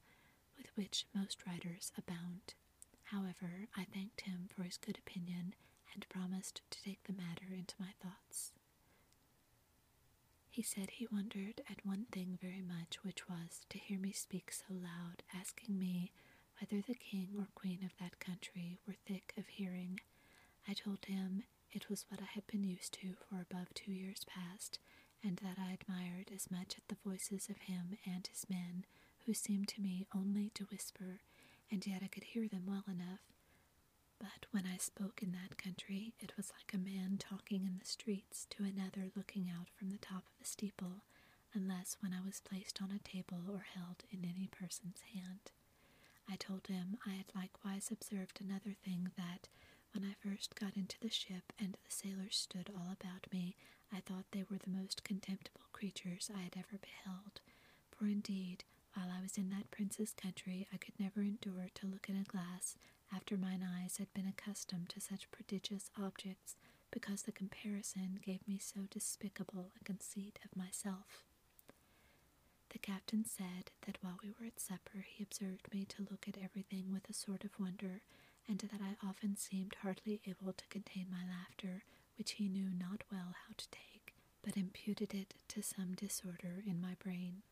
with 0.57 0.67
which 0.75 1.05
most 1.15 1.37
writers 1.47 1.93
abound. 1.97 2.53
However, 3.05 3.67
I 3.77 3.85
thanked 3.85 4.21
him 4.21 4.49
for 4.53 4.63
his 4.63 4.77
good 4.77 4.97
opinion 4.99 5.55
and 5.93 6.07
promised 6.09 6.61
to 6.71 6.81
take 6.83 7.03
the 7.03 7.13
matter 7.13 7.47
into 7.57 7.75
my 7.79 7.93
thoughts. 8.03 8.51
He 10.51 10.61
said 10.61 10.89
he 10.91 11.07
wondered 11.11 11.61
at 11.69 11.85
one 11.85 12.05
thing 12.11 12.37
very 12.41 12.61
much, 12.61 13.03
which 13.03 13.29
was 13.29 13.61
to 13.69 13.77
hear 13.79 13.97
me 13.99 14.11
speak 14.11 14.51
so 14.51 14.73
loud, 14.73 15.23
asking 15.33 15.79
me 15.79 16.11
whether 16.59 16.81
the 16.81 16.95
king 16.95 17.29
or 17.37 17.47
queen 17.55 17.79
of 17.83 17.91
that 17.99 18.19
country 18.19 18.77
were 18.87 18.95
thick 19.05 19.33
of 19.37 19.47
hearing. 19.47 19.99
I 20.67 20.73
told 20.73 21.05
him 21.05 21.43
it 21.71 21.89
was 21.89 22.05
what 22.09 22.21
I 22.21 22.25
had 22.25 22.45
been 22.47 22.63
used 22.63 22.93
to 23.01 23.13
for 23.15 23.41
above 23.41 23.73
two 23.73 23.91
years 23.91 24.25
past, 24.25 24.79
and 25.23 25.37
that 25.37 25.57
I 25.59 25.73
admired 25.73 26.31
as 26.33 26.49
much 26.51 26.75
at 26.77 26.87
the 26.87 26.97
voices 27.09 27.49
of 27.49 27.57
him 27.57 27.97
and 28.05 28.27
his 28.27 28.49
men, 28.49 28.85
who 29.25 29.33
seemed 29.33 29.67
to 29.69 29.81
me 29.81 30.07
only 30.15 30.49
to 30.55 30.65
whisper, 30.65 31.21
and 31.71 31.85
yet 31.85 32.01
I 32.03 32.07
could 32.07 32.23
hear 32.23 32.47
them 32.47 32.63
well 32.67 32.83
enough. 32.87 33.19
But 34.19 34.47
when 34.51 34.65
I 34.65 34.77
spoke 34.77 35.21
in 35.23 35.31
that 35.31 35.57
country, 35.57 36.13
it 36.19 36.35
was 36.35 36.51
like 36.51 36.73
a 36.73 36.77
man 36.77 37.17
talking 37.17 37.63
in 37.65 37.77
the 37.79 37.85
streets 37.85 38.45
to 38.51 38.63
another 38.63 39.11
looking 39.15 39.49
out 39.49 39.69
from 39.77 39.89
the 39.91 39.97
top 39.97 40.23
of 40.27 40.41
a 40.41 40.45
steeple, 40.45 41.03
unless 41.53 41.97
when 42.01 42.13
I 42.13 42.21
was 42.25 42.41
placed 42.41 42.81
on 42.81 42.91
a 42.91 42.99
table 42.99 43.43
or 43.49 43.65
held 43.73 44.03
in 44.11 44.25
any 44.25 44.47
person's 44.47 45.01
hand. 45.13 45.51
I 46.31 46.35
told 46.35 46.67
him 46.67 46.97
I 47.05 47.11
had 47.11 47.25
likewise 47.35 47.89
observed 47.91 48.39
another 48.39 48.75
thing 48.85 49.11
that, 49.17 49.47
when 49.93 50.03
I 50.03 50.13
first 50.27 50.55
got 50.55 50.77
into 50.77 50.99
the 50.99 51.09
ship 51.09 51.51
and 51.59 51.73
the 51.73 51.89
sailors 51.91 52.37
stood 52.37 52.69
all 52.75 52.91
about 52.91 53.31
me, 53.31 53.55
I 53.91 53.99
thought 54.01 54.25
they 54.31 54.43
were 54.49 54.57
the 54.59 54.69
most 54.69 55.03
contemptible 55.03 55.65
creatures 55.73 56.29
I 56.33 56.41
had 56.41 56.55
ever 56.55 56.77
beheld. 56.79 57.41
For 57.91 58.05
indeed, 58.05 58.63
while 58.93 59.09
I 59.09 59.21
was 59.21 59.37
in 59.37 59.49
that 59.49 59.71
prince's 59.71 60.13
country, 60.13 60.67
I 60.73 60.77
could 60.77 60.99
never 60.99 61.21
endure 61.21 61.69
to 61.75 61.87
look 61.87 62.07
in 62.09 62.15
a 62.17 62.23
glass 62.23 62.77
after 63.13 63.35
mine 63.37 63.63
eyes 63.67 63.97
had 63.97 64.13
been 64.13 64.27
accustomed 64.27 64.89
to 64.89 65.01
such 65.01 65.31
prodigious 65.31 65.89
objects, 65.99 66.55
because 66.91 67.23
the 67.23 67.31
comparison 67.31 68.19
gave 68.23 68.47
me 68.47 68.57
so 68.59 68.81
despicable 68.89 69.71
a 69.79 69.83
conceit 69.83 70.39
of 70.45 70.55
myself. 70.55 71.23
The 72.69 72.79
captain 72.79 73.25
said 73.25 73.71
that 73.85 73.97
while 74.01 74.19
we 74.23 74.29
were 74.39 74.45
at 74.47 74.59
supper 74.59 75.05
he 75.07 75.23
observed 75.23 75.73
me 75.73 75.85
to 75.85 76.07
look 76.09 76.27
at 76.27 76.37
everything 76.41 76.91
with 76.91 77.09
a 77.09 77.13
sort 77.13 77.43
of 77.43 77.59
wonder, 77.59 78.01
and 78.47 78.59
that 78.59 78.81
I 78.81 78.95
often 79.07 79.35
seemed 79.35 79.75
hardly 79.81 80.21
able 80.25 80.53
to 80.53 80.67
contain 80.67 81.07
my 81.11 81.25
laughter, 81.27 81.83
which 82.17 82.33
he 82.33 82.47
knew 82.47 82.69
not 82.69 83.03
well 83.11 83.33
how 83.47 83.53
to 83.57 83.69
take, 83.69 84.13
but 84.43 84.57
imputed 84.57 85.13
it 85.13 85.33
to 85.49 85.61
some 85.61 85.93
disorder 85.95 86.63
in 86.65 86.81
my 86.81 86.95
brain. 86.95 87.43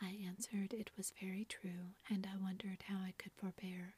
I 0.00 0.16
answered 0.26 0.72
it 0.72 0.90
was 0.96 1.12
very 1.20 1.44
true, 1.44 1.94
and 2.08 2.26
I 2.26 2.36
wondered 2.42 2.84
how 2.88 2.98
I 2.98 3.12
could 3.18 3.32
forbear, 3.36 3.94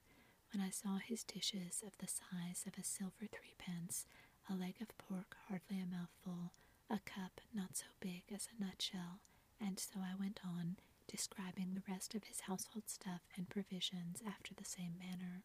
when 0.53 0.63
I 0.63 0.71
saw 0.71 0.97
his 0.99 1.23
dishes 1.25 1.83
of 1.87 1.97
the 1.99 2.09
size 2.09 2.65
of 2.67 2.79
a 2.79 2.85
silver 2.85 3.27
threepence, 3.31 4.07
a 4.49 4.55
leg 4.55 4.77
of 4.81 4.97
pork 4.99 5.37
hardly 5.49 5.79
a 5.79 5.87
mouthful, 5.87 6.53
a 6.89 6.99
cup 7.01 7.41
not 7.55 7.77
so 7.77 7.87
big 8.01 8.23
as 8.35 8.49
a 8.49 8.63
nutshell, 8.65 9.21
and 9.61 9.79
so 9.79 10.01
I 10.01 10.15
went 10.19 10.41
on, 10.45 10.77
describing 11.07 11.75
the 11.75 11.83
rest 11.91 12.15
of 12.15 12.25
his 12.25 12.41
household 12.41 12.85
stuff 12.89 13.23
and 13.37 13.49
provisions 13.49 14.23
after 14.27 14.55
the 14.55 14.65
same 14.65 14.95
manner. 14.99 15.43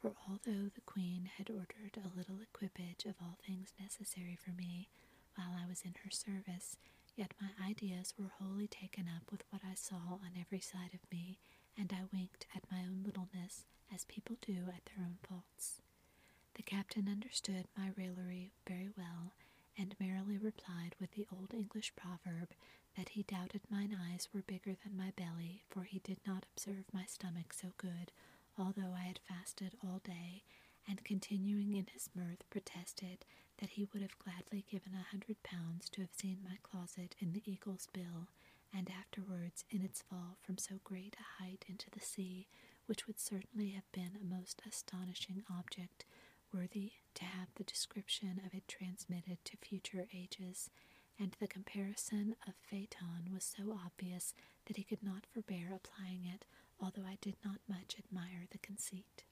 For 0.00 0.12
although 0.28 0.68
the 0.74 0.80
queen 0.86 1.30
had 1.38 1.48
ordered 1.50 1.96
a 1.96 2.16
little 2.16 2.40
equipage 2.40 3.04
of 3.04 3.14
all 3.20 3.38
things 3.46 3.72
necessary 3.80 4.36
for 4.42 4.50
me 4.50 4.88
while 5.36 5.54
I 5.56 5.66
was 5.68 5.82
in 5.82 5.94
her 6.04 6.10
service, 6.10 6.76
Yet 7.16 7.34
my 7.40 7.50
ideas 7.68 8.14
were 8.18 8.32
wholly 8.38 8.66
taken 8.68 9.08
up 9.08 9.30
with 9.30 9.44
what 9.50 9.62
I 9.64 9.74
saw 9.74 9.96
on 10.22 10.32
every 10.40 10.60
side 10.60 10.94
of 10.94 11.10
me, 11.10 11.38
and 11.76 11.92
I 11.92 12.04
winked 12.12 12.46
at 12.54 12.70
my 12.70 12.80
own 12.80 13.02
littleness, 13.04 13.66
as 13.92 14.04
people 14.06 14.36
do 14.40 14.68
at 14.68 14.86
their 14.86 15.04
own 15.04 15.18
faults. 15.22 15.82
The 16.54 16.62
captain 16.62 17.08
understood 17.08 17.66
my 17.76 17.90
raillery 17.96 18.52
very 18.66 18.88
well, 18.96 19.32
and 19.76 19.94
merrily 20.00 20.38
replied 20.38 20.94
with 21.00 21.12
the 21.12 21.26
old 21.32 21.52
English 21.54 21.94
proverb 21.96 22.54
that 22.96 23.10
he 23.10 23.22
doubted 23.22 23.62
mine 23.70 23.96
eyes 23.98 24.28
were 24.32 24.42
bigger 24.42 24.74
than 24.82 24.96
my 24.96 25.12
belly, 25.16 25.62
for 25.70 25.84
he 25.84 25.98
did 26.00 26.18
not 26.26 26.46
observe 26.54 26.84
my 26.92 27.04
stomach 27.04 27.52
so 27.52 27.72
good, 27.78 28.12
although 28.58 28.92
I 28.96 29.02
had 29.02 29.20
fasted 29.28 29.74
all 29.82 30.00
day, 30.04 30.42
and 30.88 31.04
continuing 31.04 31.74
in 31.74 31.86
his 31.92 32.10
mirth 32.14 32.44
protested 32.50 33.24
that 33.58 33.70
he 33.70 33.86
would 33.92 34.02
have 34.02 34.18
gladly 34.18 34.64
given 34.70 34.94
a 34.94 35.10
hundred 35.10 35.42
pounds 35.42 35.88
to 35.90 36.00
have 36.00 36.12
seen 36.14 36.38
my 36.44 36.56
closet 36.62 37.14
in 37.20 37.32
the 37.32 37.42
Eagle's 37.50 37.88
Bill, 37.92 38.28
and 38.74 38.90
afterwards 38.90 39.64
in 39.70 39.82
its 39.82 40.02
fall 40.02 40.38
from 40.42 40.58
so 40.58 40.80
great 40.84 41.16
a 41.20 41.42
height 41.42 41.64
into 41.68 41.90
the 41.90 42.00
sea, 42.00 42.48
which 42.86 43.06
would 43.06 43.20
certainly 43.20 43.70
have 43.70 43.90
been 43.92 44.16
a 44.20 44.24
most 44.24 44.62
astonishing 44.68 45.42
object, 45.50 46.04
worthy 46.52 46.92
to 47.14 47.24
have 47.24 47.48
the 47.54 47.64
description 47.64 48.40
of 48.44 48.54
it 48.54 48.66
transmitted 48.68 49.38
to 49.44 49.56
future 49.56 50.06
ages, 50.14 50.70
and 51.18 51.36
the 51.38 51.46
comparison 51.48 52.36
of 52.46 52.54
Phaeton 52.68 53.30
was 53.32 53.44
so 53.44 53.78
obvious 53.84 54.34
that 54.66 54.76
he 54.76 54.84
could 54.84 55.02
not 55.02 55.26
forbear 55.26 55.72
applying 55.74 56.24
it, 56.24 56.44
although 56.80 57.06
I 57.06 57.18
did 57.20 57.36
not 57.44 57.60
much 57.68 57.96
admire 57.98 58.46
the 58.50 58.58
conceit. 58.58 59.24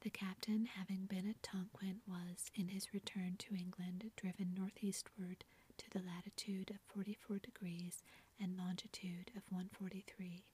The 0.00 0.10
captain, 0.10 0.66
having 0.66 1.06
been 1.06 1.28
at 1.28 1.42
Tonquin, 1.42 2.00
was, 2.06 2.50
in 2.54 2.68
his 2.68 2.94
return 2.94 3.36
to 3.38 3.54
England, 3.56 4.10
driven 4.16 4.54
northeastward 4.54 5.44
to 5.78 5.90
the 5.90 6.02
latitude 6.02 6.70
of 6.70 6.80
44 6.94 7.38
degrees 7.38 8.02
and 8.40 8.56
longitude 8.56 9.30
of 9.36 9.42
143. 9.50 10.44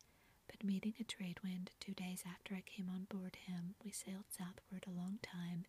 But 0.46 0.64
meeting 0.64 0.94
a 1.00 1.04
trade 1.04 1.40
wind 1.42 1.70
two 1.80 1.92
days 1.92 2.24
after 2.26 2.54
I 2.54 2.62
came 2.62 2.88
on 2.88 3.04
board 3.10 3.36
him, 3.36 3.74
we 3.84 3.90
sailed 3.90 4.24
southward 4.30 4.84
a 4.86 4.90
long 4.98 5.18
time, 5.22 5.64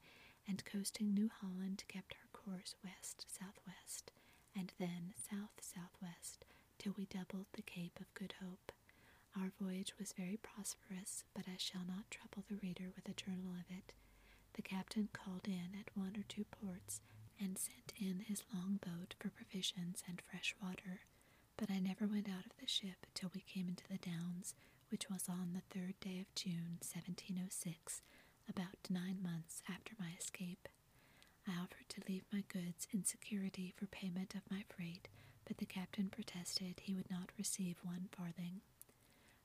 and 0.48 0.64
coasting 0.66 1.14
New 1.14 1.30
Holland 1.42 1.84
kept 1.88 2.14
our 2.16 2.30
course 2.34 2.76
west 2.84 3.26
southwest, 3.30 4.12
and 4.56 4.74
then 4.80 5.14
south 5.18 5.60
southwest, 5.62 6.46
till 6.78 6.94
we 6.98 7.06
doubled 7.06 7.48
the 7.54 7.62
Cape 7.62 8.00
of 8.00 8.14
Good 8.14 8.36
Hope. 8.42 8.72
Our 9.36 9.52
voyage 9.60 9.94
was 9.98 10.14
very 10.14 10.38
prosperous, 10.38 11.24
but 11.34 11.46
I 11.48 11.58
shall 11.58 11.84
not 11.88 12.12
trouble 12.12 12.44
the 12.48 12.58
reader 12.62 12.92
with 12.96 13.08
a 13.10 13.14
journal 13.14 13.54
of 13.54 13.66
it. 13.76 13.94
The 14.54 14.62
captain 14.62 15.10
called 15.12 15.48
in 15.48 15.74
at 15.80 15.96
one 15.96 16.16
or 16.18 16.24
two 16.28 16.46
ports 16.46 17.02
and 17.40 17.58
sent 17.58 17.94
in 18.00 18.20
his 18.28 18.44
long 18.54 18.80
boat 18.84 19.16
for 19.20 19.30
provisions 19.30 20.04
and 20.08 20.22
fresh 20.22 20.56
water, 20.62 21.02
but 21.58 21.72
I 21.72 21.80
never 21.80 22.06
went 22.08 22.30
out 22.30 22.46
of 22.46 22.56
the 22.60 22.68
ship 22.68 23.06
till 23.14 23.32
we 23.34 23.42
came 23.42 23.68
into 23.68 23.88
the 23.90 23.98
Downs, 23.98 24.54
which 24.90 25.10
was 25.10 25.28
on 25.28 25.54
the 25.54 25.62
third 25.78 26.00
day 26.00 26.20
of 26.20 26.34
June, 26.36 26.78
1706, 26.82 28.02
about 28.50 28.90
nine 28.90 29.20
months 29.22 29.62
after 29.70 29.94
my 30.00 30.12
escape. 30.20 30.68
I 31.48 31.52
offered 31.62 31.90
to 31.90 32.02
leave 32.08 32.26
my 32.32 32.44
goods 32.48 32.88
in 32.92 33.04
security 33.04 33.74
for 33.76 33.86
payment 33.88 34.36
of 34.36 34.50
my 34.52 34.64
freight, 34.70 35.08
but 35.46 35.58
the 35.58 35.66
captain 35.66 36.10
protested 36.10 36.80
he 36.82 36.94
would 36.94 37.10
not 37.12 37.32
receive 37.38 37.78
one 37.84 38.10
farthing. 38.12 38.62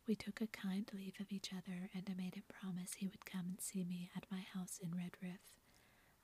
We 0.07 0.15
took 0.15 0.41
a 0.41 0.47
kind 0.47 0.91
leave 0.95 1.21
of 1.21 1.31
each 1.33 1.53
other, 1.53 1.91
and 1.95 2.09
I 2.09 2.15
made 2.15 2.35
him 2.35 2.45
promise 2.49 2.95
he 2.95 3.09
would 3.09 3.27
come 3.27 3.47
and 3.49 3.61
see 3.61 3.85
me 3.85 4.11
at 4.17 4.31
my 4.31 4.41
house 4.41 4.79
in 4.83 4.91
Redriff. 4.91 5.55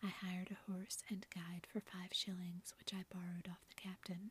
I 0.02 0.08
hired 0.08 0.50
a 0.50 0.70
horse 0.72 1.02
and 1.10 1.26
guide 1.34 1.66
for 1.70 1.80
five 1.80 2.12
shillings, 2.12 2.72
which 2.78 2.92
I 2.94 3.04
borrowed 3.12 3.48
off 3.50 3.64
the 3.68 3.74
captain. 3.80 4.30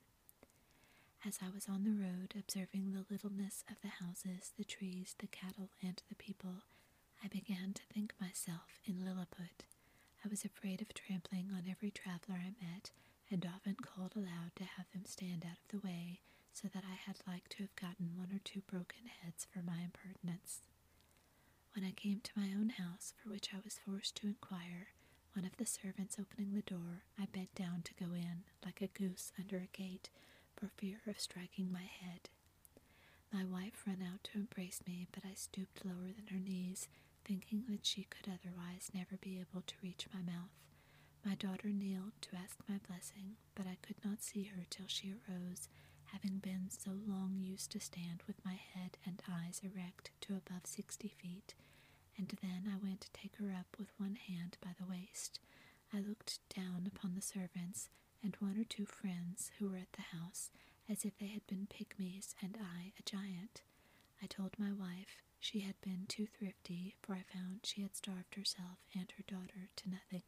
As 1.26 1.40
I 1.42 1.50
was 1.54 1.68
on 1.70 1.84
the 1.84 1.92
road, 1.96 2.34
observing 2.38 2.92
the 2.92 3.06
littleness 3.10 3.64
of 3.70 3.78
the 3.82 4.04
houses, 4.04 4.52
the 4.58 4.64
trees, 4.66 5.16
the 5.20 5.28
cattle, 5.28 5.70
and 5.82 6.02
the 6.10 6.16
people, 6.16 6.64
I 7.24 7.28
began 7.28 7.74
to 7.74 7.82
think 7.94 8.14
myself 8.20 8.80
in 8.86 9.06
Lilliput. 9.06 9.64
I 10.26 10.28
was 10.28 10.44
afraid 10.44 10.82
of 10.82 10.94
trampling 10.94 11.50
on 11.52 11.64
every 11.70 11.90
traveller 11.92 12.38
I 12.40 12.54
met, 12.64 12.92
and 13.32 13.46
often 13.46 13.76
called 13.76 14.14
aloud 14.16 14.52
to 14.58 14.64
have 14.66 14.92
them 14.92 15.06
stand 15.06 15.46
out 15.46 15.58
of 15.58 15.68
the 15.70 15.86
way, 15.88 16.20
so 16.52 16.68
that 16.74 16.84
I 16.90 16.96
had 16.96 17.18
like 17.28 17.48
to 17.50 17.64
have 17.64 17.76
gotten 17.76 18.18
one 18.18 18.30
or 18.34 18.40
two 18.44 18.62
broken 18.62 19.08
heads 19.08 19.48
for 19.52 19.62
my 19.62 19.80
impertinence. 19.84 20.62
When 21.74 21.86
I 21.86 21.92
came 21.92 22.20
to 22.22 22.40
my 22.40 22.50
own 22.54 22.70
house, 22.70 23.14
for 23.18 23.30
which 23.30 23.50
I 23.54 23.58
was 23.64 23.80
forced 23.86 24.16
to 24.18 24.28
inquire, 24.28 24.90
one 25.34 25.46
of 25.46 25.58
the 25.58 25.66
servants 25.66 26.18
opening 26.20 26.54
the 26.54 26.62
door, 26.62 27.04
I 27.20 27.26
bent 27.26 27.56
down 27.56 27.82
to 27.84 27.94
go 27.96 28.14
in, 28.14 28.44
like 28.64 28.82
a 28.82 28.88
goose 28.88 29.32
under 29.40 29.58
a 29.58 29.76
gate, 29.78 30.10
for 30.56 30.68
fear 30.78 31.00
of 31.08 31.20
striking 31.20 31.72
my 31.72 31.84
head. 31.84 32.30
My 33.32 33.44
wife 33.44 33.84
ran 33.88 34.04
out 34.04 34.24
to 34.26 34.38
embrace 34.38 34.82
me, 34.86 35.08
but 35.12 35.24
I 35.26 35.34
stooped 35.34 35.84
lower 35.84 36.12
than 36.16 36.28
her 36.30 36.40
knees, 36.40 36.88
thinking 37.26 37.64
that 37.70 37.86
she 37.86 38.04
could 38.10 38.28
otherwise 38.28 38.92
never 38.94 39.18
be 39.22 39.40
able 39.40 39.62
to 39.66 39.76
reach 39.84 40.08
my 40.14 40.22
mouth. 40.22 40.52
My 41.26 41.36
daughter 41.36 41.70
kneeled 41.70 42.14
to 42.22 42.36
ask 42.36 42.58
my 42.68 42.80
blessing, 42.88 43.38
but 43.56 43.66
I 43.66 43.78
could 43.82 44.04
not 44.04 44.22
see 44.22 44.44
her 44.44 44.64
till 44.70 44.88
she 44.88 45.14
arose, 45.30 45.70
having 46.12 46.40
been 46.40 46.70
so 46.70 46.92
long 47.08 47.38
used 47.40 47.72
to 47.72 47.80
stand 47.80 48.24
with 48.28 48.44
my 48.46 48.54
head 48.56 48.98
and 49.06 49.22
eyes 49.32 49.62
erect 49.64 50.12
to 50.22 50.34
above 50.36 50.66
sixty 50.66 51.08
feet, 51.08 51.56
and 52.18 52.38
then 52.42 52.70
I 52.72 52.78
went 52.84 53.02
to 53.02 53.12
take 53.14 53.36
her 53.38 53.52
up 53.58 53.78
with 53.80 53.94
one 53.98 54.16
hand 54.16 54.58
by 54.62 54.72
the 54.80 54.86
waist. 54.90 55.40
I 55.94 56.00
looked 56.00 56.40
down 56.54 56.88
upon 56.88 57.16
the 57.16 57.22
servants 57.22 57.90
and 58.24 58.36
one 58.40 58.58
or 58.58 58.64
two 58.64 58.86
friends 58.86 59.52
who 59.60 59.70
were 59.70 59.78
at 59.78 59.94
the 59.94 60.18
house, 60.18 60.52
as 60.90 61.06
if 61.06 61.18
they 61.18 61.28
had 61.28 61.46
been 61.48 61.68
pygmies 61.68 62.34
and 62.42 62.58
I 62.60 62.94
a 63.00 63.04
giant. 63.10 63.62
I 64.22 64.28
told 64.28 64.58
my 64.60 64.72
wife 64.72 65.24
she 65.44 65.60
had 65.60 65.76
been 65.82 66.06
too 66.08 66.26
thrifty, 66.26 66.96
for 67.02 67.14
I 67.16 67.24
found 67.34 67.60
she 67.66 67.82
had 67.82 67.96
starved 67.98 68.36
herself 68.36 68.80
and 68.96 69.12
her 69.18 69.24
daughter 69.28 69.68
to 69.76 69.90
nothing. 69.90 70.24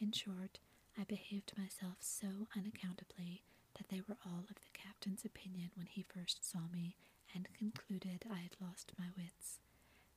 In 0.00 0.10
short, 0.10 0.58
I 0.98 1.04
behaved 1.04 1.56
myself 1.56 1.98
so 2.00 2.48
unaccountably 2.56 3.44
that 3.78 3.88
they 3.90 4.00
were 4.08 4.18
all 4.26 4.40
of 4.50 4.56
the 4.56 4.72
captain's 4.74 5.24
opinion 5.24 5.70
when 5.76 5.86
he 5.86 6.02
first 6.02 6.44
saw 6.44 6.66
me, 6.72 6.96
and 7.34 7.48
concluded 7.56 8.24
I 8.30 8.38
had 8.38 8.56
lost 8.60 8.92
my 8.98 9.06
wits. 9.16 9.60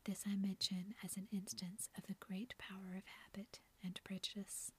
This 0.05 0.23
I 0.25 0.35
mention 0.35 0.95
as 1.03 1.15
an 1.15 1.27
instance 1.31 1.89
of 1.97 2.07
the 2.07 2.15
great 2.19 2.55
power 2.57 2.95
of 2.97 3.03
habit 3.05 3.59
and 3.83 3.99
prejudice. 4.03 4.71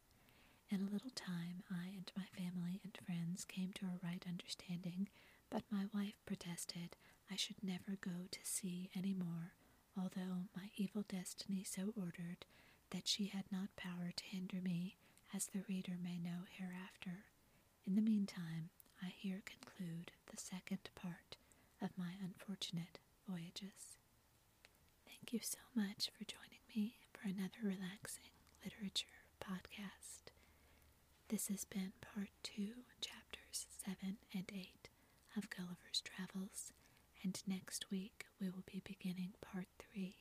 In 0.70 0.80
a 0.82 0.90
little 0.92 1.11
time, 1.14 1.62
I 1.70 1.88
and 1.96 2.11
my 2.16 2.26
family 2.36 2.80
and 2.82 2.99
friends 3.07 3.44
came 3.44 3.72
to 3.74 3.86
a 3.86 4.01
right 4.05 4.24
understanding, 4.26 5.09
but 5.51 5.62
my 5.70 5.86
wife 5.94 6.18
protested 6.26 6.96
I 7.31 7.37
should 7.37 7.62
never 7.62 7.97
go 8.01 8.26
to 8.31 8.39
sea 8.43 8.91
any 8.97 9.14
more, 9.14 9.53
although 9.97 10.49
my 10.57 10.70
evil 10.76 11.05
destiny 11.09 11.62
so 11.64 11.93
ordered 11.97 12.47
that 12.91 13.07
she 13.07 13.26
had 13.26 13.45
not 13.53 13.76
power 13.76 14.12
to 14.16 14.24
hinder 14.24 14.61
me, 14.61 14.97
as 15.35 15.47
the 15.47 15.62
reader 15.68 15.97
may 16.03 16.18
know 16.18 16.45
hereafter. 16.51 17.24
In 17.87 17.95
the 17.95 18.03
meantime, 18.03 18.70
I 19.03 19.09
here 19.09 19.43
conclude 19.45 20.12
the 20.31 20.37
second 20.39 20.89
part 20.95 21.37
of 21.83 21.97
my 21.99 22.12
unfortunate 22.22 22.99
voyages. 23.29 23.99
Thank 25.07 25.33
you 25.33 25.41
so 25.43 25.59
much 25.74 26.11
for 26.16 26.24
joining 26.24 26.64
me 26.74 26.97
for 27.12 27.29
another 27.29 27.61
relaxing 27.62 28.33
literature 28.64 29.24
podcast. 29.41 30.33
This 31.29 31.49
has 31.49 31.64
been 31.64 31.93
part 32.01 32.31
two, 32.43 32.85
chapters 33.01 33.66
seven 33.85 34.18
and 34.35 34.51
eight 34.55 34.89
of 35.37 35.51
Gulliver's 35.51 36.01
Travels, 36.03 36.72
and 37.23 37.41
next 37.47 37.91
week 37.91 38.27
we 38.41 38.49
will 38.49 38.64
be 38.71 38.81
beginning 38.85 39.33
part 39.41 39.66
three, 39.79 40.16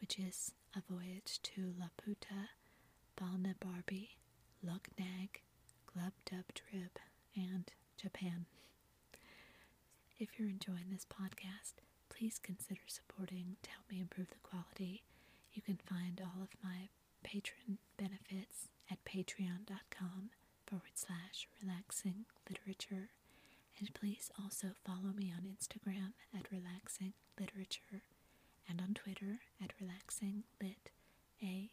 which 0.00 0.18
is 0.18 0.52
a 0.76 0.82
voyage 0.92 1.40
to 1.42 1.74
Laputa, 1.78 2.48
Balnibarbi, 3.16 4.10
Luggnagg, 4.64 5.40
Glub 5.86 6.12
Dub 6.24 6.44
Drib, 6.54 6.96
and 7.36 7.72
Japan. 8.00 8.46
If 10.18 10.38
you're 10.38 10.48
enjoying 10.50 10.90
this 10.90 11.06
podcast, 11.06 11.74
please 12.08 12.38
consider 12.38 12.80
supporting 12.86 13.56
to 13.62 13.70
help 13.70 13.90
me 13.90 14.00
improve 14.00 14.28
the 14.28 14.36
quality. 14.42 15.02
You 15.52 15.62
can 15.62 15.78
find 15.88 16.20
all 16.20 16.42
of 16.42 16.50
my 16.62 16.88
patron 17.22 17.78
benefits 17.96 18.68
at 18.90 19.04
patreon.com 19.04 20.30
forward 20.66 20.92
slash 20.94 21.48
relaxing 21.62 22.26
literature. 22.48 23.10
And 23.80 23.92
please 23.94 24.30
also 24.38 24.68
follow 24.84 25.12
me 25.16 25.32
on 25.34 25.48
Instagram 25.48 26.12
at 26.36 26.52
relaxing 26.52 27.14
literature 27.38 28.04
and 28.68 28.80
on 28.80 28.92
Twitter 28.94 29.40
at 29.62 29.72
relaxing 29.80 30.44
lit 30.60 30.90
ASMR 31.42 31.70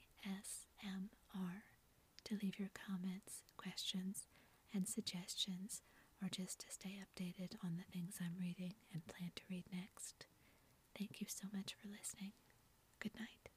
to 2.23 2.39
leave 2.41 2.57
your 2.59 2.71
comments, 2.73 3.43
questions, 3.57 4.27
and 4.73 4.87
suggestions, 4.87 5.81
or 6.21 6.29
just 6.29 6.61
to 6.61 6.71
stay 6.71 6.95
updated 7.03 7.55
on 7.63 7.75
the 7.77 7.91
things 7.91 8.17
I'm 8.21 8.39
reading 8.39 8.73
and 8.93 9.05
plan 9.07 9.31
to 9.35 9.43
read 9.49 9.65
next. 9.71 10.25
Thank 10.97 11.19
you 11.21 11.27
so 11.29 11.47
much 11.53 11.75
for 11.79 11.87
listening. 11.89 12.31
Good 12.99 13.15
night. 13.19 13.49